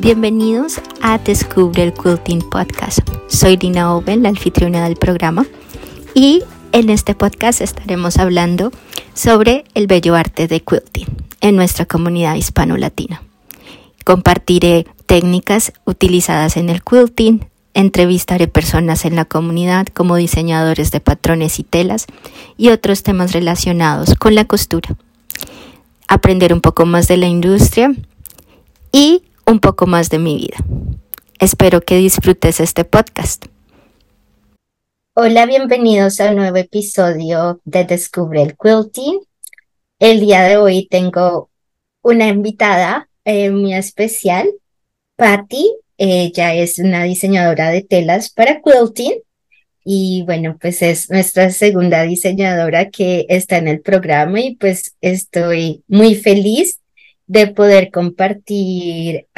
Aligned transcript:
Bienvenidos 0.00 0.80
a 1.02 1.18
Descubre 1.18 1.82
el 1.82 1.92
Quilting 1.92 2.40
Podcast. 2.48 3.00
Soy 3.26 3.58
Dina 3.58 3.94
Owen, 3.94 4.22
la 4.22 4.30
anfitriona 4.30 4.82
del 4.82 4.96
programa, 4.96 5.44
y 6.14 6.42
en 6.72 6.88
este 6.88 7.14
podcast 7.14 7.60
estaremos 7.60 8.16
hablando 8.16 8.72
sobre 9.12 9.64
el 9.74 9.86
bello 9.88 10.14
arte 10.14 10.48
de 10.48 10.60
quilting 10.60 11.06
en 11.42 11.54
nuestra 11.54 11.84
comunidad 11.84 12.36
hispano-latina. 12.36 13.22
Compartiré 14.06 14.86
técnicas 15.04 15.70
utilizadas 15.84 16.56
en 16.56 16.70
el 16.70 16.82
quilting, 16.82 17.46
entrevistaré 17.74 18.48
personas 18.48 19.04
en 19.04 19.16
la 19.16 19.26
comunidad 19.26 19.86
como 19.88 20.16
diseñadores 20.16 20.92
de 20.92 21.00
patrones 21.00 21.58
y 21.58 21.62
telas 21.62 22.06
y 22.56 22.70
otros 22.70 23.02
temas 23.02 23.32
relacionados 23.32 24.14
con 24.14 24.34
la 24.34 24.46
costura. 24.46 24.96
Aprender 26.08 26.54
un 26.54 26.62
poco 26.62 26.86
más 26.86 27.06
de 27.06 27.18
la 27.18 27.26
industria 27.26 27.92
y 28.92 29.24
un 29.50 29.58
poco 29.60 29.86
más 29.86 30.10
de 30.10 30.18
mi 30.18 30.36
vida. 30.36 30.56
Espero 31.38 31.80
que 31.80 31.96
disfrutes 31.96 32.60
este 32.60 32.84
podcast. 32.84 33.46
Hola, 35.14 35.44
bienvenidos 35.46 36.20
a 36.20 36.30
un 36.30 36.36
nuevo 36.36 36.56
episodio 36.56 37.60
de 37.64 37.84
Descubre 37.84 38.42
el 38.42 38.56
Quilting. 38.56 39.20
El 39.98 40.20
día 40.20 40.42
de 40.42 40.56
hoy 40.56 40.86
tengo 40.88 41.50
una 42.02 42.28
invitada 42.28 43.08
eh, 43.24 43.50
muy 43.50 43.74
especial, 43.74 44.48
Patty. 45.16 45.74
Ella 45.98 46.54
es 46.54 46.78
una 46.78 47.02
diseñadora 47.04 47.70
de 47.70 47.82
telas 47.82 48.30
para 48.30 48.62
quilting 48.62 49.20
y 49.84 50.22
bueno, 50.24 50.56
pues 50.60 50.80
es 50.82 51.10
nuestra 51.10 51.50
segunda 51.50 52.02
diseñadora 52.02 52.90
que 52.90 53.26
está 53.28 53.58
en 53.58 53.68
el 53.68 53.80
programa 53.80 54.40
y 54.40 54.54
pues 54.54 54.94
estoy 55.00 55.82
muy 55.88 56.14
feliz 56.14 56.79
de 57.30 57.46
poder 57.46 57.92
compartir 57.92 59.28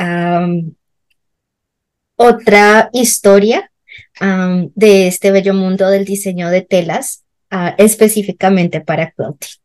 otra 2.17 2.89
historia 2.95 3.71
de 4.19 5.07
este 5.07 5.31
bello 5.31 5.53
mundo 5.53 5.91
del 5.91 6.07
diseño 6.07 6.49
de 6.49 6.63
telas, 6.63 7.25
ah, 7.51 7.75
específicamente 7.77 8.81
para 8.81 9.13
quilting. 9.13 9.61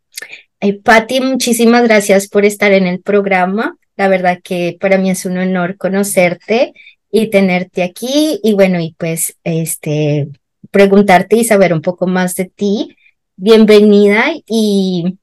Eh, 0.59 0.73
Patti, 0.73 1.21
muchísimas 1.21 1.83
gracias 1.83 2.27
por 2.27 2.43
estar 2.43 2.73
en 2.73 2.85
el 2.85 2.99
programa. 2.99 3.77
La 3.95 4.09
verdad 4.09 4.39
que 4.43 4.77
para 4.77 4.97
mí 4.97 5.09
es 5.09 5.25
un 5.25 5.37
honor 5.37 5.77
conocerte 5.77 6.73
y 7.09 7.27
tenerte 7.29 7.81
aquí 7.81 8.41
y 8.43 8.53
bueno, 8.55 8.81
y 8.81 8.93
pues 8.97 9.37
este 9.45 10.27
preguntarte 10.69 11.37
y 11.37 11.45
saber 11.45 11.71
un 11.71 11.81
poco 11.81 12.07
más 12.07 12.35
de 12.35 12.45
ti. 12.53 12.97
Bienvenida 13.37 14.33
y 14.45 15.17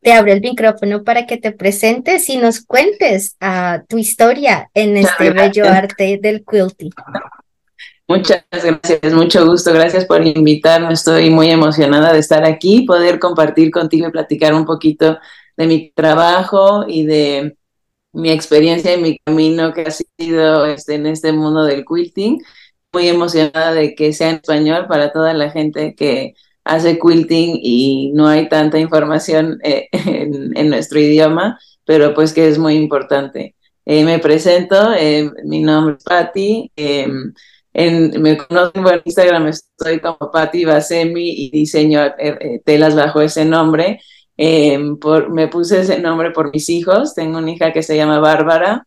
te 0.00 0.12
abro 0.12 0.32
el 0.32 0.40
micrófono 0.40 1.02
para 1.02 1.26
que 1.26 1.36
te 1.36 1.52
presentes 1.52 2.28
y 2.28 2.36
nos 2.36 2.64
cuentes 2.64 3.36
uh, 3.40 3.84
tu 3.88 3.98
historia 3.98 4.70
en 4.74 4.96
este 4.96 5.30
bello 5.30 5.66
arte 5.68 6.18
del 6.22 6.44
quilting. 6.44 6.92
Muchas 8.08 8.44
gracias, 8.52 9.12
mucho 9.12 9.44
gusto. 9.44 9.72
Gracias 9.72 10.04
por 10.04 10.24
invitarme. 10.24 10.92
Estoy 10.92 11.28
muy 11.30 11.50
emocionada 11.50 12.12
de 12.12 12.20
estar 12.20 12.44
aquí, 12.44 12.82
poder 12.82 13.18
compartir 13.18 13.72
contigo 13.72 14.06
y 14.06 14.12
platicar 14.12 14.54
un 14.54 14.64
poquito 14.64 15.18
de 15.56 15.66
mi 15.66 15.90
trabajo 15.90 16.84
y 16.86 17.04
de 17.04 17.56
mi 18.12 18.30
experiencia 18.30 18.94
y 18.94 19.02
mi 19.02 19.18
camino 19.18 19.72
que 19.72 19.82
ha 19.82 19.90
sido 19.90 20.66
este, 20.66 20.94
en 20.94 21.06
este 21.06 21.32
mundo 21.32 21.64
del 21.64 21.84
quilting. 21.84 22.40
Muy 22.92 23.08
emocionada 23.08 23.74
de 23.74 23.96
que 23.96 24.12
sea 24.12 24.30
en 24.30 24.36
español 24.36 24.86
para 24.86 25.12
toda 25.12 25.34
la 25.34 25.50
gente 25.50 25.96
que 25.96 26.34
hace 26.66 26.98
quilting 26.98 27.58
y 27.62 28.10
no 28.12 28.26
hay 28.26 28.48
tanta 28.48 28.78
información 28.78 29.58
eh, 29.62 29.88
en, 29.92 30.68
nuestro 30.68 30.98
idioma, 31.00 31.58
pero 31.84 32.12
pues 32.12 32.32
que 32.32 32.48
es 32.48 32.58
muy 32.58 32.74
importante. 32.74 33.54
Eh, 33.84 34.04
me 34.04 34.18
presento, 34.18 34.92
eh, 34.98 35.30
mi 35.44 35.62
nombre 35.62 35.94
es 35.96 36.04
Patti, 36.04 36.72
em, 36.76 37.32
en, 37.72 38.20
me 38.20 38.36
conocen 38.36 38.82
por 38.82 39.02
Instagram, 39.04 39.46
estoy 39.48 40.00
como 40.00 40.30
Patti 40.32 40.64
Basemi 40.64 41.30
y 41.30 41.50
diseño 41.50 42.00
telas 42.64 42.96
bajo 42.96 43.20
ese 43.20 43.44
nombre. 43.44 44.00
Em, 44.36 44.98
por, 44.98 45.30
me 45.30 45.48
puse 45.48 45.80
ese 45.80 46.00
nombre 46.00 46.30
por 46.32 46.52
mis 46.52 46.68
hijos, 46.68 47.14
tengo 47.14 47.38
una 47.38 47.50
hija 47.52 47.72
que 47.72 47.82
se 47.82 47.96
llama 47.96 48.18
Bárbara, 48.18 48.86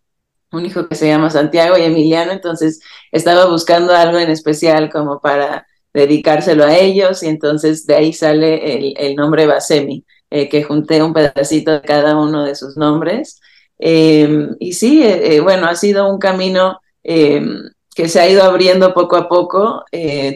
un 0.52 0.66
hijo 0.66 0.88
que 0.88 0.96
se 0.96 1.08
llama 1.08 1.30
Santiago 1.30 1.78
y 1.78 1.84
Emiliano, 1.84 2.32
entonces 2.32 2.82
estaba 3.12 3.46
buscando 3.46 3.96
algo 3.96 4.20
en 4.20 4.30
especial 4.30 4.90
como 4.92 5.22
para 5.22 5.66
dedicárselo 5.94 6.66
a 6.66 6.78
ellos 6.78 7.24
y 7.24 7.28
entonces 7.28 7.86
de 7.86 7.96
ahí 7.96 8.14
sale 8.14 8.96
el, 8.96 9.16
nombre 9.16 9.48
Basemi, 9.48 10.06
eh, 10.30 10.50
que 10.50 10.64
junté 10.64 11.02
un 11.02 11.14
pedacito 11.14 11.72
de 11.72 11.82
cada 11.82 12.18
uno 12.18 12.46
de 12.46 12.56
sus 12.56 12.78
nombres. 12.78 13.40
Em, 13.78 14.56
y 14.60 14.74
sí, 14.74 15.04
eh, 15.04 15.36
eh, 15.36 15.40
bueno, 15.40 15.68
ha 15.68 15.76
sido 15.76 16.12
un 16.12 16.20
camino 16.20 16.80
em, 17.04 17.70
que 17.96 18.08
se 18.08 18.20
ha 18.20 18.30
ido 18.30 18.44
abriendo 18.44 18.94
poco 18.94 19.16
a 19.18 19.28
poco. 19.28 19.84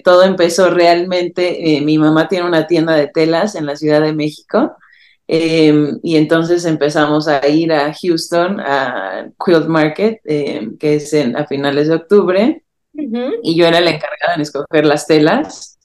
todo 0.04 0.24
empezó 0.24 0.70
realmente, 0.70 1.82
mi 1.84 1.98
mamá 1.98 2.28
tiene 2.28 2.48
una 2.48 2.68
tienda 2.68 2.96
de 2.96 3.08
telas 3.08 3.56
en 3.56 3.66
la 3.66 3.76
Ciudad 3.76 4.02
de 4.02 4.14
México. 4.14 4.76
Em, 5.28 6.00
y 6.04 6.18
entonces 6.18 6.66
empezamos 6.66 7.28
a 7.28 7.48
ir 7.48 7.72
a 7.72 7.94
Houston, 7.94 8.60
a 8.60 9.30
Quilt 9.44 9.68
Market, 9.68 10.20
que 10.24 10.96
es 10.96 11.14
en, 11.14 11.38
a 11.38 11.46
finales 11.48 11.88
de 11.88 11.96
octubre, 11.96 12.63
y 12.94 13.56
yo 13.56 13.66
era 13.66 13.82
la 13.82 13.92
encargada 13.92 14.38
de 14.38 14.44
escoger 14.44 14.86
las 14.86 15.08
telas. 15.08 15.80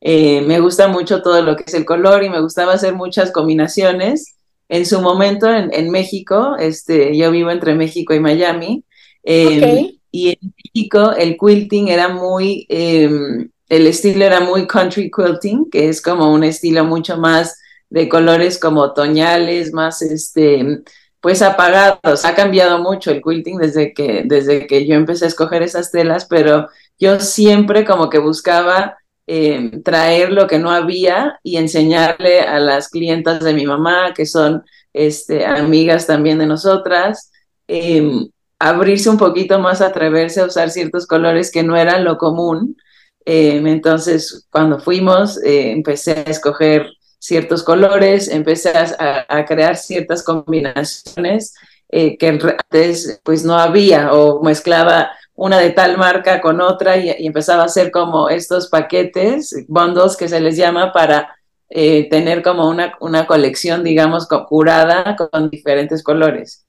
Eh, 0.00 0.42
me 0.42 0.60
gusta 0.60 0.88
mucho 0.88 1.22
todo 1.22 1.42
lo 1.42 1.56
que 1.56 1.64
es 1.66 1.74
el 1.74 1.84
color 1.84 2.22
y 2.24 2.30
me 2.30 2.40
gustaba 2.40 2.74
hacer 2.74 2.94
muchas 2.94 3.30
combinaciones. 3.30 4.36
En 4.68 4.86
su 4.86 5.00
momento 5.00 5.48
en, 5.50 5.90
México, 5.90 6.56
este, 6.58 7.16
yo 7.16 7.30
vivo 7.30 7.50
entre 7.50 7.74
México 7.74 8.14
y 8.14 8.20
Miami, 8.20 8.84
em, 9.22 9.90
y 10.10 10.30
en 10.30 10.54
México 10.64 11.12
el 11.12 11.36
quilting 11.36 11.88
era 11.88 12.08
muy, 12.08 12.66
em, 12.68 13.50
el 13.68 13.86
estilo 13.86 14.24
era 14.24 14.40
muy 14.40 14.66
country 14.66 15.10
quilting, 15.10 15.70
que 15.70 15.88
es 15.88 16.00
como 16.00 16.32
un 16.32 16.44
estilo 16.44 16.84
mucho 16.84 17.18
más 17.18 17.58
de 17.90 18.08
colores 18.08 18.58
como 18.58 18.80
otoñales, 18.80 19.72
más 19.72 20.02
este, 20.02 20.82
pues 21.24 21.40
apagados. 21.40 22.26
Ha 22.26 22.34
cambiado 22.34 22.80
mucho 22.80 23.10
el 23.10 23.22
quilting 23.22 23.56
desde 23.56 23.94
que, 23.94 24.24
desde 24.26 24.66
que 24.66 24.86
yo 24.86 24.94
empecé 24.94 25.24
a 25.24 25.28
escoger 25.28 25.62
esas 25.62 25.90
telas, 25.90 26.26
pero 26.26 26.68
yo 26.98 27.18
siempre 27.18 27.86
como 27.86 28.10
que 28.10 28.18
buscaba 28.18 28.98
eh, 29.26 29.70
traer 29.82 30.32
lo 30.32 30.46
que 30.46 30.58
no 30.58 30.70
había 30.70 31.40
y 31.42 31.56
enseñarle 31.56 32.42
a 32.42 32.60
las 32.60 32.90
clientas 32.90 33.42
de 33.42 33.54
mi 33.54 33.64
mamá, 33.64 34.12
que 34.14 34.26
son 34.26 34.64
este, 34.92 35.46
amigas 35.46 36.06
también 36.06 36.38
de 36.38 36.44
nosotras, 36.44 37.32
em, 37.68 38.28
abrirse 38.58 39.08
un 39.08 39.16
poquito 39.16 39.58
más, 39.58 39.80
atreverse 39.80 40.42
a 40.42 40.44
usar 40.44 40.68
ciertos 40.68 41.06
colores 41.06 41.50
que 41.50 41.62
no 41.62 41.74
eran 41.74 42.04
lo 42.04 42.18
común. 42.18 42.76
Em, 43.24 43.66
entonces, 43.66 44.46
cuando 44.50 44.78
fuimos, 44.78 45.42
eh, 45.42 45.70
empecé 45.70 46.22
a 46.26 46.30
escoger 46.30 46.86
ciertos 47.24 47.62
colores, 47.62 48.28
empecé 48.28 48.70
a, 48.98 49.44
crear 49.46 49.78
ciertas 49.78 50.22
combinaciones 50.22 51.54
eh, 51.88 52.18
que 52.18 52.28
antes 52.28 53.18
pues 53.24 53.46
no 53.46 53.54
había 53.54 54.12
o 54.12 54.42
mezclaba 54.42 55.10
una 55.34 55.58
de 55.58 55.70
tal 55.70 55.96
marca 55.96 56.42
con 56.42 56.60
otra 56.60 56.98
y, 56.98 57.26
empezaba 57.26 57.62
a 57.62 57.66
hacer 57.66 57.90
como 57.90 58.28
estos 58.28 58.68
paquetes, 58.68 59.64
bundles 59.68 60.18
que 60.18 60.28
se 60.28 60.38
les 60.38 60.58
llama 60.58 60.92
para 60.92 61.34
eh, 61.70 62.10
tener 62.10 62.42
como 62.42 62.68
una, 62.68 62.94
una 63.00 63.26
colección, 63.26 63.82
digamos, 63.82 64.28
curada 64.46 65.16
con 65.16 65.48
diferentes 65.48 66.02
colores. 66.02 66.66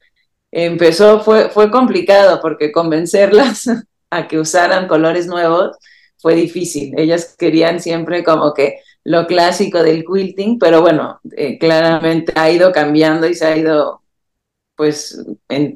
Empezó, 0.51 1.19
fue, 1.19 1.49
fue 1.49 1.69
complicado 1.69 2.39
porque 2.41 2.72
convencerlas 2.72 3.66
a 4.09 4.25
que 4.29 4.39
usaran 4.39 4.87
colores 4.87 5.27
nuevos 5.27 5.75
fue 6.17 6.33
difícil. 6.33 6.97
Ellas 6.97 7.35
querían 7.37 7.81
siempre 7.81 8.23
como 8.23 8.53
que 8.53 8.79
lo 9.05 9.28
clásico 9.28 9.84
del 9.84 10.03
quilting, 10.03 10.57
pero 10.59 10.81
bueno, 10.81 11.22
eh, 11.37 11.59
claramente 11.59 12.34
ha 12.35 12.49
ido 12.49 12.72
cambiando 12.72 13.28
y 13.28 13.35
se 13.35 13.46
ha 13.46 13.55
ido 13.55 14.02
pues 14.75 15.23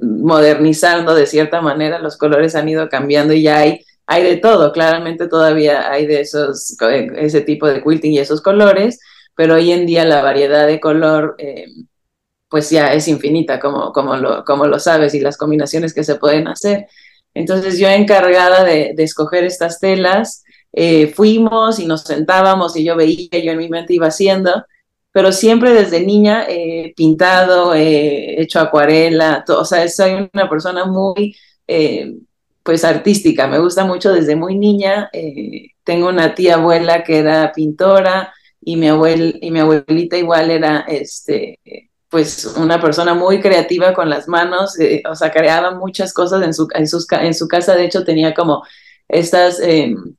modernizando 0.01 1.15
de 1.15 1.25
cierta 1.25 1.61
manera, 1.61 1.99
los 1.99 2.17
colores 2.17 2.55
han 2.55 2.67
ido 2.67 2.89
cambiando 2.89 3.33
y 3.33 3.43
ya 3.43 3.59
hay, 3.59 3.85
hay 4.07 4.23
de 4.23 4.37
todo, 4.37 4.73
claramente 4.73 5.27
todavía 5.27 5.89
hay 5.91 6.07
de 6.07 6.21
esos, 6.21 6.75
eh, 6.81 7.07
ese 7.17 7.41
tipo 7.41 7.67
de 7.67 7.81
quilting 7.83 8.13
y 8.13 8.19
esos 8.19 8.41
colores, 8.41 8.99
pero 9.35 9.55
hoy 9.55 9.71
en 9.71 9.85
día 9.85 10.03
la 10.05 10.23
variedad 10.23 10.65
de 10.67 10.79
color 10.79 11.35
eh, 11.37 11.67
pues 12.49 12.71
ya 12.71 12.93
es 12.93 13.07
infinita, 13.07 13.59
como, 13.59 13.93
como, 13.93 14.17
lo, 14.17 14.43
como 14.43 14.65
lo 14.65 14.79
sabes, 14.79 15.13
y 15.13 15.19
las 15.19 15.37
combinaciones 15.37 15.93
que 15.93 16.03
se 16.03 16.15
pueden 16.15 16.47
hacer. 16.47 16.87
Entonces 17.35 17.77
yo 17.77 17.87
encargada 17.87 18.63
de, 18.63 18.93
de 18.95 19.03
escoger 19.03 19.43
estas 19.43 19.79
telas, 19.79 20.43
eh, 20.73 21.07
fuimos 21.07 21.79
y 21.79 21.85
nos 21.85 22.03
sentábamos 22.03 22.75
y 22.75 22.83
yo 22.83 22.95
veía, 22.95 23.39
yo 23.43 23.51
en 23.51 23.57
mi 23.57 23.69
mente 23.69 23.93
iba 23.93 24.07
haciendo, 24.07 24.65
pero 25.11 25.31
siempre 25.31 25.73
desde 25.73 26.05
niña 26.05 26.45
he 26.47 26.93
pintado, 26.95 27.73
he 27.73 28.41
hecho 28.41 28.59
acuarela, 28.59 29.43
o 29.47 29.65
sea, 29.65 29.87
soy 29.89 30.29
una 30.33 30.49
persona 30.49 30.85
muy, 30.85 31.35
eh, 31.67 32.13
pues, 32.63 32.85
artística, 32.85 33.47
me 33.47 33.59
gusta 33.59 33.85
mucho 33.85 34.13
desde 34.13 34.35
muy 34.35 34.55
niña. 34.57 35.09
Eh, 35.11 35.69
tengo 35.83 36.07
una 36.09 36.35
tía 36.35 36.55
abuela 36.55 37.03
que 37.03 37.17
era 37.19 37.51
pintora 37.51 38.31
y 38.61 38.75
mi, 38.75 38.87
abuel, 38.89 39.39
y 39.41 39.51
mi 39.51 39.59
abuelita 39.59 40.17
igual 40.17 40.51
era, 40.51 40.81
este, 40.87 41.59
pues 42.09 42.45
una 42.57 42.79
persona 42.81 43.13
muy 43.13 43.39
creativa 43.39 43.93
con 43.93 44.09
las 44.09 44.27
manos, 44.27 44.79
eh, 44.79 45.01
o 45.09 45.15
sea, 45.15 45.31
creaba 45.31 45.71
muchas 45.75 46.13
cosas 46.13 46.43
en 46.43 46.53
su, 46.53 46.67
en, 46.73 46.85
en 47.25 47.33
su 47.33 47.47
casa, 47.47 47.75
de 47.75 47.85
hecho 47.85 48.03
tenía 48.03 48.33
como 48.33 48.63
estas, 49.07 49.59
em, 49.61 50.15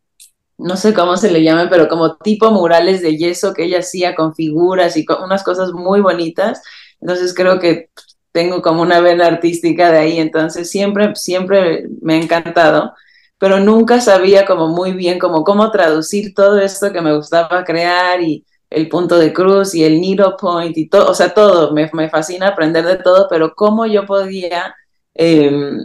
no 0.60 0.76
sé 0.76 0.94
cómo 0.94 1.16
se 1.16 1.30
le 1.30 1.42
llaman, 1.42 1.68
pero 1.70 1.88
como 1.88 2.16
tipo 2.16 2.50
murales 2.50 3.02
de 3.02 3.16
yeso 3.16 3.54
que 3.54 3.64
ella 3.64 3.80
hacía 3.80 4.14
con 4.14 4.34
figuras 4.34 4.96
y 4.96 5.04
con 5.04 5.22
unas 5.22 5.42
cosas 5.42 5.72
muy 5.72 6.00
bonitas. 6.00 6.62
Entonces 7.00 7.34
creo 7.34 7.58
que 7.58 7.90
tengo 8.32 8.62
como 8.62 8.82
una 8.82 9.00
vena 9.00 9.26
artística 9.26 9.90
de 9.90 9.98
ahí, 9.98 10.18
entonces 10.18 10.70
siempre, 10.70 11.14
siempre 11.16 11.86
me 12.00 12.14
ha 12.14 12.22
encantado, 12.22 12.94
pero 13.38 13.58
nunca 13.60 14.00
sabía 14.00 14.46
como 14.46 14.68
muy 14.68 14.92
bien 14.92 15.18
como 15.18 15.44
cómo 15.44 15.70
traducir 15.70 16.34
todo 16.34 16.60
esto 16.60 16.92
que 16.92 17.00
me 17.00 17.16
gustaba 17.16 17.64
crear 17.64 18.20
y 18.22 18.44
el 18.70 18.88
punto 18.88 19.18
de 19.18 19.32
cruz 19.32 19.74
y 19.74 19.84
el 19.84 20.00
needle 20.00 20.34
point 20.40 20.76
y 20.76 20.88
todo, 20.88 21.10
o 21.10 21.14
sea, 21.14 21.34
todo, 21.34 21.72
me, 21.72 21.90
me 21.92 22.08
fascina 22.08 22.48
aprender 22.48 22.84
de 22.86 22.96
todo, 22.96 23.26
pero 23.28 23.54
cómo 23.54 23.86
yo 23.86 24.06
podía 24.06 24.74
em, 25.14 25.84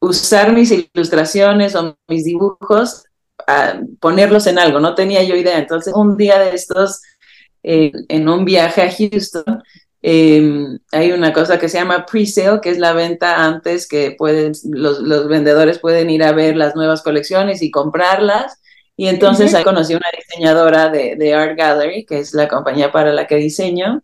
usar 0.00 0.52
mis 0.52 0.70
ilustraciones 0.70 1.74
o 1.76 1.96
mis 2.08 2.24
dibujos, 2.24 3.04
a 3.46 3.80
ponerlos 4.00 4.46
en 4.46 4.58
algo, 4.58 4.80
no 4.80 4.94
tenía 4.94 5.22
yo 5.22 5.34
idea. 5.34 5.58
Entonces, 5.58 5.94
un 5.94 6.16
día 6.16 6.38
de 6.38 6.54
estos, 6.54 7.02
eh, 7.62 7.92
en 8.08 8.28
un 8.28 8.44
viaje 8.44 8.82
a 8.82 8.90
Houston, 8.90 9.62
em, 10.02 10.78
hay 10.92 11.12
una 11.12 11.32
cosa 11.32 11.58
que 11.58 11.68
se 11.68 11.78
llama 11.78 12.06
pre-sale, 12.06 12.60
que 12.60 12.70
es 12.70 12.78
la 12.78 12.92
venta 12.92 13.44
antes 13.44 13.86
que 13.86 14.12
pueden, 14.12 14.52
los, 14.70 15.00
los, 15.00 15.28
vendedores 15.28 15.78
pueden 15.78 16.10
ir 16.10 16.22
a 16.22 16.32
ver 16.32 16.56
las 16.56 16.74
nuevas 16.74 17.02
colecciones 17.02 17.62
y 17.62 17.70
comprarlas. 17.70 18.60
Y 18.96 19.08
entonces 19.08 19.54
ahí 19.54 19.64
conocí 19.64 19.94
una 19.94 20.08
diseñadora 20.16 20.90
de, 20.90 21.16
de, 21.16 21.34
Art 21.34 21.56
Gallery, 21.56 22.04
que 22.04 22.18
es 22.18 22.34
la 22.34 22.48
compañía 22.48 22.92
para 22.92 23.12
la 23.12 23.26
que 23.26 23.36
diseño. 23.36 24.02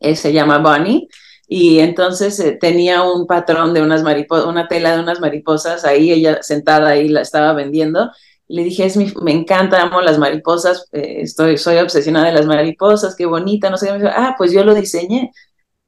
Eh, 0.00 0.16
se 0.16 0.32
llama 0.32 0.58
Bonnie. 0.58 1.08
Y 1.46 1.80
entonces 1.80 2.40
eh, 2.40 2.52
tenía 2.52 3.02
un 3.02 3.26
patrón 3.26 3.74
de 3.74 3.82
unas 3.82 4.02
mariposas, 4.02 4.46
una 4.46 4.68
tela 4.68 4.96
de 4.96 5.02
unas 5.02 5.20
mariposas 5.20 5.84
ahí, 5.84 6.10
ella 6.10 6.42
sentada 6.42 6.88
ahí 6.90 7.08
la 7.08 7.20
estaba 7.20 7.52
vendiendo. 7.52 8.10
Le 8.52 8.64
dije, 8.64 8.84
es 8.84 8.96
mi, 8.96 9.12
me 9.22 9.32
encanta, 9.32 9.82
amo 9.82 10.00
las 10.00 10.18
mariposas, 10.18 10.88
eh, 10.92 11.18
estoy, 11.22 11.58
soy 11.58 11.78
obsesionada 11.78 12.26
de 12.26 12.34
las 12.34 12.46
mariposas, 12.46 13.16
qué 13.16 13.26
bonita, 13.26 13.70
no 13.70 13.76
sé 13.76 13.86
qué. 13.86 13.92
Me 13.92 13.98
dijo, 13.98 14.10
ah, 14.14 14.34
pues 14.38 14.52
yo 14.52 14.64
lo 14.64 14.74
diseñé. 14.74 15.32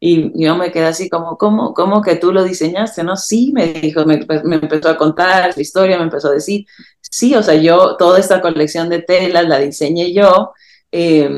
Y 0.01 0.33
yo 0.43 0.57
me 0.57 0.71
quedé 0.73 0.87
así 0.87 1.09
como, 1.09 1.39
¿cómo, 1.39 1.73
cómo 1.75 2.03
que 2.03 2.17
tú 2.17 2.33
lo 2.33 2.45
diseñaste? 2.45 3.05
No, 3.05 3.17
sí, 3.17 3.53
me 3.55 3.69
dijo, 3.75 4.05
me, 4.05 4.21
me 4.45 4.57
empezó 4.57 4.91
a 4.91 4.99
contar 4.99 5.53
su 5.55 5.61
historia, 5.61 5.97
me 5.97 6.05
empezó 6.05 6.29
a 6.29 6.33
decir, 6.33 6.67
sí, 7.01 7.35
o 7.35 7.43
sea, 7.43 7.55
yo 7.55 7.97
toda 7.97 8.19
esta 8.21 8.41
colección 8.41 8.89
de 8.89 9.01
telas 9.03 9.49
la 9.49 9.59
diseñé 9.59 10.13
yo 10.13 10.53
eh, 10.97 11.29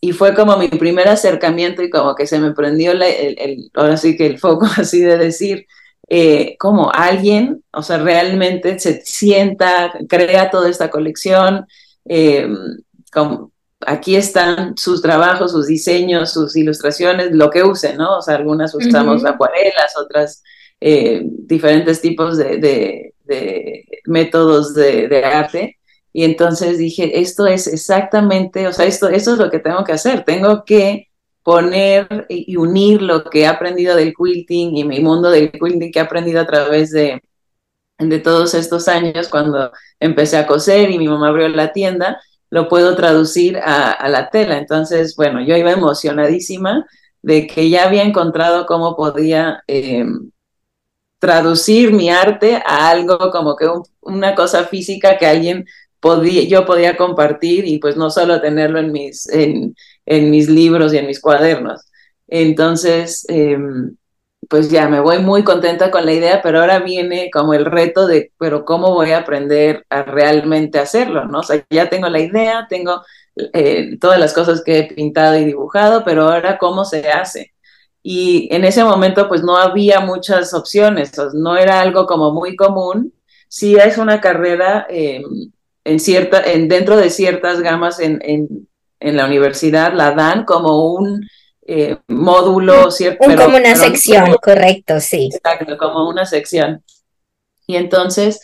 y 0.00 0.12
fue 0.12 0.34
como 0.34 0.58
mi 0.58 0.68
primer 0.68 1.08
acercamiento 1.08 1.82
y 1.82 1.88
como 1.88 2.14
que 2.14 2.26
se 2.26 2.38
me 2.38 2.52
prendió 2.52 2.92
el, 2.92 3.02
el, 3.02 3.70
ahora 3.74 3.96
sí 3.96 4.14
que 4.14 4.26
el 4.26 4.38
foco 4.38 4.66
así 4.76 5.00
de 5.00 5.16
decir, 5.16 5.66
eh, 6.08 6.56
como 6.58 6.92
alguien, 6.92 7.64
o 7.72 7.82
sea, 7.82 7.98
realmente 7.98 8.78
se 8.78 9.02
sienta, 9.04 9.92
crea 10.08 10.50
toda 10.50 10.68
esta 10.70 10.90
colección, 10.90 11.66
eh, 12.04 12.48
como, 13.12 13.52
aquí 13.80 14.16
están 14.16 14.76
sus 14.76 15.02
trabajos, 15.02 15.52
sus 15.52 15.66
diseños, 15.66 16.32
sus 16.32 16.56
ilustraciones, 16.56 17.32
lo 17.32 17.50
que 17.50 17.64
use, 17.64 17.94
¿no? 17.96 18.18
O 18.18 18.22
sea, 18.22 18.36
algunas 18.36 18.74
usamos 18.74 19.24
acuarelas, 19.24 19.96
otras 19.96 20.42
eh, 20.80 21.22
diferentes 21.24 22.00
tipos 22.00 22.36
de, 22.36 22.58
de, 22.58 23.14
de 23.24 23.84
métodos 24.06 24.74
de, 24.74 25.08
de, 25.08 25.24
arte. 25.24 25.78
Y 26.12 26.24
entonces 26.24 26.78
dije, 26.78 27.20
esto 27.20 27.46
es 27.46 27.66
exactamente, 27.66 28.66
o 28.66 28.72
sea, 28.72 28.86
esto, 28.86 29.08
esto 29.08 29.32
es 29.32 29.38
lo 29.38 29.50
que 29.50 29.58
tengo 29.58 29.84
que 29.84 29.92
hacer. 29.92 30.24
Tengo 30.24 30.64
que 30.64 31.08
poner 31.46 32.26
y 32.28 32.56
unir 32.56 33.00
lo 33.02 33.22
que 33.22 33.42
he 33.42 33.46
aprendido 33.46 33.94
del 33.94 34.14
quilting 34.16 34.76
y 34.76 34.82
mi 34.82 34.98
mundo 34.98 35.30
del 35.30 35.52
quilting 35.52 35.92
que 35.92 36.00
he 36.00 36.02
aprendido 36.02 36.40
a 36.40 36.46
través 36.46 36.90
de, 36.90 37.22
de 38.00 38.18
todos 38.18 38.52
estos 38.54 38.88
años 38.88 39.28
cuando 39.28 39.70
empecé 40.00 40.38
a 40.38 40.46
coser 40.48 40.90
y 40.90 40.98
mi 40.98 41.06
mamá 41.06 41.28
abrió 41.28 41.46
la 41.46 41.72
tienda, 41.72 42.20
lo 42.50 42.68
puedo 42.68 42.96
traducir 42.96 43.58
a, 43.58 44.08
la 44.08 44.28
tela. 44.28 44.58
Entonces, 44.58 45.14
bueno, 45.14 45.40
yo 45.40 45.56
iba 45.56 45.70
emocionadísima 45.70 46.84
de 47.22 47.46
que 47.46 47.70
ya 47.70 47.84
había 47.86 48.02
encontrado 48.02 48.66
cómo 48.66 48.96
podía 48.96 49.62
eh, 49.68 50.04
traducir 51.20 51.92
mi 51.92 52.10
arte 52.10 52.60
a 52.66 52.90
algo 52.90 53.30
como 53.30 53.54
que 53.54 53.68
un, 53.68 53.84
una 54.00 54.34
cosa 54.34 54.64
física 54.64 55.16
que 55.16 55.26
alguien 55.26 55.64
podía, 56.00 56.42
yo 56.42 56.66
podía 56.66 56.96
compartir 56.96 57.66
y 57.66 57.78
pues 57.78 57.96
no 57.96 58.10
solo 58.10 58.40
tenerlo 58.40 58.80
en 58.80 58.90
mis, 58.90 59.28
en 60.06 60.30
mis 60.30 60.48
libros 60.48 60.94
y 60.94 60.98
en 60.98 61.06
mis 61.06 61.20
cuadernos. 61.20 61.82
Entonces, 62.28 63.26
eh, 63.28 63.58
pues 64.48 64.70
ya 64.70 64.88
me 64.88 65.00
voy 65.00 65.18
muy 65.18 65.44
contenta 65.44 65.90
con 65.90 66.06
la 66.06 66.12
idea, 66.12 66.40
pero 66.42 66.60
ahora 66.60 66.78
viene 66.80 67.30
como 67.32 67.54
el 67.54 67.64
reto 67.64 68.06
de, 68.06 68.32
pero 68.38 68.64
¿cómo 68.64 68.94
voy 68.94 69.10
a 69.10 69.18
aprender 69.18 69.84
a 69.90 70.02
realmente 70.02 70.78
hacerlo? 70.78 71.26
¿no? 71.26 71.40
O 71.40 71.42
sea, 71.42 71.64
ya 71.70 71.88
tengo 71.90 72.08
la 72.08 72.20
idea, 72.20 72.66
tengo 72.68 73.02
eh, 73.52 73.98
todas 74.00 74.18
las 74.20 74.32
cosas 74.32 74.62
que 74.64 74.78
he 74.78 74.94
pintado 74.94 75.36
y 75.36 75.44
dibujado, 75.44 76.04
pero 76.04 76.28
ahora 76.30 76.58
¿cómo 76.58 76.84
se 76.84 77.08
hace? 77.10 77.52
y 78.08 78.46
en 78.54 78.64
ese 78.64 78.84
momento 78.84 79.26
pues 79.26 79.42
no 79.42 79.56
había 79.56 79.98
muchas 79.98 80.54
opciones, 80.54 81.10
no 81.34 81.56
era 81.56 81.80
algo 81.80 82.06
como 82.06 82.30
muy 82.32 82.54
común. 82.54 83.12
Sí 83.48 83.74
es 83.74 83.98
una 83.98 84.20
carrera 84.20 84.86
eh, 84.88 85.22
en 85.82 85.98
cierta, 85.98 86.40
en, 86.40 86.68
dentro 86.68 86.96
de 86.96 87.10
ciertas 87.10 87.60
gamas 87.60 87.98
en, 87.98 88.20
en, 88.22 88.68
en, 89.00 89.16
la 89.16 89.26
universidad, 89.26 89.92
la 89.92 90.12
dan 90.12 90.44
como 90.44 90.92
un 90.94 91.26
eh, 91.66 91.98
módulo, 92.08 92.90
¿cierto? 92.90 93.24
Un, 93.24 93.30
pero, 93.30 93.44
como 93.44 93.56
una 93.56 93.74
pero, 93.74 93.84
sección, 93.84 94.36
correcto, 94.42 95.00
sí. 95.00 95.30
Exacto, 95.32 95.76
como 95.76 96.08
una 96.08 96.24
sección. 96.26 96.82
Y 97.66 97.76
entonces 97.76 98.40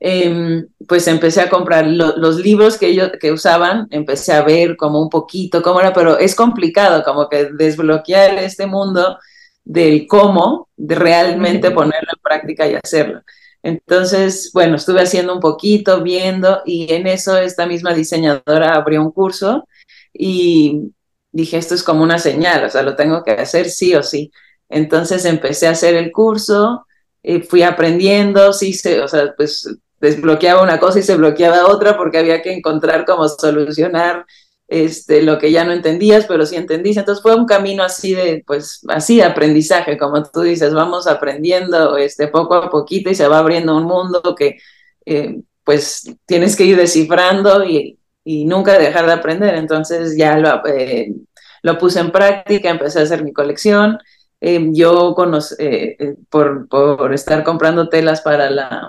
eh, 0.00 0.64
pues 0.86 1.08
empecé 1.08 1.40
a 1.40 1.50
comprar 1.50 1.86
lo, 1.86 2.16
los 2.16 2.36
libros 2.36 2.78
que 2.78 2.86
ellos 2.88 3.10
que 3.20 3.32
usaban, 3.32 3.88
empecé 3.90 4.32
a 4.32 4.42
ver 4.42 4.76
como 4.76 5.02
un 5.02 5.10
poquito 5.10 5.62
cómo 5.62 5.80
era, 5.80 5.92
pero 5.92 6.18
es 6.18 6.34
complicado 6.34 7.02
como 7.02 7.28
que 7.28 7.46
desbloquear 7.52 8.38
este 8.38 8.66
mundo 8.66 9.18
del 9.64 10.06
cómo 10.06 10.68
de 10.76 10.94
realmente 10.94 11.70
ponerlo 11.70 12.10
en 12.14 12.22
práctica 12.22 12.66
y 12.66 12.74
hacerlo. 12.74 13.22
Entonces, 13.62 14.50
bueno, 14.54 14.76
estuve 14.76 15.02
haciendo 15.02 15.34
un 15.34 15.40
poquito, 15.40 16.02
viendo, 16.02 16.62
y 16.64 16.92
en 16.92 17.06
eso 17.08 17.36
esta 17.36 17.66
misma 17.66 17.92
diseñadora 17.92 18.74
abrió 18.74 19.02
un 19.02 19.10
curso 19.10 19.66
y 20.18 20.92
dije, 21.32 21.56
esto 21.56 21.74
es 21.74 21.82
como 21.82 22.02
una 22.02 22.18
señal, 22.18 22.64
o 22.64 22.70
sea, 22.70 22.82
lo 22.82 22.96
tengo 22.96 23.22
que 23.22 23.32
hacer 23.32 23.70
sí 23.70 23.94
o 23.94 24.02
sí. 24.02 24.32
Entonces 24.68 25.24
empecé 25.24 25.68
a 25.68 25.72
hacer 25.72 25.94
el 25.94 26.12
curso, 26.12 26.86
y 27.22 27.40
fui 27.40 27.62
aprendiendo, 27.62 28.52
sí, 28.52 28.72
se, 28.72 29.00
o 29.00 29.08
sea, 29.08 29.34
pues 29.36 29.68
desbloqueaba 30.00 30.62
una 30.62 30.78
cosa 30.78 31.00
y 31.00 31.02
se 31.02 31.16
bloqueaba 31.16 31.66
otra 31.66 31.96
porque 31.96 32.18
había 32.18 32.42
que 32.42 32.52
encontrar 32.52 33.04
cómo 33.04 33.28
solucionar 33.28 34.24
este, 34.68 35.22
lo 35.22 35.38
que 35.38 35.50
ya 35.50 35.64
no 35.64 35.72
entendías, 35.72 36.26
pero 36.26 36.46
sí 36.46 36.56
entendías. 36.56 36.98
Entonces 36.98 37.22
fue 37.22 37.34
un 37.34 37.46
camino 37.46 37.82
así 37.82 38.14
de, 38.14 38.44
pues, 38.46 38.80
así 38.88 39.16
de 39.16 39.24
aprendizaje, 39.24 39.98
como 39.98 40.22
tú 40.22 40.42
dices, 40.42 40.72
vamos 40.74 41.06
aprendiendo 41.06 41.96
este, 41.96 42.28
poco 42.28 42.54
a 42.54 42.70
poquito 42.70 43.10
y 43.10 43.14
se 43.14 43.28
va 43.28 43.38
abriendo 43.38 43.76
un 43.76 43.84
mundo 43.84 44.34
que, 44.36 44.58
eh, 45.06 45.40
pues, 45.64 46.04
tienes 46.26 46.56
que 46.56 46.64
ir 46.64 46.76
descifrando 46.76 47.64
y, 47.64 47.97
y, 48.30 48.44
nunca 48.44 48.78
dejar 48.78 49.06
de 49.06 49.12
aprender. 49.12 49.54
Entonces 49.54 50.16
ya 50.16 50.38
lo, 50.38 50.66
eh, 50.66 51.12
lo 51.62 51.78
puse 51.78 52.00
en 52.00 52.10
práctica, 52.12 52.70
empecé 52.70 53.00
a 53.00 53.02
hacer 53.02 53.24
mi 53.24 53.32
colección. 53.32 53.98
Eh, 54.40 54.68
yo, 54.72 55.14
conocí, 55.14 55.54
eh, 55.58 56.16
por, 56.30 56.68
por 56.68 57.12
estar 57.14 57.44
comprando 57.44 57.88
telas 57.88 58.20
para 58.22 58.50
la 58.50 58.88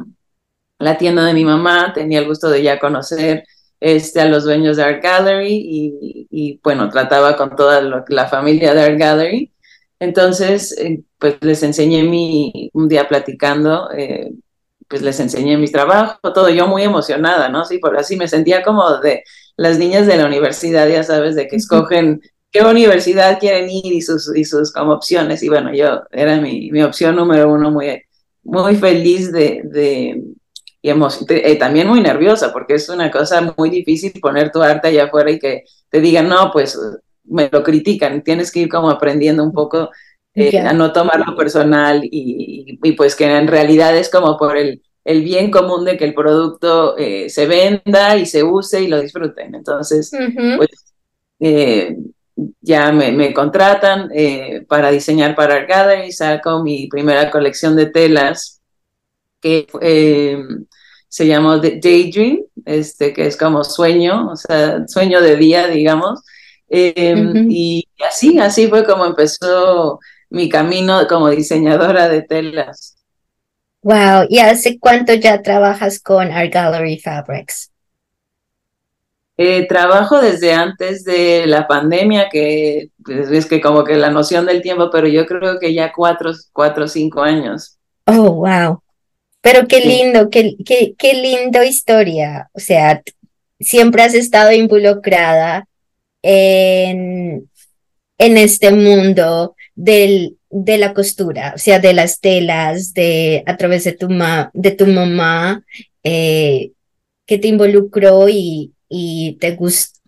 la 0.80 0.98
tienda 0.98 1.26
de 1.26 1.34
mi 1.34 1.46
mamá, 1.46 1.94
tenía 1.94 2.20
el 2.20 2.28
gusto 2.28 2.50
de 2.50 2.64
ya 2.64 2.80
conocer 2.80 3.44
este, 3.80 4.22
a 4.22 4.26
los 4.26 4.46
dueños 4.46 4.78
de 4.78 4.84
Art 4.84 5.04
Gallery 5.04 5.54
y, 5.54 6.28
y 6.32 6.60
bueno, 6.64 6.90
trataba 6.90 7.36
con 7.38 7.56
toda 7.56 7.82
la 8.08 8.28
familia 8.28 8.74
de 8.74 8.82
Art 8.82 8.98
Gallery. 8.98 9.52
Entonces, 10.00 10.78
eh, 10.80 11.02
pues 11.18 11.36
les 11.42 11.62
enseñé 11.64 12.04
mi, 12.04 12.70
un 12.74 12.88
día 12.88 13.08
platicando, 13.08 13.92
eh, 13.92 14.32
pues 14.90 15.02
les 15.02 15.20
enseñé 15.20 15.58
mis 15.58 15.72
trabajos, 15.72 16.18
todo, 16.34 16.50
yo 16.50 16.68
muy 16.68 16.84
emocionada, 16.84 17.50
¿no? 17.50 17.64
Sí, 17.64 17.78
por 17.78 17.98
así 17.98 18.18
me 18.18 18.28
sentía 18.28 18.64
como 18.64 18.98
de 18.98 19.24
las 19.56 19.78
niñas 19.78 20.08
de 20.08 20.18
la 20.18 20.26
universidad, 20.26 20.88
ya 20.90 21.04
sabes, 21.04 21.36
de 21.36 21.48
que 21.48 21.56
escogen 21.58 22.22
qué 22.52 22.64
universidad 22.64 23.40
quieren 23.40 23.70
ir 23.70 23.94
y 23.94 24.02
sus, 24.02 24.36
y 24.36 24.44
sus 24.46 24.74
como 24.74 24.94
opciones. 24.94 25.44
Y 25.44 25.50
bueno, 25.50 25.74
yo 25.74 26.04
era 26.12 26.42
mi, 26.42 26.72
mi 26.72 26.82
opción 26.82 27.16
número 27.16 27.52
uno, 27.52 27.72
muy, 27.72 28.02
muy 28.44 28.76
feliz 28.76 29.32
de, 29.32 29.62
de 29.64 30.24
y 30.82 30.90
eh, 30.92 31.56
también 31.58 31.88
muy 31.88 32.02
nerviosa, 32.02 32.54
porque 32.54 32.76
es 32.76 32.88
una 32.90 33.12
cosa 33.12 33.54
muy 33.58 33.70
difícil 33.70 34.14
poner 34.22 34.52
tu 34.52 34.62
arte 34.62 34.88
allá 34.88 35.06
afuera 35.06 35.30
y 35.30 35.40
que 35.40 35.66
te 35.90 36.00
digan, 36.00 36.30
no, 36.30 36.52
pues 36.52 36.80
me 37.26 37.50
lo 37.52 37.64
critican, 37.64 38.24
tienes 38.24 38.52
que 38.52 38.62
ir 38.62 38.70
como 38.70 38.90
aprendiendo 38.90 39.44
un 39.44 39.52
poco 39.52 39.90
eh, 40.40 40.52
yeah. 40.52 40.70
a 40.70 40.74
no 40.74 40.92
tomarlo 40.92 41.36
personal 41.36 42.04
y, 42.04 42.78
y, 42.82 42.92
pues 42.94 43.16
que 43.16 43.26
en 43.26 43.48
realidad 43.48 43.96
es 43.98 44.10
como 44.10 44.38
por 44.38 44.58
el, 44.58 44.82
el 45.04 45.24
bien 45.24 45.50
común 45.50 45.86
de 45.86 45.98
que 45.98 46.06
el 46.06 46.14
producto 46.14 46.98
eh, 46.98 47.30
se 47.30 47.46
venda 47.48 48.18
y 48.18 48.26
se 48.26 48.44
use 48.44 48.82
y 48.84 48.88
lo 48.88 49.02
disfruten. 49.02 49.56
Entonces, 49.56 50.12
uh 50.14 50.18
-huh. 50.18 50.58
pues 50.58 50.70
ya 52.62 52.92
me, 52.92 53.34
contratan 53.34 54.10
eh, 54.14 54.66
para 54.68 54.92
diseñar 54.92 55.36
para 55.36 55.56
Art 55.56 55.70
Gallery, 55.70 56.12
saco 56.12 56.64
mi 56.64 56.88
primera 56.88 57.32
colección 57.32 57.76
de 57.76 57.88
telas 57.88 58.62
que 59.42 59.68
eh, 59.82 60.38
se 61.08 61.28
llamó 61.28 61.58
Daydream, 61.58 62.42
este, 62.66 63.14
que 63.14 63.26
es 63.26 63.36
como 63.36 63.64
sueño, 63.64 64.30
o 64.32 64.36
sea, 64.36 64.88
sueño 64.88 65.22
de 65.22 65.36
día, 65.38 65.68
digamos. 65.68 66.22
Y 66.70 67.88
así, 68.08 68.38
así 68.38 68.68
fue 68.68 68.86
como 68.86 69.06
empezó 69.06 70.00
mi 70.30 70.50
camino 70.50 71.08
como 71.08 71.30
diseñadora 71.30 72.08
de 72.08 72.22
telas. 72.22 72.96
Wow, 73.82 74.26
¿y 74.28 74.40
hace 74.40 74.78
cuánto 74.78 75.14
ya 75.14 75.42
trabajas 75.42 76.00
con 76.00 76.32
Art 76.32 76.52
Gallery 76.52 77.00
Fabrics? 77.00 77.72
Eh, 79.38 79.68
trabajo 79.68 80.20
desde 80.20 80.52
antes 80.52 81.06
de 81.06 81.48
la 81.48 81.66
pandemia, 81.66 82.28
que 82.30 82.90
pues, 83.06 83.32
es 83.32 83.46
que 83.46 83.62
como 83.62 83.86
que 83.86 83.96
la 83.96 84.12
noción 84.12 84.46
del 84.46 84.62
tiempo, 84.62 84.90
pero 84.92 85.08
yo 85.08 85.26
creo 85.26 85.58
que 85.60 85.74
ya 85.74 85.94
cuatro, 85.94 86.34
cuatro 86.52 86.84
o 86.84 86.88
cinco 86.90 87.22
años. 87.22 87.78
Oh, 88.06 88.34
wow. 88.34 88.84
Pero 89.40 89.66
qué 89.66 89.80
lindo, 89.80 90.30
qué, 90.30 90.58
qué, 90.66 90.94
qué 90.98 91.14
lindo 91.14 91.64
historia. 91.64 92.50
O 92.52 92.60
sea, 92.60 93.02
siempre 93.62 94.04
has 94.04 94.14
estado 94.14 94.52
involucrada 94.52 95.66
en, 96.22 97.50
en 98.18 98.38
este 98.38 98.72
mundo 98.72 99.56
del, 99.80 100.38
de 100.50 100.78
la 100.78 100.94
costura, 100.94 101.54
o 101.56 101.58
sea, 101.58 101.80
de 101.80 101.94
las 101.94 102.20
telas, 102.20 102.94
de 102.94 103.44
a 103.46 103.56
través 103.56 103.86
de 103.86 103.94
tu, 103.94 104.10
ma, 104.10 104.52
de 104.54 104.72
tu 104.72 104.86
mamá, 104.86 105.64
eh, 106.04 106.72
que 107.26 107.38
te 107.38 107.48
involucró 107.48 108.28
y, 108.28 108.74
y 108.90 109.38
te, 109.40 109.58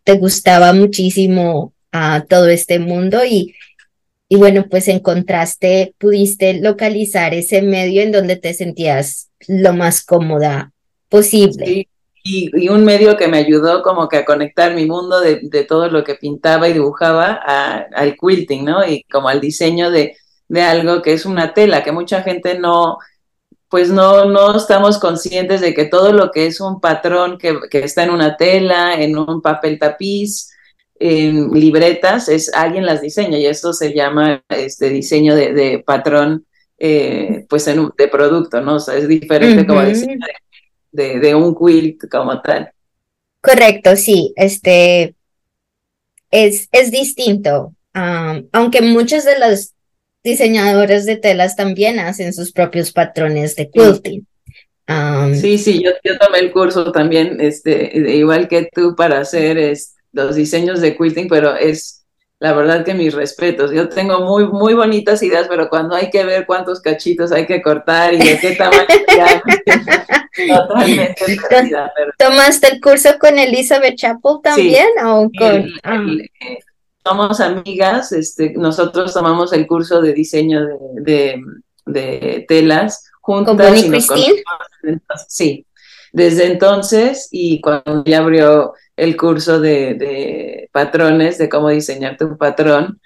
te 0.04 0.13
gustaba 0.13 0.74
muchísimo 0.74 1.74
a 1.94 2.25
todo 2.28 2.50
este 2.50 2.80
mundo 2.80 3.24
y, 3.24 3.56
y 4.28 4.36
bueno, 4.36 4.66
pues 4.70 4.90
encontraste, 4.90 5.96
pudiste 5.98 6.56
localizar 6.56 7.34
ese 7.34 7.62
medio 7.62 8.01
en 8.01 8.12
donde 8.12 8.36
te 8.36 8.54
sentías 8.54 9.30
lo 9.48 9.72
más 9.72 10.04
cómoda 10.04 10.74
posible. 11.08 11.88
Y, 12.24 12.70
un 12.70 12.86
medio 12.86 13.18
que 13.18 13.28
me 13.28 13.38
ayudó 13.38 13.82
como 13.82 14.08
que 14.08 14.18
a 14.18 14.25
conectar 14.25 14.75
mi 14.75 14.86
mundo 14.86 15.20
de, 15.20 15.40
de 15.44 15.63
todo 15.63 15.90
lo 15.90 16.04
que 16.04 16.16
pintaba 16.16 16.70
y 16.70 16.74
dibujaba 16.74 17.34
al 17.34 18.16
quilting, 18.16 18.66
¿no? 18.66 18.86
Y 18.86 19.04
como 19.04 19.28
al 19.28 19.42
diseño 19.42 19.90
de, 19.92 20.16
de 20.51 20.62
algo 20.62 21.01
que 21.01 21.13
es 21.13 21.25
una 21.25 21.54
tela, 21.54 21.82
que 21.82 21.94
mucha 21.94 22.22
gente 22.24 22.60
no, 22.60 22.98
pues 23.72 23.90
no, 23.90 24.25
no 24.25 24.58
estamos 24.58 25.00
conscientes 25.00 25.62
de 25.62 25.74
que 25.74 25.86
todo 25.86 26.12
lo 26.12 26.30
que 26.30 26.46
es 26.46 26.60
un 26.60 26.82
patrón 26.82 27.38
que, 27.38 27.58
está 27.72 28.04
en 28.04 28.10
una 28.10 28.36
tela, 28.36 28.96
en 28.96 29.18
un 29.18 29.42
papel 29.42 29.80
tapiz, 29.80 30.51
en 31.00 31.51
libretas, 31.51 32.28
es 32.28 32.54
alguien 32.54 32.86
las 32.86 33.01
diseña 33.01 33.38
y 33.38 33.46
esto 33.46 33.72
se 33.72 33.94
llama 33.94 34.44
este 34.50 34.90
diseño 34.90 35.36
de, 35.36 35.82
patrón 35.86 36.46
eh, 36.78 37.46
pues 37.48 37.66
en 37.68 37.90
de 37.98 38.08
producto, 38.10 38.60
¿no? 38.60 38.75
O 38.75 38.80
sea, 38.82 38.96
es 38.96 39.08
diferente 39.08 39.66
como 39.66 39.82
diseño 39.84 40.18
de, 40.20 40.34
un 40.94 41.56
quilt 41.56 42.10
como 42.10 42.42
tal. 42.42 42.72
Correcto, 43.42 43.96
sí, 43.96 44.34
este 44.36 45.16
es, 46.30 46.70
es 46.72 46.92
distinto. 46.92 47.74
aunque 47.94 48.82
muchos 48.82 49.26
de 49.26 49.40
los 49.40 49.74
diseñadores 50.24 51.06
de 51.06 51.18
telas 51.18 51.56
también 51.56 52.00
hacen 52.00 52.34
sus 52.34 52.52
propios 52.52 52.92
patrones 52.92 53.56
de 53.56 53.70
quilting. 53.70 54.28
sí, 55.36 55.58
sí, 55.58 55.84
yo, 55.84 55.92
yo, 56.04 56.18
tomé 56.20 56.40
el 56.40 56.52
curso 56.52 56.92
también, 56.92 57.42
este, 57.42 57.92
igual 58.16 58.48
que 58.48 58.70
tú, 58.74 58.96
para 58.96 59.20
hacer 59.20 59.58
es, 59.58 59.96
los 60.12 60.36
diseños 60.36 60.82
de 60.82 60.96
quilting, 60.96 61.28
pero 61.28 61.56
es 61.56 62.00
la 62.42 62.54
verdad 62.54 62.84
que 62.84 62.96
mis 62.96 63.14
respetos. 63.14 63.72
Yo 63.72 63.88
tengo 63.88 64.22
muy, 64.22 64.48
muy 64.48 64.74
bonitas 64.74 65.22
ideas, 65.22 65.46
pero 65.48 65.70
cuando 65.70 65.96
hay 65.96 66.10
que 66.10 66.24
ver 66.24 66.48
cuántos 66.48 66.82
cachitos 66.82 67.32
hay 67.32 67.46
que 67.46 67.62
cortar 67.62 68.16
y 68.16 68.18
de 68.18 68.40
qué 68.40 68.56
tamaño, 68.58 68.88
ya, 69.16 69.44
totalmente. 70.58 71.38
¿Tomaste 72.18 72.68
el 72.74 72.82
curso 72.82 73.10
con 73.20 73.38
Elizabeth 73.38 73.96
Chapel 73.96 74.38
también? 74.42 74.88
o 75.06 75.30
con, 75.38 75.70
ah 75.84 76.04
somos 77.04 77.40
amigas, 77.40 78.12
este, 78.12 78.54
nosotros 78.54 79.14
tomamos 79.14 79.54
el 79.54 79.68
curso 79.68 80.02
de 80.02 80.14
diseño 80.14 80.62
de, 80.94 81.42
de, 81.86 82.46
telas 82.48 83.10
juntas. 83.22 83.56
¿Con 83.56 83.78
y 83.78 83.90
Christine? 83.90 84.44
sí, 85.28 85.66
desde 86.12 86.46
entonces 86.48 87.27
y 87.32 87.62
cuando 87.62 88.03
ya 88.06 88.20
abrió 88.20 88.74
el 88.96 89.18
curso 89.18 89.60
de, 89.60 90.70
patrones, 90.72 91.38
de 91.38 91.50
cómo 91.50 91.70
diseñar 91.70 92.18
tu 92.18 92.38
patrón, 92.38 93.00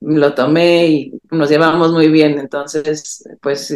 lo 0.00 0.34
tomé 0.34 0.86
y 0.86 1.12
nos 1.30 1.50
llevamos 1.50 1.92
muy 1.92 2.08
bien. 2.08 2.38
Entonces, 2.38 3.24
pues 3.40 3.74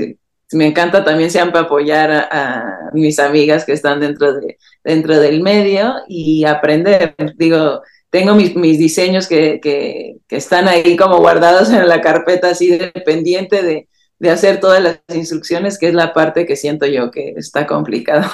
me 0.53 0.67
encanta 0.67 1.05
también 1.05 1.31
siempre 1.31 1.61
apoyar 1.61 2.11
a, 2.11 2.91
mis 2.93 3.19
amigas 3.19 3.65
que 3.65 3.73
están 3.73 4.01
dentro, 4.01 4.35
de, 4.35 4.59
dentro 4.85 5.19
del 5.19 5.43
medio 5.43 5.95
y 6.09 6.45
aprender. 6.45 7.15
Digo, 7.37 7.83
tengo 8.11 8.35
mis, 8.35 8.55
diseños 8.79 9.27
que, 9.27 9.61
que, 9.61 10.17
están 10.31 10.69
ahí 10.69 10.97
como 10.97 11.19
guardados 11.19 11.71
en 11.71 11.87
la 11.89 12.01
carpeta, 12.01 12.51
así 12.51 12.71
dependiente 12.79 13.63
de, 13.63 13.89
de 14.19 14.31
hacer 14.31 14.61
todas 14.61 14.83
las 14.83 15.01
instrucciones, 15.15 15.79
que 15.79 15.89
es 15.89 15.95
la 15.95 16.15
parte 16.15 16.47
que 16.47 16.57
siento 16.57 16.87
yo 16.87 17.11
que 17.11 17.35
está 17.37 17.67
complicado. 17.67 18.27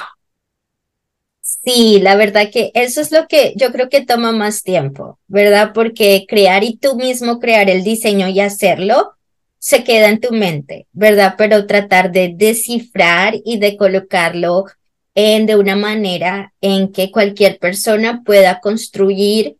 Sí, 1.45 1.99
la 1.99 2.15
verdad 2.15 2.49
que 2.51 2.71
eso 2.73 3.01
es 3.01 3.11
lo 3.11 3.27
que 3.27 3.53
yo 3.57 3.73
creo 3.73 3.89
que 3.89 4.05
toma 4.05 4.31
más 4.31 4.63
tiempo, 4.63 5.19
¿verdad? 5.27 5.71
Porque 5.73 6.25
crear 6.25 6.63
y 6.63 6.77
tú 6.77 6.95
mismo 6.95 7.39
crear 7.39 7.69
el 7.69 7.83
diseño 7.83 8.29
y 8.29 8.39
hacerlo 8.39 9.15
se 9.59 9.83
queda 9.83 10.07
en 10.07 10.21
tu 10.21 10.31
mente, 10.31 10.87
¿verdad? 10.93 11.35
Pero 11.37 11.67
tratar 11.67 12.13
de 12.13 12.33
descifrar 12.33 13.35
y 13.43 13.57
de 13.59 13.75
colocarlo 13.75 14.65
en 15.15 15.45
de 15.45 15.57
una 15.57 15.75
manera 15.75 16.53
en 16.61 16.93
que 16.93 17.11
cualquier 17.11 17.59
persona 17.59 18.23
pueda 18.25 18.61
construir 18.61 19.57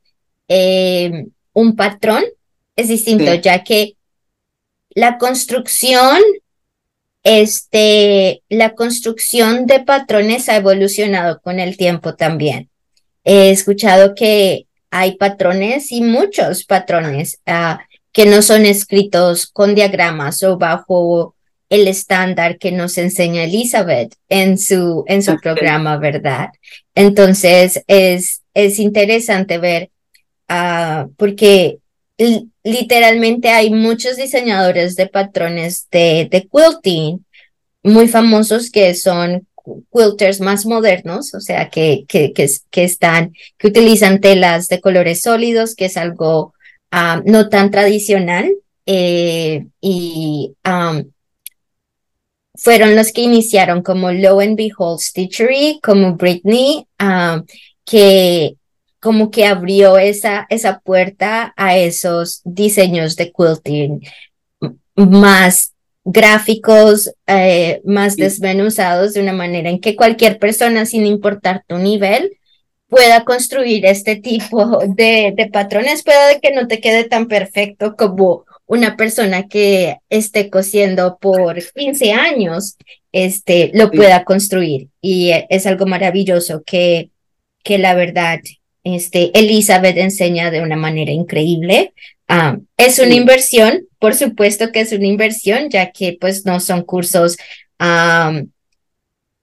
eh, 0.47 1.25
un 1.51 1.75
patrón 1.75 2.23
es 2.77 2.87
distinto, 2.87 3.33
ya 3.33 3.61
que 3.61 3.97
la 4.89 5.17
construcción, 5.17 6.17
este, 7.23 8.43
la 8.49 8.75
construcción 8.75 9.65
de 9.65 9.79
patrones 9.79 10.49
ha 10.49 10.57
evolucionado 10.57 11.39
con 11.41 11.59
el 11.59 11.77
tiempo 11.77 12.15
también. 12.15 12.69
He 13.23 13.49
escuchado 13.49 14.13
que 14.15 14.67
hay 14.91 15.15
patrones 15.15 15.91
y 15.91 16.01
muchos 16.01 16.65
patrones 16.65 17.39
ah, 17.45 17.79
que 18.11 18.25
no 18.25 18.41
son 18.41 18.65
escritos 18.65 19.47
con 19.47 19.73
diagramas 19.75 20.43
o 20.43 20.57
bajo 20.57 21.35
el 21.69 21.87
estándar 21.87 22.59
que 22.59 22.71
nos 22.71 22.97
enseña 22.97 23.45
Elizabeth 23.45 24.13
en 24.29 24.59
su, 24.59 25.03
en 25.07 25.23
su 25.23 25.39
programa, 25.39 25.97
¿verdad? 25.97 26.49
Entonces 26.93 27.83
es, 27.87 28.43
es 28.53 28.77
interesante 28.77 29.57
ver 29.57 29.89
Ah, 30.47 31.07
porque 31.17 31.79
literalmente 32.63 33.49
hay 33.49 33.69
muchos 33.69 34.17
diseñadores 34.17 34.95
de 34.95 35.07
patrones 35.07 35.87
de, 35.91 36.27
de 36.29 36.47
quilting 36.47 37.25
muy 37.83 38.07
famosos 38.07 38.69
que 38.71 38.93
son 38.95 39.47
quilters 39.91 40.39
más 40.39 40.65
modernos, 40.65 41.33
o 41.33 41.39
sea, 41.39 41.69
que, 41.69 42.05
que, 42.07 42.33
que, 42.33 42.83
están, 42.83 43.33
que 43.57 43.67
utilizan 43.67 44.19
telas 44.19 44.67
de 44.67 44.81
colores 44.81 45.21
sólidos, 45.21 45.75
que 45.75 45.85
es 45.85 45.97
algo 45.97 46.53
no 47.25 47.49
tan 47.49 47.71
tradicional. 47.71 48.51
Eh, 48.85 49.65
y 49.81 50.53
fueron 52.55 52.95
los 52.95 53.11
que 53.11 53.21
iniciaron 53.21 53.81
como 53.81 54.11
Low 54.11 54.41
and 54.41 54.57
Behold 54.57 54.99
Stitchery, 54.99 55.79
como 55.81 56.15
Britney, 56.15 56.85
que 57.85 58.55
como 59.03 59.29
que 59.31 59.45
abrió 59.45 59.97
esa, 59.97 60.47
esa 60.49 60.79
puerta 60.79 61.53
a 61.57 61.77
esos 61.77 62.41
diseños 62.45 63.17
de 63.17 63.33
quilting 63.33 64.01
más 64.95 65.73
gráficos, 66.05 67.11
eh, 67.27 67.81
más 67.83 68.15
desmenuzados, 68.15 69.13
de 69.13 69.21
una 69.21 69.33
manera 69.33 69.69
en 69.69 69.81
que 69.81 69.97
cualquier 69.97 70.39
persona, 70.39 70.85
sin 70.85 71.05
importar 71.05 71.65
tu 71.67 71.77
nivel, 71.77 72.37
pueda 72.87 73.25
construir 73.25 73.85
este 73.85 74.15
tipo 74.15 74.79
de, 74.87 75.33
de 75.35 75.49
patrones, 75.51 76.03
puede 76.03 76.39
que 76.39 76.53
no 76.53 76.67
te 76.67 76.79
quede 76.79 77.03
tan 77.03 77.27
perfecto 77.27 77.95
como 77.97 78.45
una 78.65 78.95
persona 78.95 79.49
que 79.49 79.97
esté 80.09 80.49
cosiendo 80.49 81.17
por 81.19 81.61
15 81.73 82.13
años, 82.13 82.77
este, 83.11 83.69
lo 83.73 83.91
pueda 83.91 84.23
construir. 84.23 84.87
Y 85.01 85.31
es 85.49 85.65
algo 85.65 85.85
maravilloso 85.85 86.63
que, 86.65 87.09
que 87.63 87.77
la 87.77 87.95
verdad 87.95 88.39
este, 88.83 89.31
Elizabeth 89.37 89.97
enseña 89.97 90.51
de 90.51 90.61
una 90.61 90.75
manera 90.75 91.11
increíble. 91.11 91.93
Ah, 92.27 92.57
es 92.77 92.99
una 92.99 93.15
inversión, 93.15 93.87
por 93.99 94.15
supuesto 94.15 94.71
que 94.71 94.81
es 94.81 94.91
una 94.91 95.07
inversión, 95.07 95.69
ya 95.69 95.91
que 95.91 96.17
pues 96.19 96.45
no 96.45 96.59
son 96.59 96.83
cursos 96.83 97.37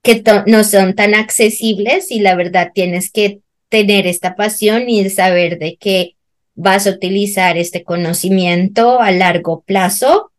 que 0.03 0.25
no 0.47 0.65
son 0.65 0.95
tan 0.95 1.15
accesibles 1.15 2.11
y 2.11 2.21
la 2.21 2.35
verdad 2.35 2.71
tienes 2.75 3.11
que 3.11 3.41
tener 3.69 4.07
esta 4.07 4.35
pasión 4.35 4.89
y 4.89 5.09
saber 5.11 5.59
de 5.59 5.77
que 5.77 6.17
vas 6.55 6.87
a 6.87 6.91
utilizar 6.91 7.57
este 7.57 7.85
conocimiento 7.85 9.01
a 9.01 9.11
largo 9.11 9.63
plazo 9.63 10.33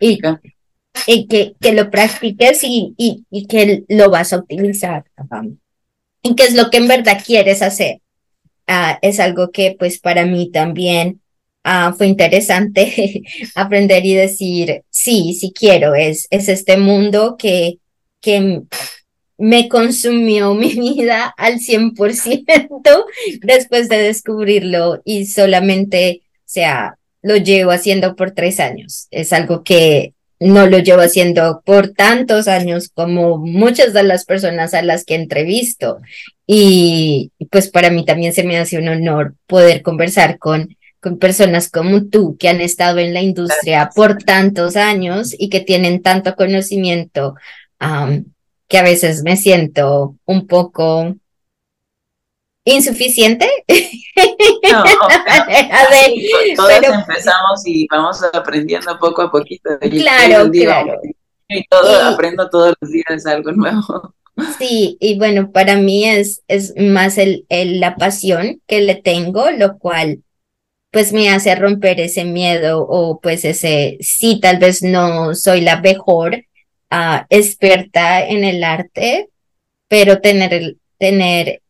y, 0.00 0.20
y, 1.06 1.26
que, 1.26 1.54
que 1.60 1.72
lo 1.72 1.90
practiques 1.90 2.62
y, 2.62 2.94
y, 2.96 3.24
y, 3.30 3.46
que 3.46 3.84
lo 3.88 4.10
vas 4.10 4.32
a 4.32 4.38
utilizar. 4.38 5.04
Qué 6.34 6.44
es 6.44 6.54
lo 6.54 6.70
que 6.70 6.78
en 6.78 6.88
verdad 6.88 7.22
quieres 7.24 7.62
hacer. 7.62 8.00
Ah, 8.66 8.98
es 9.02 9.20
algo 9.20 9.50
que 9.50 9.76
pues 9.78 9.98
para 9.98 10.26
mí 10.26 10.50
también 10.50 11.20
ah, 11.64 11.94
fue 11.96 12.06
interesante 12.06 13.22
aprender 13.54 14.04
y 14.04 14.14
decir, 14.14 14.82
sí, 14.90 15.36
sí 15.38 15.52
quiero, 15.54 15.94
es, 15.94 16.26
es 16.30 16.48
este 16.48 16.76
mundo 16.76 17.36
que, 17.38 17.78
que 18.20 18.62
me 19.38 19.68
consumió 19.68 20.54
mi 20.54 20.74
vida 20.74 21.32
al 21.36 21.60
100% 21.60 23.04
después 23.42 23.88
de 23.88 24.02
descubrirlo 24.02 25.00
y 25.04 25.26
solamente, 25.26 26.22
sea, 26.44 26.98
lo 27.22 27.36
llevo 27.36 27.70
haciendo 27.70 28.16
por 28.16 28.32
tres 28.32 28.60
años. 28.60 29.08
Es 29.10 29.32
algo 29.32 29.64
que 29.64 30.14
no 30.40 30.66
lo 30.66 30.78
llevo 30.78 31.02
haciendo 31.02 31.62
por 31.64 31.88
tantos 31.90 32.48
años 32.48 32.90
como 32.94 33.38
muchas 33.38 33.92
de 33.92 34.04
las 34.04 34.24
personas 34.24 34.74
a 34.74 34.82
las 34.82 35.04
que 35.04 35.14
entrevisto. 35.14 35.98
Y 36.46 37.32
pues 37.50 37.68
para 37.68 37.90
mí 37.90 38.04
también 38.04 38.32
se 38.32 38.44
me 38.44 38.58
hace 38.58 38.78
un 38.78 38.88
honor 38.88 39.34
poder 39.46 39.82
conversar 39.82 40.38
con, 40.38 40.76
con 41.00 41.18
personas 41.18 41.70
como 41.70 42.04
tú 42.06 42.36
que 42.38 42.48
han 42.48 42.60
estado 42.60 42.98
en 42.98 43.14
la 43.14 43.20
industria 43.20 43.90
por 43.94 44.22
tantos 44.22 44.76
años 44.76 45.34
y 45.36 45.48
que 45.48 45.60
tienen 45.60 46.02
tanto 46.02 46.34
conocimiento 46.36 47.34
que 48.68 48.78
a 48.78 48.82
veces 48.82 49.22
me 49.22 49.36
siento 49.36 50.16
un 50.24 50.46
poco 50.46 51.16
insuficiente. 52.74 53.48
No, 54.72 54.84
todos 56.56 56.72
empezamos 56.72 57.66
y 57.66 57.86
vamos 57.90 58.22
aprendiendo 58.32 58.98
poco 58.98 59.22
a 59.22 59.30
poquito. 59.30 59.78
claro, 59.78 60.50
claro. 60.50 61.00
Y 61.48 61.64
todo, 61.68 62.04
aprendo 62.04 62.48
todos 62.50 62.74
los 62.80 62.90
días 62.90 63.26
algo 63.26 63.52
nuevo. 63.52 64.14
Sí, 64.58 64.96
y 65.00 65.18
bueno, 65.18 65.50
para 65.50 65.76
mí 65.76 66.04
es, 66.04 66.42
es 66.46 66.74
más 66.76 67.18
el, 67.18 67.46
el, 67.48 67.80
la 67.80 67.96
pasión 67.96 68.60
que 68.66 68.80
le 68.82 68.94
tengo, 68.94 69.50
lo 69.50 69.78
cual 69.78 70.22
pues 70.90 71.12
me 71.12 71.28
hace 71.28 71.54
romper 71.54 72.00
ese 72.00 72.24
miedo 72.24 72.86
o 72.88 73.20
pues 73.20 73.44
ese, 73.44 73.98
sí, 74.00 74.40
tal 74.40 74.58
vez 74.58 74.82
no 74.82 75.34
soy 75.34 75.60
la 75.60 75.80
mejor, 75.80 76.44
experta 77.28 78.26
en 78.26 78.44
el 78.44 78.64
arte, 78.64 79.28
pero 79.88 80.20
tener, 80.20 80.76
tener 80.98 81.62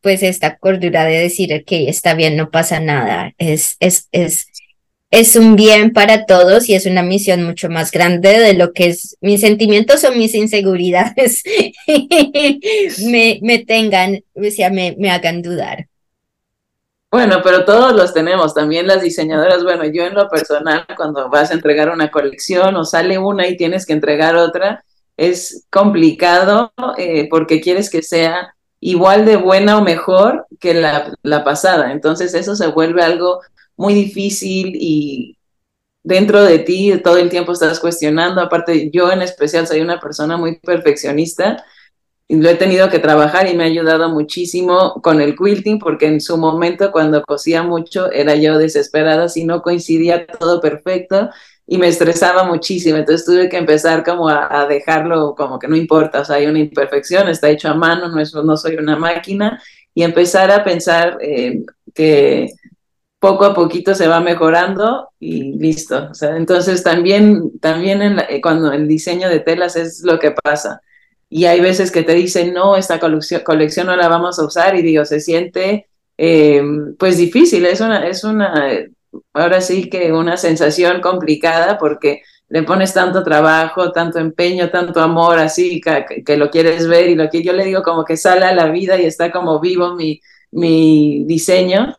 pues 0.00 0.22
esta 0.22 0.56
cordura 0.56 1.04
de 1.04 1.18
decir 1.18 1.64
que 1.64 1.88
está 1.88 2.14
bien, 2.14 2.36
no 2.36 2.50
pasa 2.50 2.80
nada, 2.80 3.32
es, 3.38 3.76
es, 3.80 4.08
es, 4.12 4.46
es 5.10 5.36
un 5.36 5.56
bien 5.56 5.92
para 5.92 6.26
todos 6.26 6.68
y 6.68 6.74
es 6.74 6.86
una 6.86 7.02
misión 7.02 7.44
mucho 7.44 7.68
más 7.68 7.90
grande 7.90 8.38
de 8.38 8.54
lo 8.54 8.72
que 8.72 8.88
es 8.88 9.16
mis 9.20 9.40
sentimientos 9.40 10.04
o 10.04 10.12
mis 10.12 10.34
inseguridades 10.34 11.42
me, 13.06 13.38
me 13.42 13.58
tengan, 13.64 14.22
o 14.34 14.50
sea, 14.50 14.70
me, 14.70 14.94
me 14.98 15.10
hagan 15.10 15.42
dudar. 15.42 15.86
Bueno, 17.10 17.40
pero 17.42 17.64
todos 17.64 17.94
los 17.94 18.12
tenemos, 18.12 18.52
también 18.52 18.86
las 18.86 19.00
diseñadoras. 19.00 19.64
Bueno, 19.64 19.86
yo 19.86 20.04
en 20.04 20.14
lo 20.14 20.28
personal, 20.28 20.84
cuando 20.94 21.30
vas 21.30 21.50
a 21.50 21.54
entregar 21.54 21.88
una 21.88 22.10
colección 22.10 22.76
o 22.76 22.84
sale 22.84 23.16
una 23.16 23.48
y 23.48 23.56
tienes 23.56 23.86
que 23.86 23.94
entregar 23.94 24.36
otra, 24.36 24.84
es 25.16 25.66
complicado 25.70 26.72
eh, 26.98 27.26
porque 27.30 27.62
quieres 27.62 27.88
que 27.88 28.02
sea 28.02 28.54
igual 28.80 29.24
de 29.24 29.36
buena 29.36 29.78
o 29.78 29.82
mejor 29.82 30.46
que 30.60 30.74
la, 30.74 31.12
la 31.22 31.44
pasada. 31.44 31.92
Entonces 31.92 32.34
eso 32.34 32.56
se 32.56 32.68
vuelve 32.68 33.02
algo 33.02 33.40
muy 33.76 33.94
difícil 33.94 34.72
y 34.74 35.36
dentro 36.02 36.42
de 36.42 36.58
ti 36.60 36.92
todo 37.02 37.18
el 37.18 37.28
tiempo 37.28 37.52
estás 37.52 37.80
cuestionando. 37.80 38.40
Aparte, 38.40 38.90
yo 38.90 39.10
en 39.12 39.22
especial 39.22 39.66
soy 39.66 39.80
una 39.80 40.00
persona 40.00 40.36
muy 40.36 40.58
perfeccionista 40.58 41.64
lo 42.28 42.50
he 42.50 42.56
tenido 42.56 42.90
que 42.90 42.98
trabajar 42.98 43.48
y 43.48 43.56
me 43.56 43.64
ha 43.64 43.66
ayudado 43.66 44.10
muchísimo 44.10 45.00
con 45.02 45.20
el 45.20 45.34
quilting 45.34 45.78
porque 45.78 46.06
en 46.06 46.20
su 46.20 46.36
momento 46.36 46.92
cuando 46.92 47.22
cosía 47.22 47.62
mucho 47.62 48.12
era 48.12 48.34
yo 48.34 48.58
desesperada 48.58 49.28
si 49.28 49.44
no 49.44 49.62
coincidía 49.62 50.26
todo 50.26 50.60
perfecto 50.60 51.30
y 51.70 51.76
me 51.76 51.88
estresaba 51.88 52.44
muchísimo. 52.44 52.96
Entonces 52.96 53.26
tuve 53.26 53.48
que 53.48 53.58
empezar 53.58 54.02
como 54.02 54.28
a, 54.28 54.66
dejarlo 54.66 55.34
como 55.36 55.58
que 55.58 55.68
no 55.68 55.76
importa, 55.76 56.22
o 56.22 56.24
sea, 56.24 56.36
hay 56.36 56.46
una 56.46 56.58
imperfección, 56.58 57.28
está 57.28 57.50
hecho 57.50 57.68
a 57.68 57.74
mano, 57.74 58.08
no, 58.08 58.20
es, 58.20 58.34
no 58.34 58.56
soy 58.56 58.76
una 58.76 58.96
máquina 58.96 59.62
y 59.94 60.02
empezar 60.02 60.50
a 60.50 60.64
pensar 60.64 61.18
eh, 61.20 61.62
que 61.94 62.48
poco 63.18 63.44
a 63.44 63.54
poquito 63.54 63.94
se 63.94 64.08
va 64.08 64.20
mejorando 64.20 65.10
y 65.20 65.58
listo. 65.58 66.08
O 66.10 66.14
sea, 66.14 66.36
entonces 66.36 66.82
también, 66.82 67.58
también 67.60 68.00
en 68.00 68.18
eh, 68.20 68.40
cuando 68.40 68.72
el 68.72 68.88
diseño 68.88 69.28
de 69.28 69.40
telas 69.40 69.76
es 69.76 70.02
lo 70.02 70.18
que 70.18 70.30
pasa 70.30 70.80
y 71.28 71.44
hay 71.44 71.60
veces 71.60 71.90
que 71.90 72.02
te 72.02 72.14
dicen, 72.14 72.54
no, 72.54 72.76
esta 72.76 72.98
colección, 72.98 73.42
colección 73.44 73.86
no 73.88 73.96
la 73.96 74.08
vamos 74.08 74.38
a 74.38 74.46
usar 74.46 74.74
y 74.76 74.82
digo, 74.82 75.04
se 75.04 75.20
siente 75.20 75.88
eh, 76.16 76.62
pues 76.98 77.18
difícil, 77.18 77.66
es 77.66 77.80
una, 77.82 78.08
es 78.08 78.24
una, 78.24 78.72
ahora 79.32 79.60
sí 79.60 79.88
que 79.88 80.12
una 80.12 80.36
sensación 80.36 81.00
complicada 81.00 81.78
porque 81.78 82.22
le 82.48 82.62
pones 82.62 82.94
tanto 82.94 83.22
trabajo, 83.22 83.92
tanto 83.92 84.18
empeño, 84.18 84.70
tanto 84.70 85.00
amor, 85.00 85.38
así 85.38 85.80
que, 85.80 86.36
lo 86.36 86.50
quieres 86.50 86.88
ver 86.88 87.10
y 87.10 87.14
lo 87.14 87.28
que 87.28 87.42
yo 87.42 87.52
le 87.52 87.64
digo 87.64 87.82
como 87.82 88.04
que 88.04 88.16
sale 88.16 88.46
a 88.46 88.54
la 88.54 88.68
vida 88.68 88.98
y 88.98 89.04
está 89.04 89.30
como 89.30 89.60
vivo 89.60 89.94
mi, 89.94 90.20
mi 90.50 91.24
diseño, 91.24 91.96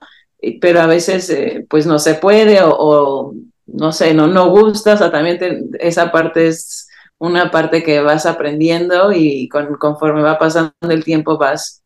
pero 0.59 0.81
a 0.81 0.87
veces 0.87 1.29
eh, 1.29 1.65
pues 1.69 1.85
no 1.85 1.99
se 1.99 2.15
puede 2.15 2.59
o, 2.63 3.33
no 3.67 3.91
sé, 3.91 4.13
no, 4.13 4.27
no 4.27 4.49
gusta, 4.49 4.93
o 4.93 5.11
también 5.11 5.69
esa 5.79 6.11
parte 6.11 6.47
es 6.47 6.87
una 7.19 7.51
parte 7.51 7.83
que 7.83 8.01
vas 8.01 8.25
aprendiendo 8.25 9.11
y 9.11 9.47
conforme 9.49 10.21
va 10.21 10.39
pasando 10.39 10.73
el 10.89 11.03
tiempo 11.03 11.37
vas 11.37 11.83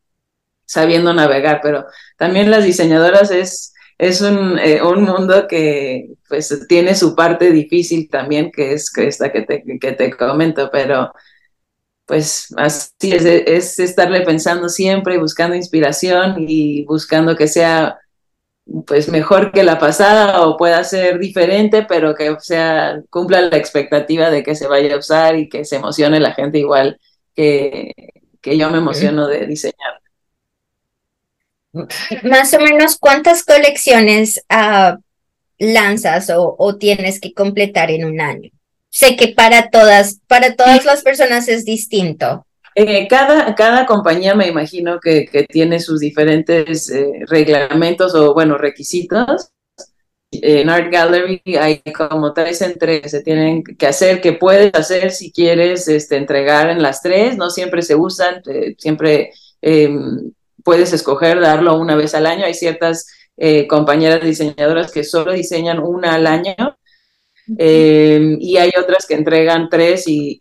sabiendo 0.66 1.14
navegar, 1.14 1.60
pero 1.62 1.86
también 2.18 2.50
las 2.50 2.64
diseñadoras 2.64 3.32
es, 3.32 3.73
es 3.98 4.22
un, 4.22 4.60
eh, 4.60 4.82
un 4.84 5.04
mundo 5.04 5.48
que 5.48 6.10
pues 6.28 6.66
tiene 6.68 6.96
su 6.96 7.16
parte 7.16 7.52
difícil 7.52 8.10
también, 8.10 8.52
que 8.52 8.74
es 8.74 8.92
esta 8.98 9.32
que 9.32 9.44
te, 9.44 9.64
que 9.80 9.92
te 9.94 10.12
comento, 10.12 10.70
pero 10.72 11.12
pues 12.06 12.54
así 12.58 13.14
es, 13.14 13.26
es 13.26 13.80
estarle 13.80 14.22
pensando 14.22 14.70
siempre, 14.70 15.18
buscando 15.18 15.56
inspiración 15.56 16.36
y 16.40 16.86
buscando 16.86 17.36
que 17.36 17.48
sea 17.48 18.00
pues 18.88 19.10
mejor 19.10 19.52
que 19.52 19.64
la 19.64 19.78
pasada 19.80 20.42
o 20.48 20.58
pueda 20.58 20.84
ser 20.84 21.20
diferente, 21.20 21.84
pero 21.88 22.16
que 22.16 22.36
sea 22.40 23.02
cumpla 23.10 23.42
la 23.42 23.58
expectativa 23.58 24.30
de 24.30 24.44
que 24.44 24.56
se 24.56 24.68
vaya 24.68 24.96
a 24.96 25.00
usar 25.00 25.38
y 25.38 25.50
que 25.50 25.66
se 25.66 25.78
emocione 25.78 26.20
la 26.20 26.34
gente 26.34 26.60
igual 26.60 27.00
que, 27.36 27.94
que 28.42 28.58
yo 28.58 28.70
me 28.70 28.78
emociono 28.80 29.28
de 29.28 29.46
diseñar. 29.48 30.03
Más 32.24 32.54
o 32.54 32.60
menos, 32.60 32.98
¿cuántas 32.98 33.44
colecciones 33.44 34.44
uh, 34.50 34.98
lanzas 35.58 36.30
o, 36.30 36.56
o, 36.58 36.76
tienes 36.78 37.20
que 37.20 37.34
completar 37.34 37.90
en 37.92 38.06
un 38.06 38.22
año? 38.22 38.52
Sé 38.90 39.16
que 39.16 39.30
para 39.30 39.70
todas, 39.70 40.20
para 40.28 40.56
todas 40.56 40.86
las 40.86 41.02
personas 41.02 41.48
es 41.48 41.66
distinto. 41.66 42.46
Eh, 42.76 43.08
cada, 43.08 43.54
cada 43.56 43.86
compañía 43.86 44.34
me 44.36 44.48
imagino 44.48 45.00
que, 45.00 45.26
que 45.26 45.44
tiene 45.44 45.80
sus 45.80 46.00
diferentes 46.00 46.90
eh, 46.90 47.06
reglamentos 47.28 48.16
o, 48.16 48.34
bueno, 48.34 48.58
requisitos. 48.58 49.50
En 50.32 50.70
Art 50.70 50.92
Gallery 50.92 51.42
hay 51.60 51.82
como 51.96 52.34
tres 52.34 52.62
entregas 52.64 53.04
que 53.04 53.10
se 53.10 53.22
tienen 53.22 53.64
que 53.64 53.86
hacer, 53.86 54.20
que 54.20 54.34
puedes 54.34 54.74
hacer 54.74 55.12
si 55.12 55.32
quieres 55.32 55.88
este, 55.88 56.18
entregar 56.18 56.72
en 56.72 56.82
las 56.82 57.04
tres, 57.04 57.38
no 57.38 57.52
siempre 57.52 57.84
se 57.84 57.96
usan, 57.96 58.42
eh, 58.48 58.74
siempre 58.80 59.32
em, 59.62 60.32
puedes 60.64 60.94
escoger 60.94 61.40
darlo 61.40 61.78
una 61.78 61.96
vez 61.96 62.16
al 62.16 62.26
año. 62.26 62.46
Hay 62.46 62.54
ciertas 62.54 63.08
compañeras 63.68 64.24
diseñadoras 64.24 64.92
que 64.92 65.04
solo 65.04 65.34
diseñan 65.34 65.80
una 65.80 66.14
al 66.14 66.28
año 66.28 66.56
eh, 67.58 68.38
y 68.40 68.56
hay 68.58 68.72
otras 68.80 69.06
que 69.06 69.16
entregan 69.16 69.68
tres 69.70 70.06
y, 70.08 70.40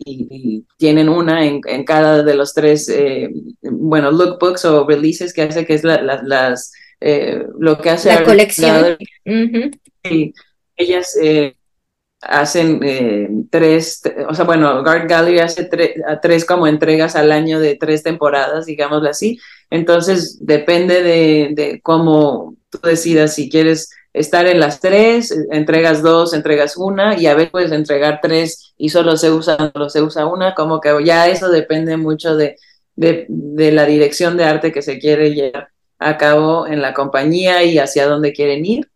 tienen 0.76 1.08
una 1.08 1.44
en, 1.46 1.60
cada 1.84 2.22
de 2.22 2.34
los 2.34 2.54
tres, 2.54 2.88
eh, 2.88 3.28
bueno, 3.62 4.10
lookbooks 4.10 4.64
o 4.64 4.86
releases 4.86 5.32
que 5.32 5.42
hace, 5.42 5.64
que 5.64 5.74
es 5.74 5.84
las, 5.84 6.72
eh, 7.00 7.44
lo 7.58 7.78
que 7.78 7.90
hace 7.90 8.08
la 8.14 8.24
colección. 8.24 8.96
y 10.04 10.32
ellas 10.76 11.16
hacen 12.22 13.48
tres, 13.50 14.02
o 14.28 14.34
sea, 14.34 14.44
bueno, 14.44 14.68
Art 14.68 15.08
Gallery 15.08 15.40
hace 15.40 15.68
tres 16.22 16.44
como 16.44 16.66
entregas 16.66 17.16
al 17.16 17.32
año 17.32 17.60
de 17.60 17.76
tres 17.76 18.02
temporadas, 18.02 18.66
digámoslo 18.66 19.08
así. 19.08 19.38
Entonces, 19.70 20.38
depende 20.40 21.02
de, 21.02 21.50
de 21.52 21.80
cómo 21.82 22.56
tú 22.70 22.78
decidas 22.82 23.34
si 23.34 23.50
quieres 23.50 23.90
estar 24.12 24.46
en 24.46 24.60
las 24.60 24.80
tres, 24.80 25.34
entregas 25.50 26.02
dos, 26.02 26.34
entregas 26.34 26.76
una, 26.76 27.18
y 27.18 27.26
a 27.26 27.34
veces 27.34 27.50
puedes 27.50 27.72
entregar 27.72 28.20
tres 28.22 28.74
y 28.76 28.90
solo 28.90 29.16
se 29.16 29.30
usa, 29.30 29.70
solo 29.72 29.88
se 29.88 30.02
usa 30.02 30.26
una, 30.26 30.54
como 30.54 30.80
que 30.80 30.92
ya 31.04 31.28
eso 31.28 31.48
depende 31.48 31.96
mucho 31.96 32.36
de, 32.36 32.56
de, 32.96 33.72
la 33.72 33.86
dirección 33.86 34.36
de 34.36 34.44
arte 34.44 34.72
que 34.72 34.82
se 34.82 34.98
quiere 34.98 35.34
llevar. 35.34 35.68
a 35.98 36.18
cabo 36.18 36.66
en 36.66 36.82
la 36.82 36.94
compañía 36.94 37.62
y 37.62 37.78
hacia 37.78 38.06
dónde 38.06 38.32
quieren 38.32 38.66
ir. 38.66 38.90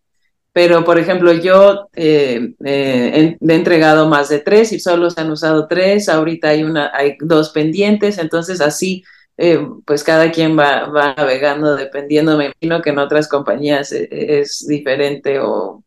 Pero, 0.57 0.83
por 0.83 0.97
ejemplo, 0.97 1.33
yo 1.33 1.87
eh, 1.93 2.53
eh, 2.65 3.37
he, 3.39 3.53
entregado 3.53 4.07
más 4.07 4.27
de 4.27 4.39
tres 4.39 4.71
y 4.71 4.79
solo 4.79 5.11
se 5.11 5.21
han 5.21 5.29
usado 5.29 5.67
tres. 5.67 6.09
Ahorita 6.09 6.49
hay, 6.49 6.63
una, 6.63 6.89
hay 6.95 7.15
dos 7.19 7.51
pendientes, 7.51 8.17
entonces 8.17 8.59
así, 8.59 9.03
eh, 9.37 9.59
pues 9.85 10.03
cada 10.03 10.31
quien 10.31 10.57
va, 10.57 10.85
va 10.85 11.13
navegando 11.13 11.75
dependiendo. 11.75 12.35
Me 12.35 12.45
imagino 12.45 12.81
que 12.81 12.89
en 12.89 12.97
otras 12.97 13.27
compañías 13.27 13.91
es, 13.91 14.65
diferente 14.67 15.39
o... 15.39 15.83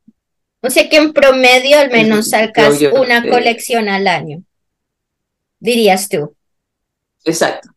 O 0.60 0.70
sea 0.70 0.88
que 0.88 0.98
en 0.98 1.12
promedio 1.12 1.76
al 1.76 1.90
menos 1.90 2.30
sacas 2.30 2.80
una 2.92 3.28
colección 3.28 3.88
al 3.88 4.06
año, 4.06 4.40
dirías 5.58 6.08
tú. 6.08 6.32
Exacto. 7.24 7.70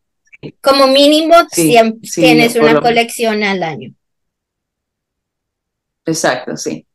Como 0.60 0.86
mínimo 0.86 1.34
tienes 1.52 2.54
una 2.54 2.80
colección 2.80 3.42
al 3.42 3.64
año. 3.64 3.92
Exacto, 6.06 6.56
sí. 6.56 6.86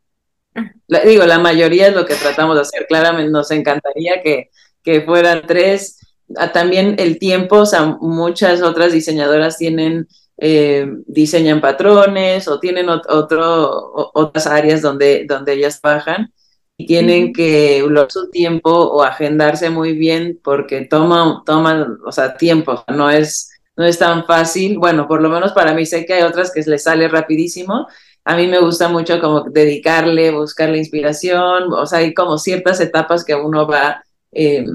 Ah. 0.56 0.72
digo, 1.06 1.26
la 1.26 1.40
mayoría 1.40 1.88
es 1.88 1.96
lo 1.96 2.06
que 2.06 2.16
tratamos 2.16 2.56
de 2.56 2.62
hacer. 2.62 2.86
Claramente 2.88 3.32
nos 3.32 3.52
encantaría 3.52 4.22
que, 4.22 4.50
que 4.84 5.02
fueran 5.02 5.44
tres. 5.48 6.00
Ah, 6.36 6.52
también 6.52 6.96
el 7.00 7.18
tiempo, 7.20 7.58
o 7.58 7.66
sea, 7.66 7.98
muchas 8.02 8.62
otras 8.62 8.92
diseñadoras 8.92 9.58
tienen, 9.58 10.08
eh, 10.38 10.88
diseñan 11.08 11.62
patrones 11.62 12.48
o 12.48 12.60
tienen 12.60 12.88
otro, 12.90 14.12
otras 14.14 14.48
áreas 14.48 14.82
donde, 14.82 15.26
donde 15.28 15.54
ellas 15.54 15.82
trabajan 15.82 16.32
y 16.78 16.86
tienen 16.86 17.34
que 17.34 17.84
usar 17.84 18.10
su 18.10 18.30
tiempo 18.30 18.72
o 18.72 19.04
agendarse 19.04 19.70
muy 19.70 19.98
bien 19.98 20.40
porque 20.42 20.86
toman, 20.86 21.44
toman, 21.46 21.98
o 22.06 22.12
sea, 22.12 22.38
tiempo, 22.38 22.86
no 22.88 23.10
es, 23.10 23.52
no 23.80 23.86
es 23.88 23.98
tan 23.98 24.26
fácil. 24.26 24.78
Bueno, 24.78 25.08
por 25.08 25.22
lo 25.24 25.30
menos 25.30 25.54
para 25.54 25.74
mí 25.74 25.88
sé 25.88 26.06
que 26.06 26.14
hay 26.14 26.22
otras 26.22 26.52
que 26.52 26.62
les 26.62 26.84
sale 26.84 27.08
rapidísimo 27.08 27.88
a 28.30 28.36
mí 28.36 28.48
me 28.48 28.60
gusta 28.60 28.90
mucho 28.90 29.20
como 29.20 29.42
dedicarle, 29.42 30.32
buscar 30.32 30.70
la 30.70 30.78
inspiración, 30.78 31.74
o 31.74 31.86
sea, 31.88 32.00
hay 32.00 32.14
como 32.14 32.38
ciertas 32.38 32.80
etapas 32.80 33.26
que 33.26 33.34
uno 33.34 33.68
va 33.68 34.04
eh, 34.32 34.66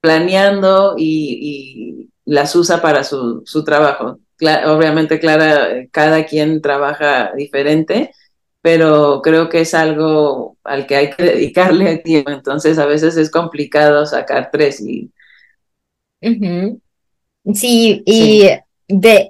planeando 0.00 0.94
y, 0.96 2.08
las 2.24 2.54
usa 2.54 2.80
para 2.80 3.02
su, 3.02 3.42
trabajo. 3.64 4.20
obviamente, 4.66 5.18
Clara, 5.18 5.86
cada 5.90 6.24
quien 6.24 6.62
trabaja 6.62 7.32
diferente, 7.34 8.12
pero 8.62 9.20
creo 9.22 9.48
que 9.48 9.62
es 9.62 9.74
algo 9.74 10.56
al 10.62 10.86
que 10.86 10.94
hay 10.94 11.10
que 11.10 11.24
dedicarle 11.24 11.98
tiempo, 12.04 12.30
entonces 12.30 12.78
a 12.78 12.86
veces 12.86 13.16
es 13.16 13.30
complicado 13.30 14.06
sacar 14.06 14.50
tres 14.52 14.80
y... 14.80 15.10
Sí, 17.54 18.02
y 18.06 18.44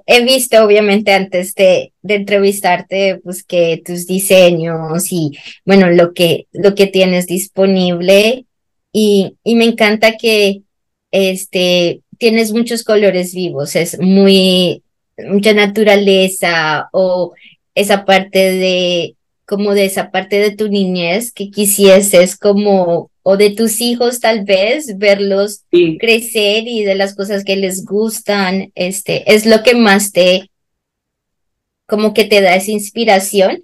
he 0.05 0.23
visto 0.23 0.63
obviamente 0.63 1.13
antes 1.13 1.53
de, 1.55 1.93
de, 2.01 2.15
entrevistarte, 2.15 3.19
pues 3.23 3.43
que 3.43 3.81
tus 3.85 4.07
diseños 4.07 5.11
y 5.11 5.37
bueno, 5.65 5.89
lo 5.89 6.13
que, 6.13 6.47
lo 6.51 6.75
que 6.75 6.87
tienes 6.87 7.27
disponible. 7.27 8.45
Y, 8.93 9.37
y 9.43 9.55
me 9.55 9.65
encanta 9.65 10.17
que 10.17 10.63
este, 11.11 12.01
tienes 12.17 12.51
muchos 12.51 12.83
colores 12.83 13.33
vivos, 13.33 13.75
es 13.75 13.99
muy, 13.99 14.83
mucha 15.17 15.53
naturaleza 15.53 16.89
o 16.91 17.33
esa 17.75 18.05
parte 18.05 18.39
de, 18.39 19.15
como 19.45 19.73
de 19.73 19.85
esa 19.85 20.11
parte 20.11 20.39
de 20.39 20.55
tu 20.55 20.69
niñez 20.69 21.31
que 21.31 21.51
quisieses 21.51 22.37
como 22.37 23.10
o 23.23 23.37
de 23.37 23.51
tus 23.51 23.81
hijos 23.81 24.19
tal 24.19 24.43
vez, 24.45 24.97
verlos 24.97 25.63
crecer 25.69 26.67
y 26.67 26.83
de 26.83 26.95
las 26.95 27.15
cosas 27.15 27.43
que 27.43 27.55
les 27.55 27.85
gustan, 27.85 28.71
este, 28.75 29.33
es 29.33 29.45
lo 29.45 29.63
que 29.63 29.75
más 29.75 30.11
te, 30.11 30.49
como 31.87 32.13
que 32.13 32.25
te 32.25 32.41
da 32.41 32.55
esa 32.55 32.71
inspiración. 32.71 33.63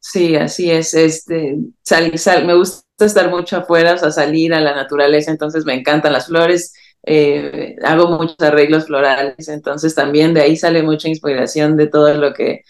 Sí, 0.00 0.36
así 0.36 0.70
es, 0.70 0.92
este, 0.94 1.56
sal, 1.82 2.18
sal, 2.18 2.44
me 2.44 2.54
gusta 2.54 2.84
estar 3.00 3.30
mucho 3.30 3.56
afuera, 3.56 3.94
o 3.94 3.98
sea, 3.98 4.10
salir 4.10 4.52
a 4.52 4.60
la 4.60 4.74
naturaleza, 4.74 5.30
entonces 5.30 5.64
me 5.64 5.74
encantan 5.74 6.12
las 6.12 6.26
flores, 6.26 6.74
eh, 7.06 7.76
hago 7.82 8.08
muchos 8.08 8.36
arreglos 8.40 8.86
florales, 8.86 9.48
entonces 9.48 9.94
también 9.94 10.34
de 10.34 10.42
ahí 10.42 10.56
sale 10.56 10.82
mucha 10.82 11.08
inspiración 11.08 11.76
de 11.76 11.86
todo 11.86 12.12
lo 12.14 12.34
que, 12.34 12.64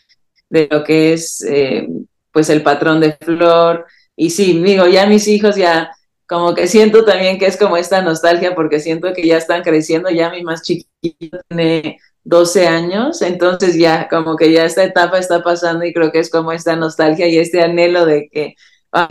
de 0.49 0.69
lo 0.71 0.85
que 0.85 1.13
es, 1.13 1.43
eh, 1.43 1.89
pues 2.31 2.51
el 2.51 2.63
patrón 2.63 3.01
de 3.01 3.13
flor, 3.21 3.87
y 4.17 4.31
sí, 4.31 4.61
digo, 4.63 4.87
ya 4.87 5.07
mis 5.07 5.29
hijos 5.29 5.57
ya 5.57 5.91
como 6.27 6.55
que 6.55 6.67
siento 6.69 7.05
también 7.05 7.39
que 7.39 7.47
es 7.47 7.57
como 7.57 7.77
esta 7.77 8.03
nostalgia 8.03 8.55
porque 8.55 8.81
siento 8.81 9.13
que 9.13 9.27
ya 9.27 9.37
están 9.37 9.63
creciendo, 9.63 10.11
ya 10.11 10.31
mi 10.31 10.43
más 10.43 10.63
chiquito 10.63 11.39
tiene 11.49 11.99
12 12.25 12.67
años, 12.67 13.21
entonces 13.23 13.77
ya 13.77 14.09
como 14.09 14.37
que 14.37 14.51
ya 14.53 14.65
esta 14.65 14.85
etapa 14.85 15.19
está 15.19 15.43
pasando 15.43 15.85
y 15.85 15.93
creo 15.93 16.11
que 16.11 16.21
es 16.21 16.31
como 16.31 16.53
esta 16.53 16.77
nostalgia 16.77 17.29
y 17.29 17.39
este 17.39 17.63
anhelo 17.63 18.07
de 18.07 18.29
que 18.31 18.55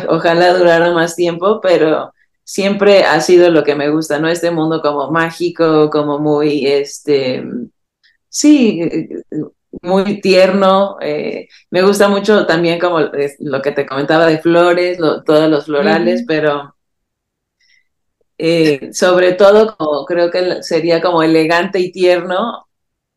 ojalá 0.07 0.53
durara 0.57 0.91
más 0.91 1.15
tiempo, 1.15 1.59
pero 1.61 2.13
siempre 2.43 3.03
ha 3.03 3.19
sido 3.21 3.49
lo 3.51 3.63
que 3.63 3.75
me 3.75 3.89
gusta, 3.89 4.19
¿no? 4.19 4.27
Este 4.29 4.51
mundo 4.51 4.81
como 4.81 5.11
mágico, 5.11 5.89
como 5.89 6.19
muy, 6.19 6.65
este, 6.67 7.43
sí, 8.29 8.81
muy 9.81 10.21
tierno. 10.21 10.97
Eh, 11.01 11.47
me 11.71 11.81
gusta 11.83 12.07
mucho 12.07 12.45
también 12.45 12.79
como 12.79 12.99
lo 13.39 13.61
que 13.61 13.71
te 13.71 13.85
comentaba 13.85 14.27
de 14.27 14.39
flores, 14.39 14.97
todos 15.25 15.49
los 15.49 15.65
florales, 15.65 16.23
pero 16.27 16.75
eh, 18.37 18.91
sobre 18.93 19.33
todo 19.33 19.75
como, 19.77 20.05
creo 20.05 20.31
que 20.31 20.63
sería 20.63 21.01
como 21.01 21.23
elegante 21.23 21.79
y 21.79 21.91
tierno. 21.91 22.67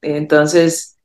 Entonces, 0.02 0.98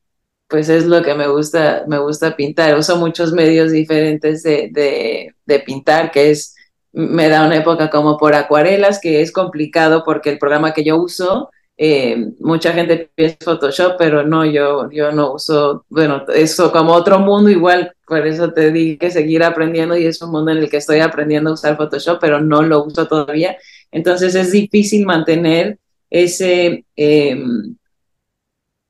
pues 0.47 0.69
es 0.69 0.85
lo 0.85 1.01
que 1.03 1.15
me 1.15 1.27
gusta, 1.27 1.85
me 1.87 1.99
gusta 1.99 2.35
pintar. 2.35 2.77
Uso 2.77 2.97
muchos 2.97 3.33
medios 3.33 3.71
diferentes 3.71 4.43
de, 4.43 4.69
de, 4.71 5.35
de 5.45 5.59
pintar, 5.59 6.11
que 6.11 6.31
es, 6.31 6.55
me 6.91 7.29
da 7.29 7.45
una 7.45 7.57
época 7.57 7.89
como 7.89 8.17
por 8.17 8.35
acuarelas, 8.35 8.99
que 9.01 9.21
es 9.21 9.31
complicado 9.31 10.03
porque 10.05 10.29
el 10.29 10.39
programa 10.39 10.73
que 10.73 10.83
yo 10.83 10.97
uso 10.97 11.49
eh, 11.77 12.31
mucha 12.39 12.73
gente 12.73 13.11
piensa 13.15 13.37
Photoshop, 13.43 13.95
pero 13.97 14.23
no, 14.23 14.45
yo, 14.45 14.89
yo 14.91 15.11
no 15.11 15.33
uso, 15.33 15.85
bueno, 15.89 16.25
eso 16.33 16.71
como 16.71 16.93
otro 16.93 17.19
mundo 17.19 17.49
igual, 17.49 17.93
por 18.05 18.25
eso 18.27 18.51
te 18.53 18.71
dije 18.71 19.09
seguir 19.09 19.43
aprendiendo 19.43 19.97
y 19.97 20.05
es 20.05 20.21
un 20.21 20.31
mundo 20.31 20.51
en 20.51 20.59
el 20.59 20.69
que 20.69 20.77
estoy 20.77 20.99
aprendiendo 20.99 21.49
a 21.49 21.53
usar 21.53 21.77
Photoshop, 21.77 22.19
pero 22.21 22.39
no 22.41 22.61
lo 22.61 22.83
uso 22.83 23.07
todavía. 23.07 23.57
Entonces 23.91 24.35
es 24.35 24.51
difícil 24.51 25.05
mantener 25.05 25.79
ese, 26.09 26.85
em, 26.95 27.75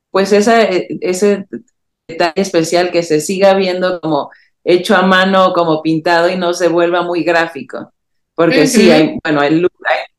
pues 0.09 0.33
esa, 0.33 0.63
ese 0.63 1.47
detalle 2.07 2.33
especial 2.41 2.91
que 2.91 3.03
se 3.03 3.21
siga 3.21 3.53
viendo 3.53 4.01
como 4.01 4.31
hecho 4.63 4.95
a 4.95 5.03
mano, 5.03 5.53
como 5.53 5.81
pintado 5.81 6.29
y 6.29 6.35
no 6.37 6.53
se 6.53 6.67
vuelva 6.67 7.03
muy 7.03 7.23
gráfico 7.23 7.91
porque 8.41 8.65
sí, 8.65 8.89
hay, 8.89 9.19
bueno, 9.23 9.39
hay, 9.39 9.63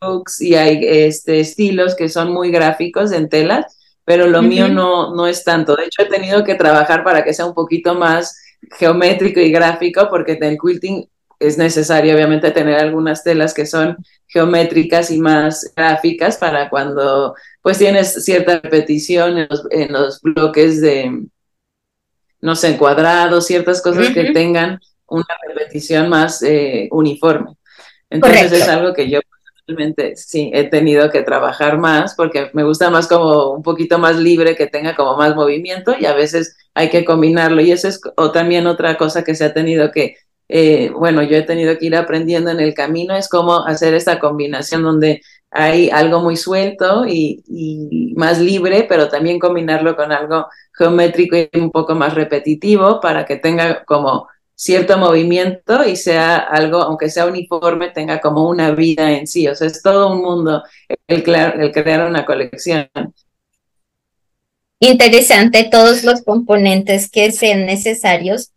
looks 0.00 0.40
y 0.40 0.54
hay 0.54 0.78
este, 0.82 1.40
estilos 1.40 1.96
que 1.96 2.08
son 2.08 2.32
muy 2.32 2.52
gráficos 2.52 3.10
en 3.10 3.28
telas, 3.28 3.76
pero 4.04 4.28
lo 4.28 4.42
mío 4.42 4.68
no, 4.68 5.12
no 5.12 5.26
es 5.26 5.42
tanto. 5.42 5.74
De 5.74 5.86
hecho, 5.86 6.02
he 6.02 6.06
tenido 6.06 6.44
que 6.44 6.54
trabajar 6.54 7.02
para 7.02 7.24
que 7.24 7.34
sea 7.34 7.46
un 7.46 7.54
poquito 7.54 7.96
más 7.96 8.40
geométrico 8.78 9.40
y 9.40 9.50
gráfico, 9.50 10.08
porque 10.08 10.32
en 10.32 10.44
el 10.44 10.58
quilting 10.58 11.08
es 11.40 11.58
necesario, 11.58 12.14
obviamente, 12.14 12.52
tener 12.52 12.78
algunas 12.78 13.24
telas 13.24 13.54
que 13.54 13.66
son 13.66 13.96
geométricas 14.28 15.10
y 15.10 15.18
más 15.18 15.72
gráficas 15.74 16.36
para 16.36 16.70
cuando 16.70 17.34
pues 17.60 17.78
tienes 17.78 18.24
cierta 18.24 18.60
repetición 18.60 19.36
en 19.38 19.48
los, 19.50 19.66
en 19.70 19.92
los 19.92 20.20
bloques 20.20 20.80
de, 20.80 21.26
no 22.40 22.54
sé, 22.54 22.76
cuadrados, 22.76 23.46
ciertas 23.46 23.82
cosas 23.82 24.10
que 24.10 24.32
tengan 24.32 24.80
una 25.08 25.26
repetición 25.48 26.08
más 26.08 26.40
eh, 26.44 26.88
uniforme. 26.92 27.56
Entonces 28.12 28.52
es 28.52 28.68
algo 28.68 28.92
que 28.92 29.08
yo 29.08 29.20
personalmente 29.66 30.16
sí 30.16 30.50
he 30.52 30.64
tenido 30.64 31.10
que 31.10 31.22
trabajar 31.22 31.78
más 31.78 32.14
porque 32.14 32.50
me 32.52 32.64
gusta 32.64 32.90
más 32.90 33.08
como 33.08 33.50
un 33.50 33.62
poquito 33.62 33.98
más 33.98 34.16
libre, 34.16 34.56
que 34.56 34.66
tenga 34.66 34.94
como 34.94 35.16
más 35.16 35.34
movimiento 35.34 35.94
y 35.98 36.06
a 36.06 36.14
veces 36.14 36.56
hay 36.74 36.90
que 36.90 37.04
combinarlo. 37.04 37.62
Y 37.62 37.72
eso 37.72 37.88
es 37.88 38.00
o 38.16 38.30
también 38.32 38.66
otra 38.66 38.96
cosa 38.96 39.24
que 39.24 39.34
se 39.34 39.44
ha 39.44 39.54
tenido 39.54 39.90
que, 39.90 40.16
eh, 40.48 40.90
bueno, 40.90 41.22
yo 41.22 41.36
he 41.36 41.42
tenido 41.42 41.78
que 41.78 41.86
ir 41.86 41.96
aprendiendo 41.96 42.50
en 42.50 42.60
el 42.60 42.74
camino, 42.74 43.16
es 43.16 43.28
cómo 43.28 43.64
hacer 43.66 43.94
esta 43.94 44.18
combinación 44.18 44.82
donde 44.82 45.22
hay 45.50 45.90
algo 45.90 46.20
muy 46.20 46.36
suelto 46.36 47.04
y, 47.06 47.42
y, 47.46 48.14
más 48.16 48.40
libre, 48.40 48.86
pero 48.88 49.08
también 49.08 49.38
combinarlo 49.38 49.96
con 49.96 50.10
algo 50.10 50.46
geométrico 50.72 51.36
y 51.36 51.48
un 51.58 51.70
poco 51.70 51.94
más 51.94 52.14
repetitivo 52.14 53.00
para 53.00 53.26
que 53.26 53.36
tenga 53.36 53.84
como 53.84 54.28
cierto 54.62 54.96
movimiento 54.96 55.84
y 55.84 55.96
sea 55.96 56.36
algo, 56.36 56.80
aunque 56.82 57.10
sea 57.10 57.26
uniforme, 57.26 57.90
tenga 57.90 58.20
como 58.20 58.48
una 58.48 58.70
vida 58.70 59.10
en 59.10 59.26
sí. 59.26 59.48
O 59.48 59.56
sea, 59.56 59.66
es 59.66 59.82
todo 59.82 60.12
un 60.12 60.22
mundo 60.22 60.62
el, 61.08 61.24
crear 61.24 62.08
una 62.08 62.24
colección. 62.24 62.88
Interesante 64.78 65.64
todos 65.64 66.04
los 66.04 66.22
componentes 66.22 67.10
que 67.10 67.32
sean 67.32 67.66
necesarios 67.66 68.52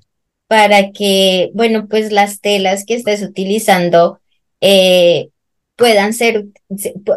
para 0.45 0.91
que, 0.91 1.49
bueno, 1.55 1.87
pues 1.89 2.11
las 2.11 2.39
telas 2.39 2.85
que 2.85 2.93
estés 2.93 3.23
utilizando 3.23 4.19
eh, 4.61 5.29
puedan 5.75 6.13
ser, 6.13 6.45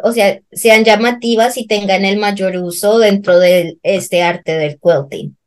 o 0.03 0.13
sea, 0.13 0.41
sean 0.51 0.85
llamativas 0.85 1.59
y 1.59 1.67
tengan 1.67 2.07
el 2.07 2.17
mayor 2.17 2.57
uso 2.57 2.99
dentro 2.99 3.39
de 3.39 3.77
este 3.83 4.23
arte 4.23 4.53
del 4.53 4.81
quilting. 4.81 5.38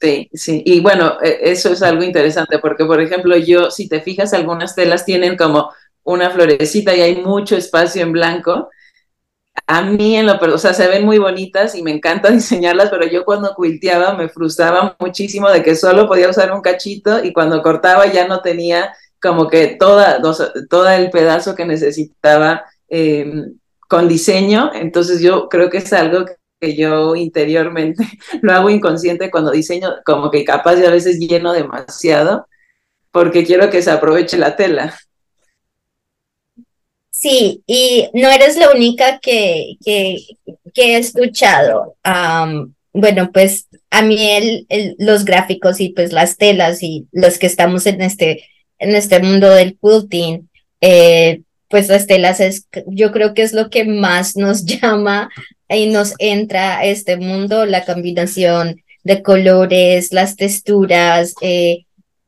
Sí, 0.00 0.30
sí. 0.32 0.62
Y 0.64 0.80
bueno, 0.80 1.18
e, 1.22 1.50
eso 1.50 1.72
es 1.72 1.82
algo 1.82 2.02
interesante 2.02 2.58
porque, 2.58 2.84
por 2.86 3.00
ejemplo, 3.00 3.36
yo, 3.36 3.70
si 3.70 3.88
te 3.88 4.00
fijas, 4.00 4.32
algunas 4.32 4.74
telas 4.74 5.04
tienen 5.04 5.36
como 5.36 5.70
una 6.04 6.30
florecita 6.30 6.94
y 6.94 7.02
hay 7.02 7.16
mucho 7.16 7.56
espacio 7.56 8.02
en 8.02 8.12
blanco. 8.12 8.70
A 9.66 9.82
mí, 9.82 10.16
en 10.16 10.26
lo, 10.26 10.34
o 10.38 10.58
sea, 10.58 10.74
se 10.74 10.88
ven 10.88 11.04
muy 11.04 11.18
bonitas 11.18 11.74
y 11.74 11.82
me 11.82 11.92
encanta 11.92 12.30
diseñarlas, 12.32 12.90
pero 12.90 13.06
yo 13.06 13.24
cuando 13.24 13.54
quilteaba 13.60 14.14
me 14.14 14.28
frustraba 14.28 14.96
muchísimo 15.00 15.50
de 15.50 15.62
que 15.62 15.76
solo 15.76 16.08
podía 16.08 16.30
usar 16.30 16.52
un 16.52 16.62
cachito 16.62 17.22
y 17.24 17.32
cuando 17.32 17.62
cortaba 17.62 18.06
ya 18.06 18.26
no 18.26 18.40
tenía 18.42 18.92
como 19.20 19.48
que 19.48 19.76
toda, 19.78 20.20
todo 20.70 20.88
el 20.88 21.10
pedazo 21.10 21.54
que 21.54 21.66
necesitaba 21.66 22.64
em, 22.88 23.58
con 23.88 24.08
diseño. 24.08 24.72
Entonces 24.74 25.20
yo 25.20 25.48
creo 25.48 25.68
que 25.70 25.78
es 25.78 25.92
algo 25.92 26.24
que 26.60 26.76
yo 26.76 27.16
interiormente 27.16 28.04
lo 28.42 28.52
hago 28.52 28.70
inconsciente 28.70 29.30
cuando 29.30 29.50
diseño, 29.50 29.96
como 30.04 30.30
que 30.30 30.44
capaz 30.44 30.76
de 30.76 30.86
a 30.86 30.90
veces 30.90 31.18
lleno 31.18 31.52
demasiado, 31.52 32.46
porque 33.10 33.44
quiero 33.44 33.70
que 33.70 33.82
se 33.82 33.90
aproveche 33.90 34.36
la 34.36 34.56
tela. 34.56 34.96
Sí, 37.10 37.62
y 37.66 38.08
no 38.14 38.30
eres 38.30 38.56
la 38.56 38.70
única 38.70 39.18
que, 39.18 39.76
que, 39.84 40.16
he 40.74 40.96
escuchado. 40.96 41.96
bueno, 42.92 43.30
pues 43.32 43.66
a 43.90 44.02
mí 44.02 44.16
el, 44.30 44.96
los 44.98 45.24
gráficos 45.24 45.80
y 45.80 45.90
pues 45.90 46.12
las 46.12 46.38
telas 46.38 46.82
y 46.82 47.06
los 47.12 47.38
que 47.38 47.46
estamos 47.46 47.86
en 47.86 48.00
este, 48.00 48.46
en 48.78 48.94
este 48.94 49.20
mundo 49.20 49.50
del 49.50 49.76
quilting, 49.78 50.48
eh, 50.80 51.42
pues 51.68 51.88
las 51.88 52.06
telas 52.06 52.40
es, 52.40 52.66
yo 52.86 53.12
creo 53.12 53.34
que 53.34 53.42
es 53.42 53.52
lo 53.52 53.68
que 53.68 53.84
más 53.84 54.36
nos 54.36 54.64
llama 54.64 55.28
y 55.76 55.86
nos 55.86 56.14
entra 56.18 56.78
a 56.78 56.84
este 56.84 57.16
mundo, 57.16 57.64
la 57.64 57.84
combinación 57.84 58.82
de 59.04 59.22
colores, 59.22 60.12
las 60.12 60.36
texturas, 60.36 61.34
eh, 61.40 61.86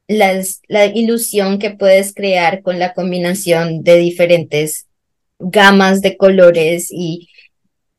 las, 0.09 0.61
la 0.69 0.87
ilusión 0.87 1.59
que 1.59 1.71
puedes 1.71 2.15
crear 2.15 2.63
con 2.63 2.79
la 2.79 2.95
combinación 2.95 3.83
de 3.83 3.97
diferentes 3.97 4.87
gamas 5.39 6.01
de 6.01 6.17
colores 6.17 6.89
y, 6.91 7.29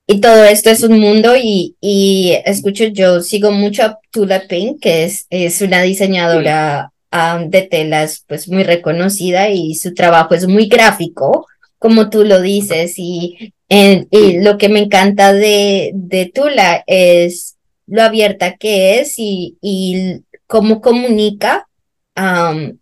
y 0.07 0.21
todo 0.21 0.45
esto 0.45 0.69
es 0.69 0.83
un 0.83 0.99
mundo 0.99 1.35
y, 1.35 1.75
y 1.81 2.37
escucho, 2.45 2.85
yo 2.85 3.21
sigo 3.21 3.51
mucho 3.51 3.83
a 3.83 3.99
Tula 4.11 4.47
Pink, 4.47 4.81
que 4.81 5.03
es, 5.05 5.27
es 5.29 5.61
una 5.61 5.81
diseñadora 5.81 6.91
um, 7.11 7.49
de 7.49 7.63
telas 7.63 8.23
pues 8.27 8.47
muy 8.47 8.63
reconocida 8.63 9.49
y 9.49 9.75
su 9.75 9.93
trabajo 9.93 10.35
es 10.35 10.47
muy 10.47 10.67
gráfico, 10.67 11.47
como 11.83 12.09
tú 12.09 12.23
lo 12.23 12.41
dices, 12.41 12.93
y, 12.95 13.53
y 13.67 14.39
lo 14.39 14.57
que 14.57 14.69
me 14.69 14.79
encanta 14.79 15.33
de, 15.33 15.91
de 15.93 16.31
Tula 16.33 16.81
es 16.87 17.57
lo 17.87 18.03
abierta 18.03 18.55
que 18.55 19.01
es 19.01 19.15
y, 19.17 19.57
y 19.61 20.21
cómo 20.47 20.79
comunica 20.79 21.67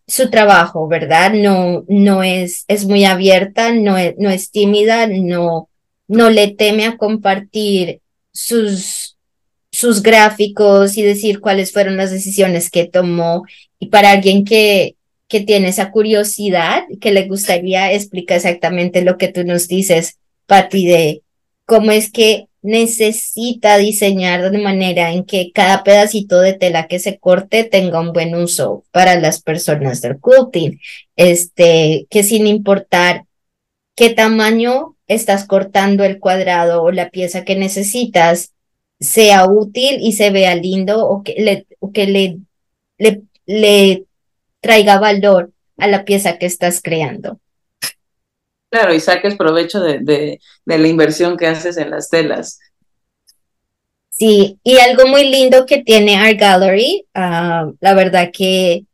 su 0.05 0.29
trabajo, 0.29 0.87
¿verdad? 0.87 1.33
No, 1.33 1.83
no 1.87 2.21
es, 2.21 2.63
es 2.67 2.85
muy 2.85 3.03
abierta, 3.03 3.73
no 3.73 3.97
es, 3.97 4.13
no 4.19 4.29
es 4.29 4.51
tímida, 4.51 5.07
no, 5.07 5.67
no 6.07 6.29
le 6.29 6.49
teme 6.49 6.85
a 6.85 6.97
compartir 6.97 8.01
sus, 8.31 9.17
sus 9.71 10.03
gráficos 10.03 10.95
y 10.95 11.01
decir 11.01 11.39
cuáles 11.39 11.71
fueron 11.71 11.97
las 11.97 12.11
decisiones 12.11 12.69
que 12.69 12.85
tomó. 12.85 13.45
Y 13.79 13.87
para 13.87 14.11
alguien 14.11 14.45
que, 14.45 14.95
que 15.31 15.39
tiene 15.39 15.69
esa 15.69 15.91
curiosidad, 15.91 16.83
que 16.99 17.13
le 17.13 17.25
gustaría 17.25 17.93
explicar 17.93 18.35
exactamente 18.35 19.01
lo 19.01 19.17
que 19.17 19.29
tú 19.29 19.45
nos 19.45 19.69
dices, 19.69 20.19
Patti, 20.45 20.85
de 20.85 21.21
cómo 21.65 21.91
es 21.91 22.11
que 22.11 22.49
necesita 22.61 23.77
diseñar 23.77 24.51
de 24.51 24.57
manera 24.57 25.13
en 25.13 25.23
que 25.23 25.53
cada 25.53 25.85
pedacito 25.85 26.41
de 26.41 26.51
tela 26.51 26.87
que 26.87 26.99
se 26.99 27.17
corte 27.17 27.63
tenga 27.63 28.01
un 28.01 28.11
buen 28.11 28.35
uso 28.35 28.83
para 28.91 29.17
las 29.21 29.41
personas 29.41 30.01
del 30.01 30.17
quilting. 30.19 30.81
Este, 31.15 32.07
que 32.09 32.23
sin 32.23 32.45
importar 32.45 33.23
qué 33.95 34.09
tamaño 34.09 34.97
estás 35.07 35.45
cortando 35.45 36.03
el 36.03 36.19
cuadrado 36.19 36.83
o 36.83 36.91
la 36.91 37.09
pieza 37.09 37.45
que 37.45 37.55
necesitas, 37.55 38.51
sea 38.99 39.45
útil 39.49 39.97
y 40.01 40.11
se 40.11 40.29
vea 40.29 40.55
lindo 40.55 41.07
o 41.07 41.23
que 41.23 41.35
le, 41.37 41.67
que 41.93 42.07
le, 42.07 42.37
le, 42.97 43.21
le 43.45 44.05
traiga 44.61 44.99
valor 44.99 45.51
a 45.77 45.87
la 45.87 46.05
pieza 46.05 46.37
que 46.37 46.45
estás 46.45 46.81
creando. 46.81 47.39
Claro, 48.69 48.93
y 48.93 49.01
saques 49.01 49.35
provecho 49.35 49.81
de, 49.81 49.99
de, 49.99 50.39
la 50.65 50.87
inversión 50.87 51.35
que 51.35 51.47
haces 51.47 51.75
en 51.75 51.89
las 51.89 52.09
telas. 52.09 52.59
Sí, 54.09 54.59
y 54.63 54.77
algo 54.77 55.07
muy 55.07 55.29
lindo 55.29 55.65
que 55.65 55.83
tiene 55.83 56.15
Art 56.15 56.39
Gallery, 56.39 57.05
ah, 57.13 57.69
la 57.81 57.93
verdad 57.93 58.29
que, 58.31 58.85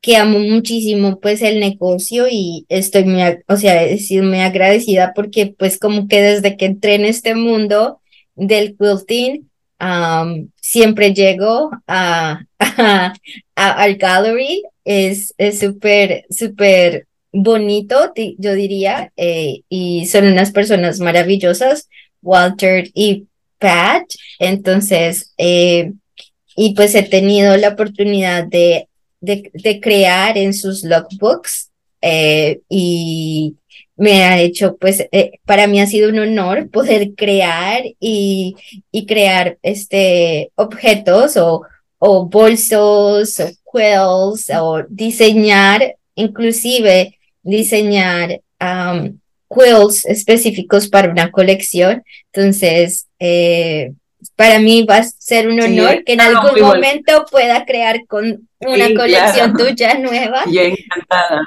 que 0.00 0.16
amo 0.16 0.38
muchísimo 0.38 1.18
pues 1.20 1.42
el 1.42 1.60
negocio 1.60 2.26
y 2.30 2.64
estoy 2.68 3.04
muy, 3.04 3.22
o 3.46 3.56
sea, 3.56 3.82
he 3.82 3.98
sido 3.98 4.24
muy 4.24 4.40
agradecida 4.40 5.12
porque 5.14 5.54
pues 5.58 5.78
como 5.78 6.08
que 6.08 6.22
desde 6.22 6.56
que 6.56 6.66
entré 6.66 6.94
en 6.94 7.04
este 7.04 7.34
mundo 7.34 8.00
del 8.36 8.76
quilting, 8.76 9.50
siempre 10.74 11.14
llego 11.14 11.70
a, 11.86 12.40
a, 12.58 13.14
Art 13.54 13.96
Gallery, 13.96 14.64
es 14.84 15.32
súper, 15.56 16.24
súper 16.30 17.06
bonito, 17.32 18.12
yo 18.38 18.54
diría, 18.54 19.12
eh, 19.16 19.60
y 19.68 20.06
son 20.06 20.26
unas 20.26 20.50
personas 20.50 20.98
maravillosas, 20.98 21.88
Walter 22.22 22.90
y 22.92 23.28
Pat. 23.60 24.02
Entonces, 24.40 25.32
eh, 25.38 25.92
y 26.56 26.74
pues 26.74 26.96
he 26.96 27.04
tenido 27.04 27.56
la 27.56 27.68
oportunidad 27.68 28.44
de, 28.44 28.88
de, 29.20 29.80
crear 29.80 30.36
en 30.36 30.54
sus 30.54 30.82
logbooks 30.82 31.70
eh, 32.00 32.62
y 32.68 33.54
me 33.96 34.24
ha 34.24 34.40
hecho, 34.40 34.76
pues, 34.76 35.06
para 35.44 35.66
mí 35.66 35.80
ha 35.80 35.86
sido 35.86 36.10
un 36.10 36.18
honor 36.18 36.68
poder 36.70 37.14
crear 37.14 37.82
y, 38.00 38.56
y 38.90 39.06
crear 39.06 39.58
este, 39.62 40.50
objetos 40.56 41.36
o, 41.36 41.62
o 41.98 42.26
bolsos 42.26 43.40
o 43.40 43.50
quills 43.72 44.50
o 44.54 44.82
diseñar 44.88 45.96
inclusive 46.14 47.18
diseñar 47.42 48.40
quills 49.48 50.06
específicos 50.06 50.88
para 50.88 51.10
una 51.10 51.30
colección. 51.30 52.02
Entonces, 52.32 53.06
eh, 53.18 53.92
para 54.36 54.58
mí 54.58 54.84
va 54.84 54.98
a 54.98 55.04
ser 55.04 55.48
un 55.48 55.60
honor 55.60 56.02
que 56.04 56.14
en 56.14 56.20
algún 56.20 56.60
momento 56.60 57.24
pueda 57.30 57.64
crear 57.64 58.06
con 58.06 58.48
una 58.60 58.94
colección 58.94 59.56
tuya 59.56 59.94
nueva. 59.98 60.44
Y 60.50 60.58
encantada. 60.58 61.42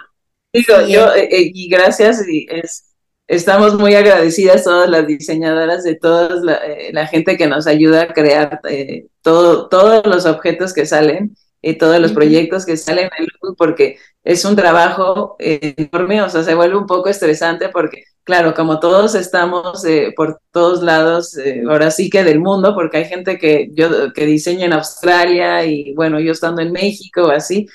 Digo, 0.57 0.81
yo, 0.87 1.13
eh, 1.13 1.29
eh, 1.31 1.51
y 1.53 1.69
gracias, 1.69 2.27
y 2.27 2.47
es, 2.49 2.95
estamos 3.27 3.75
muy 3.75 3.93
agradecidas 3.95 4.63
todas 4.63 4.89
las 4.89 5.05
diseñadoras 5.05 5.83
de 5.83 5.95
toda 5.95 6.59
la, 6.91 7.07
gente 7.07 7.37
que 7.37 7.47
nos 7.47 7.67
ayuda 7.67 8.03
a 8.03 8.13
crear 8.13 8.61
todo, 9.21 9.69
todos 9.69 10.05
los 10.05 10.25
objetos 10.25 10.73
que 10.73 10.85
salen 10.85 11.35
y 11.61 11.77
todos 11.77 11.99
los 11.99 12.13
proyectos 12.13 12.65
que 12.65 12.77
salen 12.77 13.09
en 13.17 13.27
porque 13.57 13.97
es 14.23 14.45
un 14.45 14.55
trabajo 14.55 15.35
enorme, 15.39 16.21
o 16.21 16.29
sea, 16.29 16.43
se 16.43 16.55
vuelve 16.55 16.77
un 16.77 16.85
poco 16.85 17.09
estresante 17.09 17.69
porque, 17.69 18.03
claro, 18.23 18.53
como 18.53 18.79
todos 18.79 19.15
estamos 19.15 19.85
eh, 19.85 20.13
por 20.15 20.39
todos 20.51 20.83
lados, 20.83 21.37
eh, 21.37 21.63
ahora 21.67 21.91
sí 21.91 22.09
que 22.09 22.23
del 22.23 22.39
mundo, 22.39 22.75
porque 22.75 22.97
hay 22.97 23.05
gente 23.05 23.37
que 23.37 23.69
yo 23.73 24.13
que 24.13 24.25
diseña 24.25 24.65
en 24.65 24.73
Australia 24.73 25.65
y 25.65 25.93
bueno, 25.93 26.19
yo 26.19 26.31
estando 26.31 26.61
en 26.61 26.71
México, 26.71 27.29
así, 27.29 27.67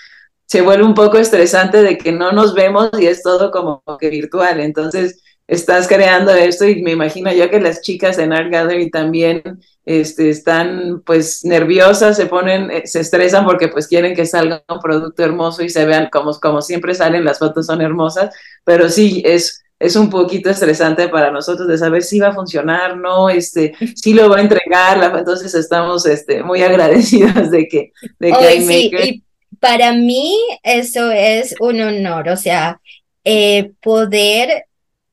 se 0.53 0.61
vuelve 0.61 0.85
un 0.85 0.93
poco 0.93 1.17
estresante 1.17 1.81
de 1.81 1.97
que 1.97 2.13
no 2.13 2.31
nos 2.31 2.53
vemos 2.53 2.91
y 3.01 3.07
es 3.07 3.23
todo 3.23 3.51
como 3.51 3.83
que 3.99 4.11
virtual. 4.11 4.61
Entonces, 4.61 5.23
estás 5.47 5.89
creando 5.89 6.31
esto 6.31 6.69
y 6.69 6.83
me 6.83 6.91
imagino 6.91 7.33
yo 7.33 7.49
que 7.49 7.59
las 7.59 7.81
chicas 7.81 8.19
en 8.19 8.35
Art 8.35 8.53
Gallery 8.53 8.91
también 8.91 9.43
este, 9.87 10.29
están 10.29 11.03
pues 11.07 11.43
nerviosas, 11.47 12.19
se 12.19 12.27
ponen, 12.27 12.71
eh, 12.71 12.83
se 12.85 13.01
estresan 13.01 13.47
porque 13.47 13.69
pues 13.69 13.89
quieren 13.89 14.15
que 14.15 14.27
salga 14.27 14.63
un 14.69 14.81
producto 14.81 15.25
hermoso 15.25 15.63
y 15.63 15.71
se 15.71 15.87
vean 15.87 16.11
como, 16.13 16.39
como 16.39 16.61
siempre 16.61 16.95
salen, 16.95 17.25
las 17.25 17.39
fotos 17.39 17.65
son 17.65 17.81
hermosas, 17.81 18.35
pero 18.63 18.91
sí 18.91 19.23
es, 19.25 19.65
es 19.79 19.97
un 19.97 20.11
poquito 20.11 20.51
estresante 20.51 21.09
para 21.09 21.31
nosotros 21.31 21.67
de 21.67 21.79
saber 21.79 22.03
si 22.03 22.21
va 22.21 22.29
a 22.29 22.35
funcionar, 22.35 22.99
no, 22.99 23.31
este, 23.31 23.73
si 23.97 24.13
lo 24.13 24.29
va 24.29 24.37
a 24.37 24.43
entregar, 24.43 25.17
entonces 25.17 25.55
estamos 25.55 26.05
este, 26.05 26.43
muy 26.43 26.61
agradecidas 26.61 27.51
de 27.51 27.67
que, 27.69 27.93
de 28.19 28.33
que 28.33 28.37
hay 28.37 29.23
para 29.63 29.93
mí 29.93 30.37
eso 30.65 31.13
es 31.13 31.55
un 31.61 31.81
honor, 31.81 32.29
o 32.31 32.37
sea, 32.37 32.81
eh, 33.25 33.71
poder 33.81 34.65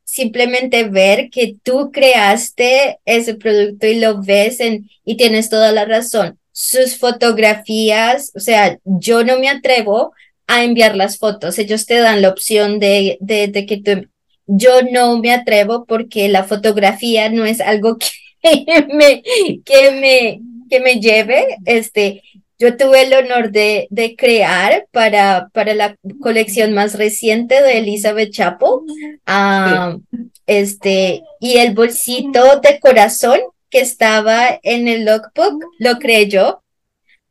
simplemente 0.03 0.85
ver 0.85 1.29
que 1.29 1.55
tú 1.61 1.91
creaste 1.93 2.97
ese 3.05 3.35
producto 3.35 3.85
y 3.85 3.99
lo 3.99 4.23
ves 4.23 4.57
y 5.05 5.17
tienes 5.17 5.51
toda 5.51 5.71
la 5.71 5.85
razón. 5.85 6.39
Sus 6.51 6.97
fotografías, 6.97 8.31
o 8.35 8.39
sea, 8.39 8.79
yo 8.85 9.23
no 9.23 9.37
me 9.37 9.49
atrevo 9.49 10.13
a 10.47 10.63
enviar 10.63 10.95
las 10.95 11.19
fotos. 11.19 11.59
Ellos 11.59 11.85
te 11.85 11.99
dan 11.99 12.23
la 12.23 12.29
opción 12.29 12.79
de, 12.79 13.19
de, 13.21 13.49
de 13.49 13.67
que 13.67 13.77
tú, 13.77 14.09
yo 14.47 14.81
no 14.81 15.19
me 15.19 15.31
atrevo 15.31 15.85
porque 15.85 16.27
la 16.27 16.43
fotografía 16.43 17.29
no 17.29 17.45
es 17.45 17.61
algo 17.61 17.99
que 18.41 18.87
me, 18.91 19.21
que 19.63 19.91
me, 19.91 20.41
que 20.71 20.79
me 20.79 20.99
lleve, 20.99 21.57
este, 21.65 22.23
yo 22.59 22.75
tuve 22.75 23.03
el 23.03 23.13
honor 23.13 23.51
de, 23.51 23.87
de 23.89 24.17
crear 24.17 24.85
para, 24.91 25.47
para 25.53 25.73
la 25.73 25.95
colección 26.21 26.73
más 26.73 26.97
reciente 26.97 27.61
de 27.61 27.79
Elizabeth 27.79 28.31
Chapo. 28.31 28.83
Ah, 29.25 29.97
este, 30.45 31.23
y 31.39 31.57
el 31.57 31.73
bolsito 31.73 32.59
de 32.59 32.79
corazón 32.81 33.39
que 33.69 33.79
estaba 33.79 34.59
en 34.61 34.89
el 34.89 35.05
lookbook 35.05 35.63
lo 35.79 35.97
creé 35.99 36.27
yo. 36.27 36.61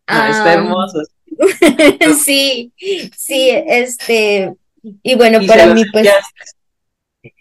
Ah, 0.06 0.30
está 0.30 0.54
hermoso. 0.54 1.02
sí, 2.24 2.72
sí, 3.16 3.50
este, 3.50 4.54
y 5.02 5.14
bueno, 5.14 5.40
para 5.46 5.66
mí, 5.66 5.84
pues. 5.92 6.08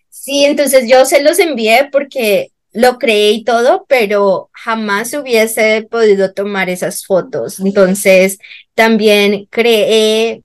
Sí, 0.10 0.44
entonces 0.44 0.90
yo 0.90 1.06
se 1.06 1.24
los 1.24 1.40
envié 1.40 1.88
porque 1.90 2.52
lo 2.78 3.00
creé 3.00 3.32
y 3.32 3.44
todo, 3.44 3.88
pero 3.90 4.52
jamás 4.54 5.12
hubiese 5.16 5.88
podido 5.90 6.32
tomar 6.34 6.70
esas 6.70 7.04
fotos. 7.08 7.60
Entonces, 7.60 8.38
también 8.76 9.48
creé 9.50 10.44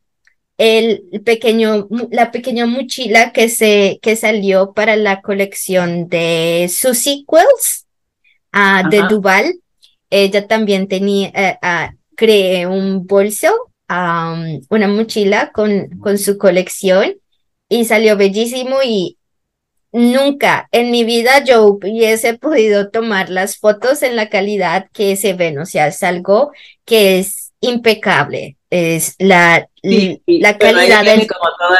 el 0.57 1.03
pequeño, 1.27 1.88
la 2.11 2.31
pequeña 2.31 2.64
mochila 2.64 3.33
que, 3.33 3.51
se, 3.51 3.99
que 4.01 4.16
salió 4.16 4.73
para 4.73 4.97
la 4.97 5.21
colección 5.21 6.09
de 6.09 6.71
Susie 6.75 7.27
Quills 7.29 7.87
uh, 8.55 8.88
de 8.88 9.03
Duval. 9.11 9.61
Ella 10.09 10.47
también 10.47 10.88
tenía, 10.88 11.29
eh, 11.35 11.59
ah, 11.61 11.92
creé 12.16 12.66
un 12.66 13.07
bolso, 13.07 13.53
una 13.90 14.88
mochila 14.88 15.53
con, 15.53 15.99
con 15.99 16.16
su 16.16 16.38
colección 16.38 17.12
y 17.68 17.85
salió 17.85 18.16
bellísimo 18.16 18.79
y 18.83 19.18
nunca 19.92 20.68
en 20.72 20.90
mi 20.90 21.05
vida 21.05 21.44
yo 21.44 21.64
hubiese 21.66 22.37
podido 22.38 22.90
tomar 22.90 23.28
las 23.28 23.59
fotos 23.59 24.02
en 24.02 24.16
la 24.16 24.31
calidad 24.31 24.88
que 24.92 25.16
se 25.16 25.35
ven, 25.35 25.59
o 25.59 25.66
sea, 25.66 25.87
es 25.87 26.02
algo 26.02 26.52
que 26.85 27.18
es 27.18 27.52
impecable, 27.61 28.57
es 28.70 29.14
la, 29.18 29.68
la 29.83 30.59
calidad 30.59 31.05
del... 31.05 31.26
como 31.26 31.50
toda 31.59 31.78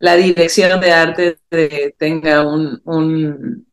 la, 0.00 0.16
dirección 0.16 0.80
de 0.80 0.92
arte 0.92 1.38
de, 1.50 1.94
tenga 1.96 2.46
un, 2.46 2.82
un, 2.84 3.66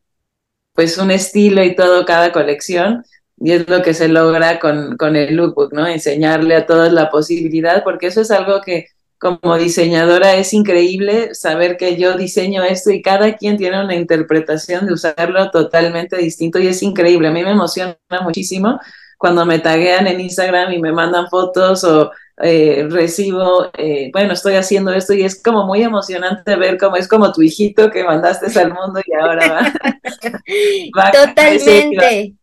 pues 0.73 0.97
un 0.97 1.11
estilo 1.11 1.63
y 1.63 1.75
todo 1.75 2.05
cada 2.05 2.31
colección, 2.31 3.03
y 3.37 3.51
es 3.51 3.67
lo 3.67 3.81
que 3.81 3.93
se 3.93 4.07
logra 4.07 4.59
con, 4.59 4.95
con 4.97 5.15
el 5.15 5.35
lookbook, 5.35 5.73
¿no? 5.73 5.85
Enseñarle 5.87 6.55
a 6.55 6.65
todos 6.65 6.93
la 6.93 7.09
posibilidad, 7.09 7.83
porque 7.83 8.07
eso 8.07 8.21
es 8.21 8.31
algo 8.31 8.61
que 8.61 8.87
como 9.23 9.57
diseñadora 9.57 10.35
es 10.35 10.53
increíble 10.53 11.33
saber 11.33 11.77
que 11.77 11.95
yo 11.95 12.17
diseño 12.17 12.61
esto 12.63 12.91
y 12.91 13.01
cada 13.01 13.37
quien 13.37 13.55
tiene 13.57 13.81
una 13.81 13.95
interpretación 13.95 14.85
de 14.85 14.93
usarlo 14.93 15.49
totalmente 15.49 16.17
distinto 16.17 16.59
y 16.59 16.67
es 16.67 16.83
increíble. 16.83 17.29
A 17.29 17.31
mí 17.31 17.41
me 17.41 17.51
emociona 17.51 17.97
muchísimo 18.21 18.81
cuando 19.17 19.45
me 19.45 19.59
taguean 19.59 20.07
en 20.07 20.19
Instagram 20.19 20.73
y 20.73 20.81
me 20.81 20.91
mandan 20.91 21.29
fotos 21.29 21.85
o 21.85 22.11
eh, 22.41 22.85
recibo, 22.89 23.71
eh, 23.77 24.09
bueno, 24.11 24.33
estoy 24.33 24.55
haciendo 24.55 24.91
esto 24.91 25.13
y 25.13 25.23
es 25.23 25.41
como 25.41 25.65
muy 25.65 25.83
emocionante 25.83 26.57
ver 26.57 26.77
cómo 26.77 26.97
es 26.97 27.07
como 27.07 27.31
tu 27.31 27.41
hijito 27.41 27.89
que 27.89 28.03
mandaste 28.03 28.59
al 28.59 28.73
mundo 28.73 28.99
y 29.05 29.13
ahora 29.13 29.47
va. 29.47 29.73
va 30.97 31.11
Totalmente. 31.11 32.35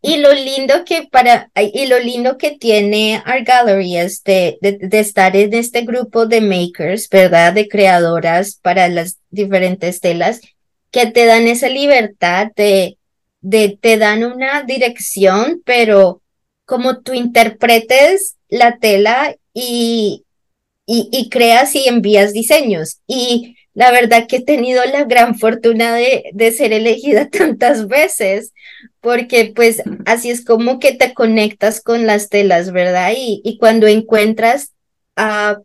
Y 0.00 0.18
lo 0.18 0.32
lindo 0.32 0.84
que 0.84 1.08
para, 1.10 1.50
y 1.54 1.86
lo 1.86 1.98
lindo 1.98 2.38
que 2.38 2.52
tiene 2.52 3.22
Art 3.24 3.46
Gallery 3.46 3.96
es 3.96 4.22
de, 4.22 4.58
de, 4.60 4.98
estar 5.00 5.36
en 5.36 5.52
este 5.54 5.82
grupo 5.82 6.26
de 6.26 6.40
makers, 6.40 7.08
¿verdad? 7.08 7.52
De 7.52 7.68
creadoras 7.68 8.58
para 8.62 8.88
las 8.88 9.18
diferentes 9.30 10.00
telas, 10.00 10.40
que 10.90 11.06
te 11.06 11.26
dan 11.26 11.48
esa 11.48 11.68
libertad 11.68 12.52
de, 12.54 12.98
de, 13.40 13.76
te 13.80 13.96
dan 13.98 14.24
una 14.24 14.62
dirección, 14.62 15.62
pero 15.64 16.22
como 16.64 17.00
tú 17.00 17.12
interpretes 17.12 18.36
la 18.48 18.78
tela 18.78 19.34
y, 19.52 20.24
y, 20.86 21.08
y 21.12 21.28
creas 21.28 21.74
y 21.74 21.88
envías 21.88 22.32
diseños. 22.32 22.98
Y 23.06 23.55
la 23.76 23.90
verdad 23.90 24.26
que 24.26 24.36
he 24.36 24.42
tenido 24.42 24.82
la 24.86 25.04
gran 25.04 25.38
fortuna 25.38 25.94
de, 25.94 26.30
de 26.32 26.50
ser 26.50 26.72
elegida 26.72 27.28
tantas 27.30 27.88
veces 27.88 28.54
porque 29.00 29.52
pues 29.54 29.82
así 30.06 30.30
es 30.30 30.44
como 30.44 30.80
que 30.80 30.94
te 30.94 31.12
conectas 31.12 31.82
con 31.82 32.06
las 32.06 32.30
telas, 32.30 32.72
¿verdad? 32.72 33.12
Y, 33.14 33.42
y 33.44 33.58
cuando 33.58 33.86
encuentras 33.86 34.72
a 35.14 35.60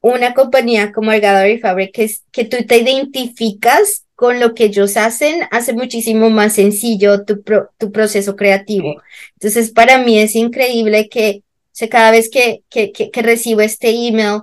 una 0.00 0.32
compañía 0.32 0.92
como 0.92 1.10
Algador 1.10 1.50
y 1.50 1.58
Fabric 1.58 1.92
que, 1.92 2.10
que 2.32 2.44
tú 2.46 2.56
te 2.66 2.78
identificas 2.78 4.06
con 4.14 4.40
lo 4.40 4.54
que 4.54 4.64
ellos 4.64 4.96
hacen, 4.96 5.42
hace 5.50 5.74
muchísimo 5.74 6.30
más 6.30 6.54
sencillo 6.54 7.26
tu, 7.26 7.44
tu 7.76 7.92
proceso 7.92 8.34
creativo. 8.34 9.02
Entonces, 9.34 9.70
para 9.72 9.98
mí 9.98 10.18
es 10.18 10.34
increíble 10.34 11.10
que 11.10 11.42
o 11.82 11.88
cada 11.88 12.10
vez 12.10 12.30
que, 12.30 12.62
que, 12.70 12.92
que, 12.92 13.22
recibo 13.22 13.60
este 13.60 13.90
email 13.90 14.42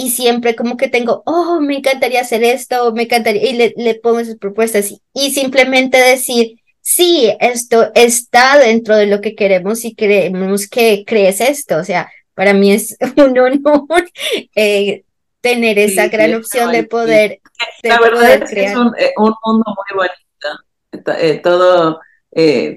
y 0.00 0.10
siempre 0.10 0.56
como 0.56 0.78
que 0.78 0.88
tengo, 0.88 1.22
oh, 1.26 1.60
me 1.60 1.76
encantaría 1.76 2.22
hacer 2.22 2.42
esto, 2.42 2.92
me 2.94 3.02
encantaría, 3.02 3.50
y 3.50 3.52
le, 3.52 3.74
le 3.76 3.94
pongo 3.96 4.24
sus 4.24 4.36
propuestas 4.36 4.94
y 5.12 5.30
simplemente 5.30 5.98
decir, 5.98 6.60
sí, 6.80 7.30
esto 7.38 7.90
está 7.94 8.58
dentro 8.58 8.96
de 8.96 9.06
lo 9.06 9.20
que 9.20 9.34
queremos 9.34 9.84
y 9.84 9.94
queremos 9.94 10.68
que 10.68 11.04
crees 11.06 11.42
esto. 11.42 11.76
O 11.76 11.84
sea, 11.84 12.10
para 12.34 12.54
mí 12.54 12.72
es 12.72 12.96
un 13.16 13.38
honor 13.38 14.10
eh, 14.54 15.04
tener 15.42 15.78
esa 15.78 16.08
gran 16.08 16.34
opción 16.34 16.72
de 16.72 16.84
poder, 16.84 17.40
La 17.82 18.00
verdad 18.00 18.42
es, 18.42 18.50
que 18.50 18.64
es 18.64 18.76
un, 18.76 18.94
eh, 18.98 19.12
un, 19.18 19.34
mundo 19.44 19.64
muy 19.66 19.96
bonito. 19.96 21.18
Eh, 21.18 21.40
todo, 21.42 22.00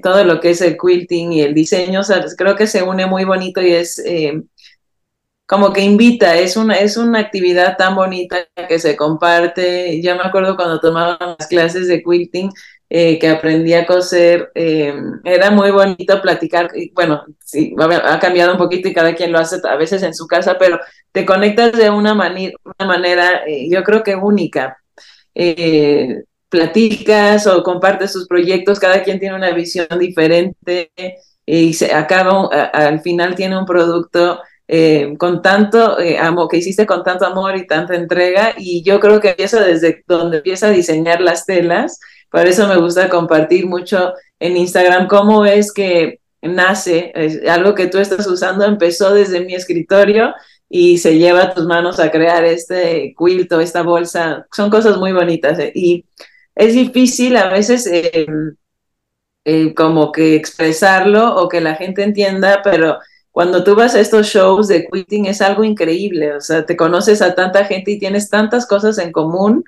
todo 0.02 0.24
lo 0.24 0.40
que 0.40 0.50
es 0.50 0.60
el 0.60 0.76
quilting 0.76 1.32
y 1.32 1.40
el 1.40 1.54
diseño, 1.54 2.00
o 2.00 2.04
sea, 2.04 2.22
creo 2.36 2.54
que 2.54 2.66
se 2.66 2.82
une 2.82 3.06
muy 3.06 3.24
bonito 3.24 3.62
y 3.62 3.72
es 3.72 4.02
como 5.46 5.72
que 5.72 5.82
invita, 5.82 6.36
es 6.38 6.56
una, 6.56 6.74
es 6.76 6.96
una 6.96 7.18
actividad 7.18 7.76
tan 7.76 7.94
bonita 7.94 8.46
que 8.68 8.78
se 8.78 8.96
comparte. 8.96 10.00
Ya 10.00 10.14
me 10.14 10.22
acuerdo 10.22 10.56
cuando 10.56 10.80
tomaba 10.80 11.18
las 11.38 11.48
clases 11.48 11.86
de 11.88 12.02
quilting, 12.02 12.50
eh, 12.88 13.18
que 13.18 13.28
aprendí 13.28 13.74
a 13.74 13.86
coser. 13.86 14.50
Eh, 14.54 14.94
era 15.24 15.50
muy 15.50 15.70
bonito 15.70 16.20
platicar, 16.22 16.70
bueno, 16.94 17.24
sí, 17.44 17.74
ha 17.78 18.18
cambiado 18.20 18.52
un 18.52 18.58
poquito 18.58 18.88
y 18.88 18.94
cada 18.94 19.14
quien 19.14 19.32
lo 19.32 19.38
hace 19.38 19.56
a 19.68 19.76
veces 19.76 20.02
en 20.02 20.14
su 20.14 20.26
casa, 20.26 20.56
pero 20.58 20.78
te 21.12 21.26
conectas 21.26 21.72
de 21.72 21.90
una, 21.90 22.12
una 22.14 22.86
manera, 22.86 23.44
eh, 23.46 23.68
yo 23.70 23.82
creo 23.84 24.02
que 24.02 24.14
única. 24.16 24.78
platicas 26.48 27.46
o 27.46 27.62
compartes 27.62 28.12
sus 28.12 28.28
proyectos, 28.28 28.78
cada 28.78 29.02
quien 29.02 29.18
tiene 29.18 29.34
una 29.34 29.50
visión 29.50 29.88
diferente 29.98 30.92
y 31.44 31.74
se 31.74 31.92
acaba, 31.92 32.48
al 32.72 33.00
final 33.00 33.34
tiene 33.34 33.58
un 33.58 33.66
producto 33.66 34.40
con 35.18 35.42
tanto 35.42 35.98
amor, 36.20 36.48
que 36.48 36.56
hiciste 36.56 36.86
con 36.86 37.02
tanto 37.02 37.26
amor 37.26 37.56
y 37.56 37.66
tanta 37.66 37.94
entrega, 37.94 38.54
y 38.56 38.82
yo 38.82 38.98
creo 39.00 39.20
que 39.20 39.30
empieza 39.30 39.62
desde 39.62 40.02
donde 40.06 40.38
empieza 40.38 40.68
a 40.68 40.70
diseñar 40.70 41.20
las 41.20 41.44
telas, 41.44 42.00
por 42.30 42.46
eso 42.46 42.66
me 42.66 42.76
gusta 42.76 43.08
compartir 43.08 43.66
mucho 43.66 44.14
en 44.40 44.56
Instagram 44.56 45.06
cómo 45.06 45.44
es 45.44 45.72
que 45.72 46.20
nace, 46.42 47.12
algo 47.48 47.74
que 47.74 47.86
tú 47.86 47.98
estás 47.98 48.26
usando 48.26 48.64
empezó 48.64 49.14
desde 49.14 49.40
mi 49.40 49.54
escritorio 49.54 50.34
y 50.68 50.98
se 50.98 51.18
lleva 51.18 51.44
a 51.44 51.54
tus 51.54 51.66
manos 51.66 52.00
a 52.00 52.10
crear 52.10 52.44
este 52.44 53.14
quilto, 53.16 53.60
esta 53.60 53.82
bolsa. 53.82 54.46
Son 54.52 54.70
cosas 54.70 54.96
muy 54.98 55.12
bonitas 55.12 55.58
¿eh? 55.58 55.72
y 55.74 56.04
es 56.54 56.74
difícil 56.74 57.36
a 57.36 57.48
veces 57.48 57.86
eh, 57.86 58.26
eh, 59.44 59.74
como 59.74 60.10
que 60.10 60.34
expresarlo 60.34 61.36
o 61.36 61.48
que 61.48 61.60
la 61.60 61.76
gente 61.76 62.02
entienda, 62.02 62.60
pero 62.62 62.98
cuando 63.34 63.64
tú 63.64 63.74
vas 63.74 63.96
a 63.96 64.00
estos 64.00 64.28
shows 64.28 64.68
de 64.68 64.86
quilting 64.86 65.26
es 65.26 65.42
algo 65.42 65.64
increíble, 65.64 66.36
o 66.36 66.40
sea, 66.40 66.64
te 66.64 66.76
conoces 66.76 67.20
a 67.20 67.34
tanta 67.34 67.64
gente 67.64 67.90
y 67.90 67.98
tienes 67.98 68.30
tantas 68.30 68.64
cosas 68.64 68.96
en 68.98 69.10
común, 69.10 69.64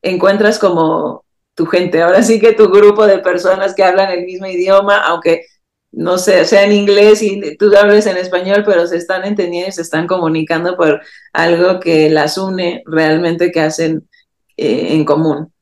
encuentras 0.00 0.58
como 0.58 1.26
tu 1.54 1.66
gente, 1.66 2.00
ahora 2.00 2.22
sí 2.22 2.40
que 2.40 2.54
tu 2.54 2.70
grupo 2.70 3.06
de 3.06 3.18
personas 3.18 3.74
que 3.74 3.84
hablan 3.84 4.10
el 4.10 4.24
mismo 4.24 4.46
idioma, 4.46 4.96
aunque 5.02 5.44
no 5.92 6.16
sé, 6.16 6.46
sea 6.46 6.64
en 6.64 6.72
inglés 6.72 7.20
y 7.20 7.58
tú 7.58 7.70
hables 7.76 8.06
en 8.06 8.16
español, 8.16 8.62
pero 8.64 8.86
se 8.86 8.96
están 8.96 9.26
entendiendo 9.26 9.68
y 9.68 9.72
se 9.72 9.82
están 9.82 10.06
comunicando 10.06 10.74
por 10.78 11.02
algo 11.34 11.78
que 11.78 12.08
las 12.08 12.38
une 12.38 12.82
realmente 12.86 13.52
que 13.52 13.60
hacen 13.60 14.08
eh, 14.56 14.94
en 14.94 15.04
común. 15.04 15.52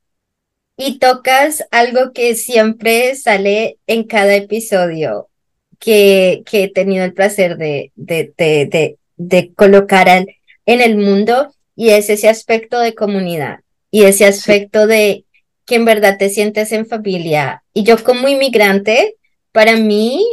Y 0.77 0.97
tocas 0.97 1.65
algo 1.71 2.13
que 2.13 2.35
siempre 2.35 3.17
sale 3.17 3.79
en 3.85 4.05
cada 4.05 4.33
episodio 4.33 5.28
que, 5.79 6.43
que 6.45 6.65
he 6.65 6.71
tenido 6.71 7.05
el 7.05 7.13
placer 7.13 7.57
de, 7.57 7.91
de, 7.95 8.33
de, 8.37 8.97
de, 9.17 9.53
colocar 9.53 10.07
en 10.09 10.81
el 10.81 10.97
mundo 10.97 11.53
y 11.75 11.89
es 11.89 12.09
ese 12.09 12.29
aspecto 12.29 12.79
de 12.79 12.93
comunidad 12.93 13.59
y 13.89 14.03
ese 14.03 14.25
aspecto 14.25 14.85
de 14.85 15.25
que 15.65 15.75
en 15.75 15.85
verdad 15.85 16.17
te 16.17 16.29
sientes 16.29 16.71
en 16.71 16.85
familia. 16.85 17.63
Y 17.73 17.83
yo 17.83 18.03
como 18.03 18.27
inmigrante, 18.27 19.15
para 19.51 19.77
mí 19.77 20.25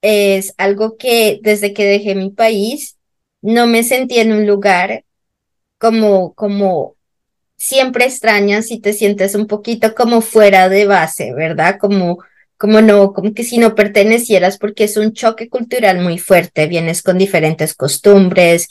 es 0.00 0.54
algo 0.58 0.96
que 0.96 1.40
desde 1.42 1.72
que 1.72 1.84
dejé 1.84 2.14
mi 2.14 2.30
país, 2.30 2.96
no 3.40 3.66
me 3.66 3.82
sentí 3.82 4.18
en 4.18 4.32
un 4.32 4.46
lugar 4.46 5.04
como, 5.78 6.34
como 6.34 6.96
siempre 7.56 8.04
extrañas 8.04 8.70
y 8.70 8.80
te 8.80 8.92
sientes 8.92 9.34
un 9.34 9.46
poquito 9.46 9.94
como 9.94 10.20
fuera 10.20 10.68
de 10.68 10.86
base, 10.86 11.32
¿verdad? 11.32 11.78
Como, 11.80 12.18
como 12.62 12.80
no, 12.80 13.12
como 13.12 13.34
que 13.34 13.42
si 13.42 13.58
no 13.58 13.74
pertenecieras, 13.74 14.56
porque 14.56 14.84
es 14.84 14.96
un 14.96 15.14
choque 15.14 15.48
cultural 15.48 15.98
muy 15.98 16.18
fuerte, 16.18 16.68
vienes 16.68 17.02
con 17.02 17.18
diferentes 17.18 17.74
costumbres, 17.74 18.68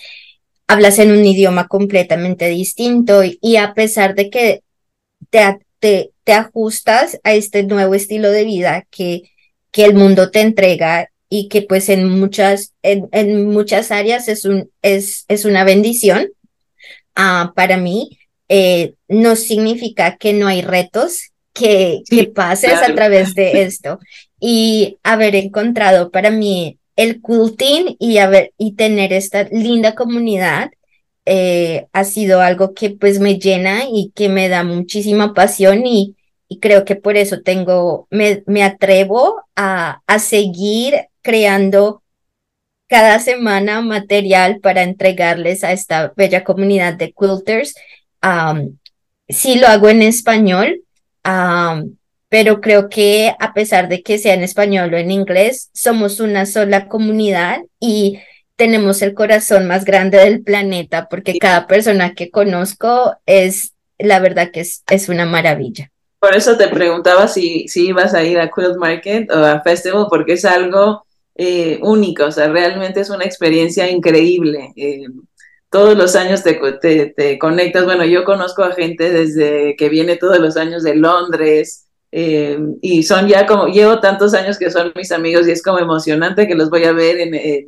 hablas 0.65 0.97
en 0.97 1.11
un 1.11 1.25
idioma 1.25 1.67
completamente 1.67 2.47
distinto 2.47 3.21
y, 3.25 3.57
a 3.57 3.73
pesar 3.73 4.15
de 4.15 4.29
que 4.29 4.63
te, 5.29 5.57
te, 5.79 6.11
te, 6.23 6.31
ajustas 6.31 7.19
a 7.25 7.33
este 7.33 7.63
nuevo 7.63 7.93
estilo 7.93 8.31
de 8.31 8.45
vida 8.45 8.87
que, 8.89 9.23
que 9.71 9.83
el 9.83 9.93
mundo 9.93 10.31
te 10.31 10.39
entrega 10.39 11.09
y 11.27 11.49
que 11.49 11.61
pues 11.61 11.89
en 11.89 12.07
muchas, 12.17 12.73
en, 12.83 13.09
en 13.11 13.49
muchas 13.49 13.91
áreas 13.91 14.29
es, 14.29 14.45
un, 14.45 14.71
es, 14.81 15.25
es 15.27 15.43
una 15.43 15.65
bendición 15.65 16.29
uh, 17.17 17.53
para 17.53 17.75
mí, 17.75 18.19
eh, 18.47 18.93
no 19.09 19.35
significa 19.35 20.15
que 20.15 20.31
no 20.31 20.47
hay 20.47 20.61
retos 20.61 21.30
que, 21.53 22.01
que 22.09 22.25
pases 22.25 22.73
a 22.73 22.93
través 22.93 23.33
de 23.35 23.61
esto. 23.63 23.99
Y 24.39 24.97
haber 25.03 25.35
encontrado 25.35 26.11
para 26.11 26.31
mí 26.31 26.77
el 26.95 27.21
quilting 27.21 27.95
y, 27.99 28.17
haber, 28.17 28.53
y 28.57 28.73
tener 28.73 29.13
esta 29.13 29.43
linda 29.43 29.95
comunidad 29.95 30.71
eh, 31.25 31.87
ha 31.93 32.03
sido 32.03 32.41
algo 32.41 32.73
que 32.73 32.89
pues 32.89 33.19
me 33.19 33.37
llena 33.37 33.83
y 33.91 34.11
que 34.15 34.27
me 34.27 34.49
da 34.49 34.63
muchísima 34.63 35.33
pasión 35.33 35.85
y, 35.85 36.15
y 36.47 36.59
creo 36.59 36.83
que 36.83 36.95
por 36.95 37.15
eso 37.15 37.41
tengo, 37.41 38.07
me, 38.09 38.43
me 38.47 38.63
atrevo 38.63 39.43
a, 39.55 40.01
a 40.07 40.19
seguir 40.19 41.07
creando 41.21 42.01
cada 42.87 43.19
semana 43.19 43.81
material 43.81 44.59
para 44.59 44.83
entregarles 44.83 45.63
a 45.63 45.71
esta 45.71 46.11
bella 46.17 46.43
comunidad 46.43 46.95
de 46.95 47.13
quilters. 47.13 47.73
Um, 48.21 48.77
sí 49.29 49.55
lo 49.55 49.67
hago 49.67 49.87
en 49.87 50.01
español, 50.01 50.81
pero 51.23 52.61
creo 52.61 52.89
que 52.89 53.33
a 53.39 53.53
pesar 53.53 53.89
de 53.89 54.03
que 54.03 54.17
sea 54.17 54.33
en 54.33 54.43
español 54.43 54.93
o 54.93 54.97
en 54.97 55.11
inglés, 55.11 55.69
somos 55.73 56.19
una 56.19 56.45
sola 56.45 56.87
comunidad 56.87 57.59
y 57.79 58.19
tenemos 58.55 59.01
el 59.01 59.13
corazón 59.13 59.67
más 59.67 59.85
grande 59.85 60.19
del 60.19 60.43
planeta 60.43 61.07
porque 61.09 61.37
cada 61.39 61.67
persona 61.67 62.13
que 62.13 62.29
conozco 62.29 63.15
es, 63.25 63.73
la 63.97 64.19
verdad 64.19 64.51
que 64.51 64.61
es, 64.61 64.83
es 64.89 65.09
una 65.09 65.25
maravilla. 65.25 65.91
Por 66.19 66.35
eso 66.35 66.55
te 66.55 66.67
preguntaba 66.67 67.27
si, 67.27 67.67
si 67.67 67.87
ibas 67.87 68.13
a 68.13 68.23
ir 68.23 68.39
a 68.39 68.51
Quilt 68.51 68.77
Market 68.77 69.31
o 69.31 69.43
a 69.43 69.61
Festival, 69.61 70.05
porque 70.07 70.33
es 70.33 70.45
algo 70.45 71.03
eh, 71.35 71.79
único, 71.81 72.25
o 72.25 72.31
sea, 72.31 72.47
realmente 72.49 72.99
es 72.99 73.09
una 73.09 73.25
experiencia 73.25 73.89
increíble. 73.89 74.71
Eh, 74.75 75.05
todos 75.71 75.97
los 75.97 76.17
años 76.17 76.43
te, 76.43 76.59
te, 77.15 77.39
conectas, 77.39 77.85
bueno, 77.85 78.03
yo 78.03 78.25
conozco 78.25 78.61
a 78.61 78.73
gente 78.73 79.09
desde 79.09 79.77
que 79.77 79.87
viene 79.87 80.17
todos 80.17 80.37
los 80.37 80.57
años 80.57 80.83
de 80.83 80.95
Londres, 80.95 81.87
eh, 82.11 82.59
y 82.81 83.03
son 83.03 83.29
ya 83.29 83.47
como, 83.47 83.67
llevo 83.67 84.01
tantos 84.01 84.33
años 84.33 84.59
que 84.59 84.69
son 84.69 84.91
mis 84.95 85.13
amigos 85.13 85.47
y 85.47 85.51
es 85.51 85.63
como 85.63 85.79
emocionante 85.79 86.45
que 86.45 86.55
los 86.55 86.69
voy 86.69 86.83
a 86.83 86.91
ver 86.91 87.19
en, 87.19 87.65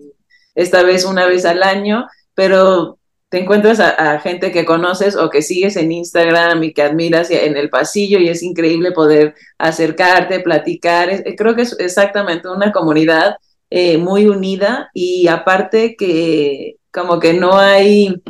esta 0.54 0.84
vez 0.84 1.06
una 1.06 1.26
vez 1.28 1.45
al 1.45 1.64
año, 1.64 2.06
pero 2.36 2.99
te 3.30 3.39
encuentras 3.39 3.80
a, 3.80 4.20
gente 4.20 4.51
que 4.51 4.66
conoces 4.66 5.16
o 5.16 5.30
que 5.30 5.41
sigues 5.41 5.78
en 5.78 5.93
Instagram 5.93 6.62
y 6.62 6.74
que 6.74 6.84
admiras 6.84 7.32
en 7.32 7.56
el 7.56 7.70
pasillo 7.70 8.20
y 8.20 8.28
es 8.28 8.43
increíble 8.43 8.91
poder 8.91 9.34
acercarte, 9.58 10.41
platicar. 10.41 11.24
creo 11.38 11.56
que 11.56 11.62
es 11.62 11.80
exactamente 11.80 12.49
una 12.49 12.74
comunidad 12.74 13.38
eh, 13.70 13.97
muy 13.97 14.28
unida 14.28 14.89
y 14.93 15.30
aparte 15.30 15.95
que 15.95 16.76
como 16.94 17.20
que 17.20 17.34
no 17.34 17.58
hay, 17.58 18.22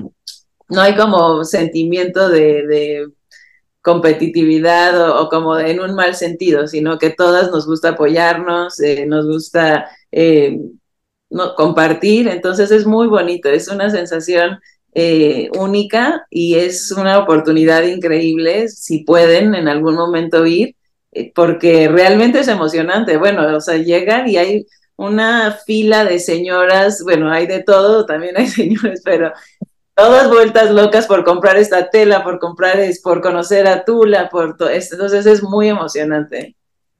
no 0.69 0.81
hay 0.81 0.95
como 0.95 1.43
sentimiento 1.43 2.29
de, 2.29 3.07
competitividad 3.81 5.19
o, 5.19 5.27
como 5.27 5.59
en 5.59 5.81
un 5.81 5.93
mal 5.93 6.15
sentido, 6.15 6.67
sino 6.67 6.97
que 6.97 7.09
todas 7.09 7.51
nos 7.51 7.65
gusta 7.65 7.89
apoyarnos, 7.89 8.79
eh, 8.79 9.05
nos 9.05 9.27
gusta 9.27 9.89
eh, 10.09 10.57
no, 11.29 11.53
compartir, 11.55 12.29
entonces 12.29 12.71
es 12.71 12.85
muy 12.85 13.07
bonito, 13.07 13.49
es 13.49 13.67
una 13.67 13.89
sensación 13.89 14.59
única 15.57 16.25
y 16.29 16.55
es 16.55 16.91
una 16.91 17.17
oportunidad 17.19 17.83
increíble 17.83 18.69
si 18.69 19.03
pueden 19.03 19.53
en 19.53 19.67
algún 19.67 19.95
momento 19.95 20.45
ir, 20.45 20.75
porque 21.35 21.89
realmente 21.89 22.39
es 22.39 22.47
emocionante. 22.47 23.17
Bueno, 23.17 23.57
o 23.57 23.59
sea, 23.59 23.75
llegan 23.77 24.29
y 24.29 24.37
hay 24.37 24.65
una 24.95 25.51
fila 25.65 26.05
de 26.05 26.19
señoras, 26.19 27.01
bueno, 27.03 27.31
hay 27.31 27.47
de 27.47 27.63
todo, 27.63 28.05
también 28.05 28.37
hay 28.37 28.47
señores, 28.47 29.01
pero 29.03 29.33
todas 29.95 30.29
vueltas 30.29 30.71
locas 30.71 31.07
por 31.07 31.23
comprar 31.23 31.57
esta 31.57 31.89
tela, 31.89 32.23
por 32.23 32.39
comprar, 32.39 32.79
por 33.03 33.21
conocer 33.21 33.67
a 33.67 33.83
Tula, 33.85 34.29
por 34.29 34.57
todo. 34.57 34.69
Entonces 34.69 35.25
es 35.25 35.43
muy 35.43 35.69
emocionante. 35.69 36.55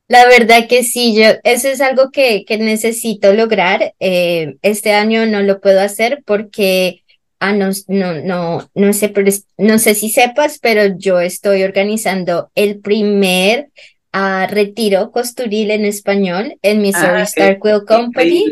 La 0.07 0.27
verdad 0.27 0.67
que 0.67 0.83
sí, 0.83 1.15
yo, 1.15 1.23
eso 1.43 1.69
es 1.69 1.81
algo 1.81 2.11
que, 2.11 2.45
que 2.45 2.57
necesito 2.57 3.33
lograr. 3.33 3.93
Eh, 3.99 4.57
este 4.61 4.93
año 4.93 5.25
no 5.25 5.41
lo 5.41 5.59
puedo 5.61 5.79
hacer 5.81 6.21
porque, 6.25 7.03
ah, 7.39 7.53
no, 7.53 7.69
no, 7.87 8.21
no, 8.21 8.69
no 8.75 8.93
sé, 8.93 9.13
no 9.57 9.79
sé 9.79 9.95
si 9.95 10.09
sepas, 10.09 10.59
pero 10.59 10.97
yo 10.97 11.19
estoy 11.19 11.63
organizando 11.63 12.51
el 12.53 12.79
primer 12.79 13.69
a 14.13 14.45
retiro 14.45 15.11
costuril 15.11 15.71
en 15.71 15.85
español 15.85 16.57
en 16.61 16.81
Missouri 16.81 17.21
ah, 17.21 17.23
Star 17.23 17.59
Quill 17.59 17.83
Company. 17.85 18.45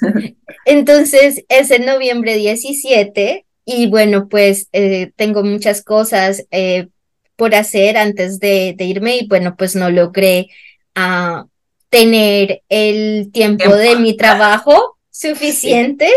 Entonces 0.64 1.44
es 1.48 1.70
en 1.72 1.84
noviembre 1.84 2.36
17 2.36 3.44
y 3.64 3.86
bueno, 3.88 4.28
pues 4.28 4.68
eh, 4.72 5.10
tengo 5.16 5.42
muchas 5.42 5.82
cosas 5.82 6.46
eh, 6.52 6.88
por 7.34 7.54
hacer 7.54 7.98
antes 7.98 8.38
de, 8.38 8.76
irme 8.78 9.18
y 9.18 9.26
bueno, 9.26 9.56
pues 9.56 9.74
no 9.74 9.90
logré 9.90 10.48
uh, 10.96 11.46
tener 11.90 12.62
el 12.68 13.30
tiempo 13.32 13.74
de 13.74 13.96
mi 13.96 14.16
trabajo 14.16 14.98
suficiente 15.10 16.10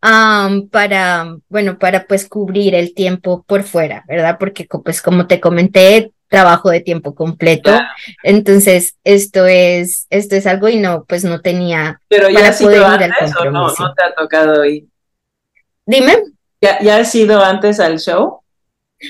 para, 0.00 1.36
bueno, 1.48 1.78
para 1.78 2.06
pues 2.06 2.28
cubrir 2.28 2.74
el 2.74 2.94
tiempo 2.94 3.44
por 3.46 3.62
fuera, 3.62 4.04
¿verdad? 4.08 4.38
Porque 4.40 4.66
pues 4.84 5.00
como 5.00 5.28
te 5.28 5.40
comenté, 5.40 6.12
trabajo 6.30 6.70
de 6.70 6.80
tiempo 6.80 7.14
completo. 7.14 7.72
Entonces, 8.22 8.94
esto 9.04 9.46
es, 9.46 10.06
esto 10.08 10.36
es 10.36 10.46
algo 10.46 10.68
y 10.68 10.78
no, 10.78 11.04
pues 11.04 11.24
no 11.24 11.40
tenía 11.40 12.00
Pero 12.08 12.30
ya 12.30 12.38
para 12.40 12.52
poder 12.56 12.76
ir 12.78 12.84
al 12.84 13.34
compromiso. 13.34 13.50
no, 13.50 13.88
no 13.88 13.94
te 13.94 14.02
ha 14.02 14.14
tocado 14.14 14.64
ir. 14.64 14.86
Dime. 15.84 16.22
¿Ya, 16.62 16.80
¿Ya 16.80 16.98
has 16.98 17.14
ido 17.14 17.42
antes 17.42 17.80
al 17.80 17.98
show? 17.98 18.40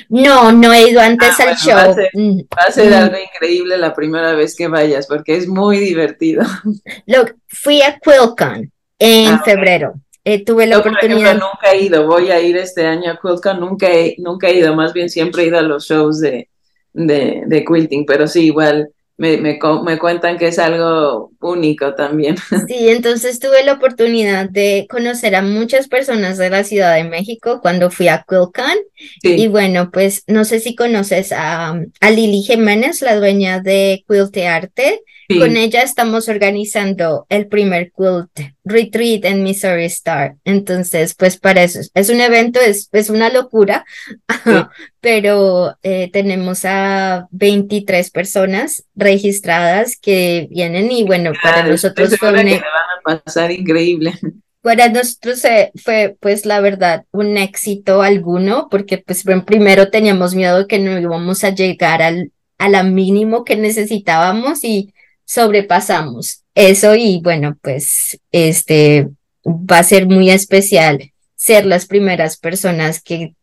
No, 0.08 0.50
no 0.52 0.72
he 0.72 0.88
ido 0.88 1.00
antes 1.00 1.38
ah, 1.40 1.50
al 1.50 1.56
show. 1.56 1.74
Va 1.74 1.82
a 1.82 1.94
ser, 1.94 2.10
mm, 2.14 2.38
va 2.38 2.62
a 2.68 2.72
ser 2.72 2.90
mm. 2.90 2.94
algo 2.94 3.16
increíble 3.18 3.76
la 3.76 3.92
primera 3.92 4.32
vez 4.32 4.56
que 4.56 4.68
vayas, 4.68 5.06
porque 5.06 5.36
es 5.36 5.46
muy 5.46 5.78
divertido. 5.78 6.42
Lo, 7.06 7.26
fui 7.48 7.82
a 7.82 7.98
QuiltCon 7.98 8.72
en 8.98 9.28
ah, 9.34 9.42
febrero. 9.44 9.94
Eh, 10.24 10.44
tuve 10.44 10.66
la 10.66 10.78
oportunidad. 10.78 11.34
nunca 11.34 11.72
he 11.72 11.82
ido, 11.82 12.06
voy 12.06 12.30
a 12.30 12.40
ir 12.40 12.56
este 12.56 12.86
año 12.86 13.10
a 13.10 13.16
QuiltCon, 13.16 13.58
nunca 13.58 13.90
he, 13.90 14.14
nunca 14.18 14.48
he 14.48 14.54
ido, 14.54 14.74
más 14.74 14.92
bien 14.92 15.10
siempre 15.10 15.42
he 15.42 15.46
ido 15.46 15.58
a 15.58 15.62
los 15.62 15.86
shows 15.86 16.20
de, 16.20 16.50
de, 16.92 17.42
de 17.46 17.64
quilting, 17.64 18.06
pero 18.06 18.26
sí, 18.26 18.46
igual 18.46 18.90
me, 19.20 19.36
me, 19.36 19.58
me, 19.84 19.98
cuentan 19.98 20.38
que 20.38 20.48
es 20.48 20.58
algo 20.58 21.30
único 21.42 21.94
también. 21.94 22.36
Sí, 22.66 22.88
entonces 22.88 23.38
tuve 23.38 23.62
la 23.64 23.74
oportunidad 23.74 24.48
de 24.48 24.86
conocer 24.88 25.34
a 25.34 25.42
muchas 25.42 25.88
personas 25.88 26.38
de 26.38 26.48
la 26.48 26.64
Ciudad 26.64 26.96
de 26.96 27.04
México 27.04 27.60
cuando 27.60 27.90
fui 27.90 28.08
a 28.08 28.22
QuiltCon. 28.22 28.78
Y 29.22 29.48
bueno, 29.48 29.90
pues 29.90 30.24
no 30.26 30.46
sé 30.46 30.58
si 30.58 30.74
conoces 30.74 31.32
a, 31.32 31.78
a 32.00 32.10
Lili 32.10 32.40
Jiménez, 32.40 33.02
la 33.02 33.16
dueña 33.16 33.60
de 33.60 34.04
Quiltearte. 34.08 35.02
Con 35.38 35.56
ella 35.56 35.82
estamos 35.82 36.28
organizando 36.28 37.26
el 37.28 37.46
primer 37.46 37.92
quilt 37.92 38.52
retreat 38.64 39.24
en 39.24 39.42
Missouri 39.42 39.84
Star. 39.84 40.36
Entonces, 40.44 41.14
pues 41.14 41.36
para 41.36 41.62
eso 41.62 41.80
es 41.94 42.10
un 42.10 42.20
evento, 42.20 42.60
es, 42.60 42.88
es 42.92 43.10
una 43.10 43.30
locura, 43.30 43.84
pero 45.00 45.76
eh, 45.82 46.10
tenemos 46.12 46.64
a 46.64 47.28
23 47.30 48.10
personas 48.10 48.84
registradas 48.94 49.96
que 49.96 50.48
vienen 50.50 50.90
y 50.90 51.04
bueno, 51.04 51.32
para 51.42 51.62
nosotros 51.64 52.16
fue 52.18 52.32
un... 52.32 52.48
E 52.48 52.54
van 52.54 53.16
a 53.16 53.20
pasar 53.22 53.50
increíble. 53.50 54.14
Para 54.62 54.90
nosotros 54.90 55.42
eh, 55.46 55.72
fue, 55.74 56.18
pues 56.20 56.44
la 56.44 56.60
verdad, 56.60 57.06
un 57.12 57.38
éxito 57.38 58.02
alguno, 58.02 58.68
porque 58.70 58.98
pues 58.98 59.24
primero 59.46 59.88
teníamos 59.88 60.34
miedo 60.34 60.66
que 60.66 60.78
no 60.78 60.98
íbamos 60.98 61.44
a 61.44 61.54
llegar 61.54 62.02
al, 62.02 62.30
a 62.58 62.68
la 62.68 62.82
mínimo 62.82 63.44
que 63.44 63.56
necesitábamos 63.56 64.62
y 64.62 64.92
sobrepasamos 65.30 66.42
eso 66.56 66.96
y 66.96 67.20
bueno, 67.22 67.56
pues 67.62 68.18
este 68.32 69.08
va 69.46 69.78
a 69.78 69.84
ser 69.84 70.06
muy 70.06 70.28
especial 70.28 71.12
ser 71.36 71.66
las 71.66 71.86
primeras 71.86 72.36
personas 72.36 73.00
que, 73.00 73.36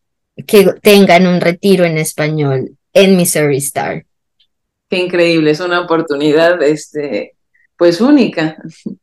que 0.46 0.66
tengan 0.82 1.26
un 1.26 1.40
retiro 1.40 1.86
en 1.86 1.96
español 1.96 2.76
en 2.92 3.16
Missouri 3.16 3.56
Star. 3.56 4.04
Qué 4.90 4.98
increíble, 4.98 5.50
es 5.50 5.60
una 5.60 5.80
oportunidad 5.80 6.62
este 6.62 7.32
pues 7.78 8.02
única. 8.02 8.56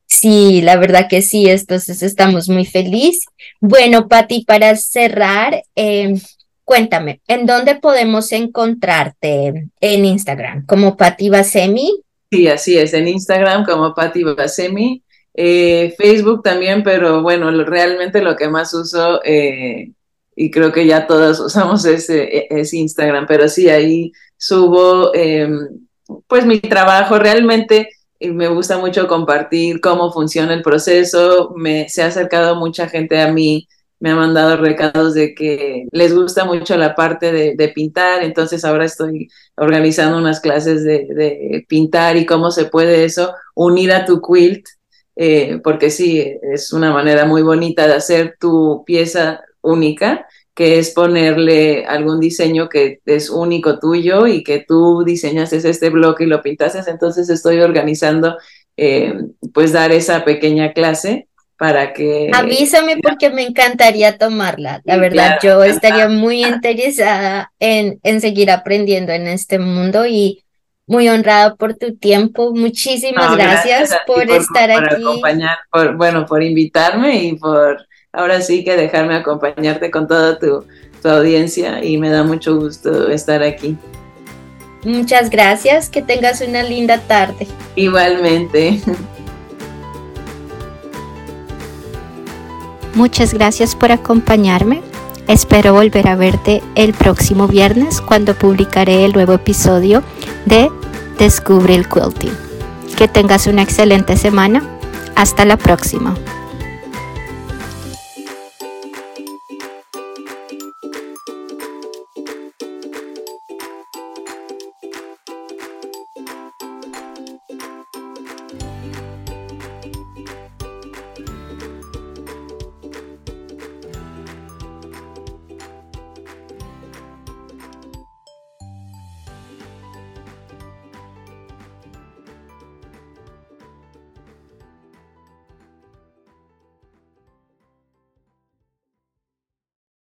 Sí, 0.06 0.62
la 0.62 0.76
verdad 0.76 1.08
que 1.08 1.22
sí, 1.22 1.48
entonces 1.48 2.02
estamos 2.04 2.48
muy 2.48 2.66
felices. 2.66 3.24
Bueno, 3.60 4.06
Patti, 4.06 4.44
para 4.44 4.76
cerrar, 4.76 5.60
em, 5.74 6.20
cuéntame, 6.62 7.20
¿en 7.26 7.46
dónde 7.46 7.74
podemos 7.76 8.30
encontrarte 8.32 9.70
en 9.80 10.04
Instagram? 10.04 10.66
¿Como 10.66 10.96
Patti 10.96 11.30
Basemi? 11.30 12.05
Sí, 12.30 12.48
así 12.48 12.76
es, 12.76 12.92
en 12.92 13.08
Instagram 13.08 13.64
como 13.64 13.94
Patti 13.94 14.24
Basemi, 14.24 15.02
eh, 15.34 15.94
Facebook 15.96 16.42
también, 16.42 16.82
pero 16.82 17.22
bueno, 17.22 17.50
realmente 17.64 18.20
lo 18.20 18.34
que 18.36 18.48
más 18.48 18.74
uso, 18.74 19.20
eh, 19.24 19.92
y 20.34 20.50
creo 20.50 20.72
que 20.72 20.86
ya 20.86 21.06
todos 21.06 21.38
usamos 21.46 21.84
es, 21.84 22.10
es 22.10 22.74
Instagram, 22.74 23.26
pero 23.26 23.48
sí, 23.48 23.68
ahí 23.68 24.12
subo 24.36 25.14
em, 25.14 25.86
pues 26.26 26.44
mi 26.46 26.60
trabajo 26.60 27.18
realmente 27.18 27.88
y 28.18 28.30
me 28.30 28.48
gusta 28.48 28.78
mucho 28.78 29.06
compartir 29.08 29.80
cómo 29.80 30.12
funciona 30.12 30.54
el 30.54 30.62
proceso. 30.62 31.52
Me, 31.56 31.88
se 31.88 32.02
ha 32.02 32.06
acercado 32.06 32.56
mucha 32.56 32.88
gente 32.88 33.20
a 33.20 33.30
mí, 33.30 33.68
me 34.00 34.10
ha 34.10 34.16
mandado 34.16 34.56
recados 34.56 35.14
de 35.14 35.34
que 35.34 35.86
les 35.90 36.14
gusta 36.14 36.44
mucho 36.44 36.76
la 36.76 36.94
parte 36.94 37.32
de, 37.32 37.68
pintar, 37.68 38.22
entonces 38.22 38.64
ahora 38.64 38.84
estoy 38.84 39.28
organizando 39.56 40.18
unas 40.18 40.40
clases 40.40 40.84
de, 40.84 41.64
pintar 41.68 42.16
y 42.16 42.26
cómo 42.26 42.50
se 42.50 42.66
puede 42.66 43.04
eso 43.04 43.34
unir 43.54 43.92
a 43.92 44.04
tu 44.04 44.20
quilt, 44.20 44.66
eh, 45.16 45.60
porque 45.64 45.90
sí, 45.90 46.38
es 46.42 46.72
una 46.72 46.92
manera 46.92 47.24
muy 47.24 47.42
bonita 47.42 47.86
de 47.86 47.94
hacer 47.94 48.36
tu 48.38 48.84
pieza 48.84 49.40
única 49.62 50.26
que 50.56 50.78
es 50.78 50.90
ponerle 50.92 51.84
algún 51.84 52.18
diseño 52.18 52.70
que 52.70 53.00
es 53.04 53.28
único 53.28 53.78
tuyo 53.78 54.26
y 54.26 54.42
que 54.42 54.64
tú 54.66 55.04
diseñaste 55.04 55.56
este 55.56 55.90
bloque 55.90 56.24
y 56.24 56.28
lo 56.28 56.42
pintaste. 56.42 56.90
Entonces 56.90 57.28
estoy 57.28 57.58
organizando 57.58 58.38
eh, 58.78 59.14
pues 59.52 59.72
dar 59.72 59.92
esa 59.92 60.24
pequeña 60.24 60.72
clase 60.72 61.28
para 61.58 61.92
que... 61.92 62.30
Avísame 62.34 62.98
porque 63.02 63.30
me 63.30 63.42
encantaría 63.42 64.18
tomarla. 64.18 64.82
La 64.84 64.96
verdad, 64.96 65.38
yo 65.42 65.64
estaría 65.64 66.08
muy 66.08 66.44
interesada 66.44 67.52
en, 67.58 67.98
en 68.02 68.20
seguir 68.20 68.50
aprendiendo 68.50 69.12
en 69.12 69.26
este 69.26 69.58
mundo 69.58 70.06
y 70.06 70.44
muy 70.86 71.08
honrada 71.08 71.56
por 71.56 71.74
tu 71.74 71.96
tiempo. 71.96 72.52
Muchísimas 72.54 73.36
gracias, 73.36 73.96
por, 74.06 74.30
estar 74.30 74.70
aquí. 74.70 75.02
Acompañar, 75.02 75.58
por, 75.70 75.96
bueno, 75.96 76.26
por 76.26 76.42
invitarme 76.42 77.24
y 77.24 77.36
por 77.36 77.86
ahora 78.12 78.40
sí 78.40 78.64
que 78.64 78.76
dejarme 78.76 79.14
acompañarte 79.14 79.90
con 79.90 80.06
toda 80.06 80.38
tu, 80.38 80.64
audiencia 81.04 81.84
y 81.84 81.98
me 81.98 82.10
da 82.10 82.24
mucho 82.24 82.56
gusto 82.56 83.08
estar 83.08 83.40
aquí. 83.40 83.76
Muchas 84.82 85.30
gracias, 85.30 85.88
que 85.88 86.02
tengas 86.02 86.40
una 86.40 86.64
linda 86.64 86.98
tarde. 86.98 87.46
Igualmente. 87.76 88.80
Muchas 92.96 93.34
gracias 93.34 93.76
por 93.76 93.92
acompañarme. 93.92 94.80
Espero 95.28 95.74
volver 95.74 96.08
a 96.08 96.16
verte 96.16 96.62
el 96.76 96.94
próximo 96.94 97.46
viernes 97.46 98.00
cuando 98.00 98.32
publicaré 98.32 99.04
el 99.04 99.12
nuevo 99.12 99.34
episodio 99.34 100.02
de 100.46 100.70
Descubre 101.18 101.74
el 101.74 101.86
Quilting. 101.86 102.32
Que 102.96 103.06
tengas 103.06 103.48
una 103.48 103.60
excelente 103.60 104.16
semana. 104.16 104.62
Hasta 105.14 105.44
la 105.44 105.58
próxima. 105.58 106.16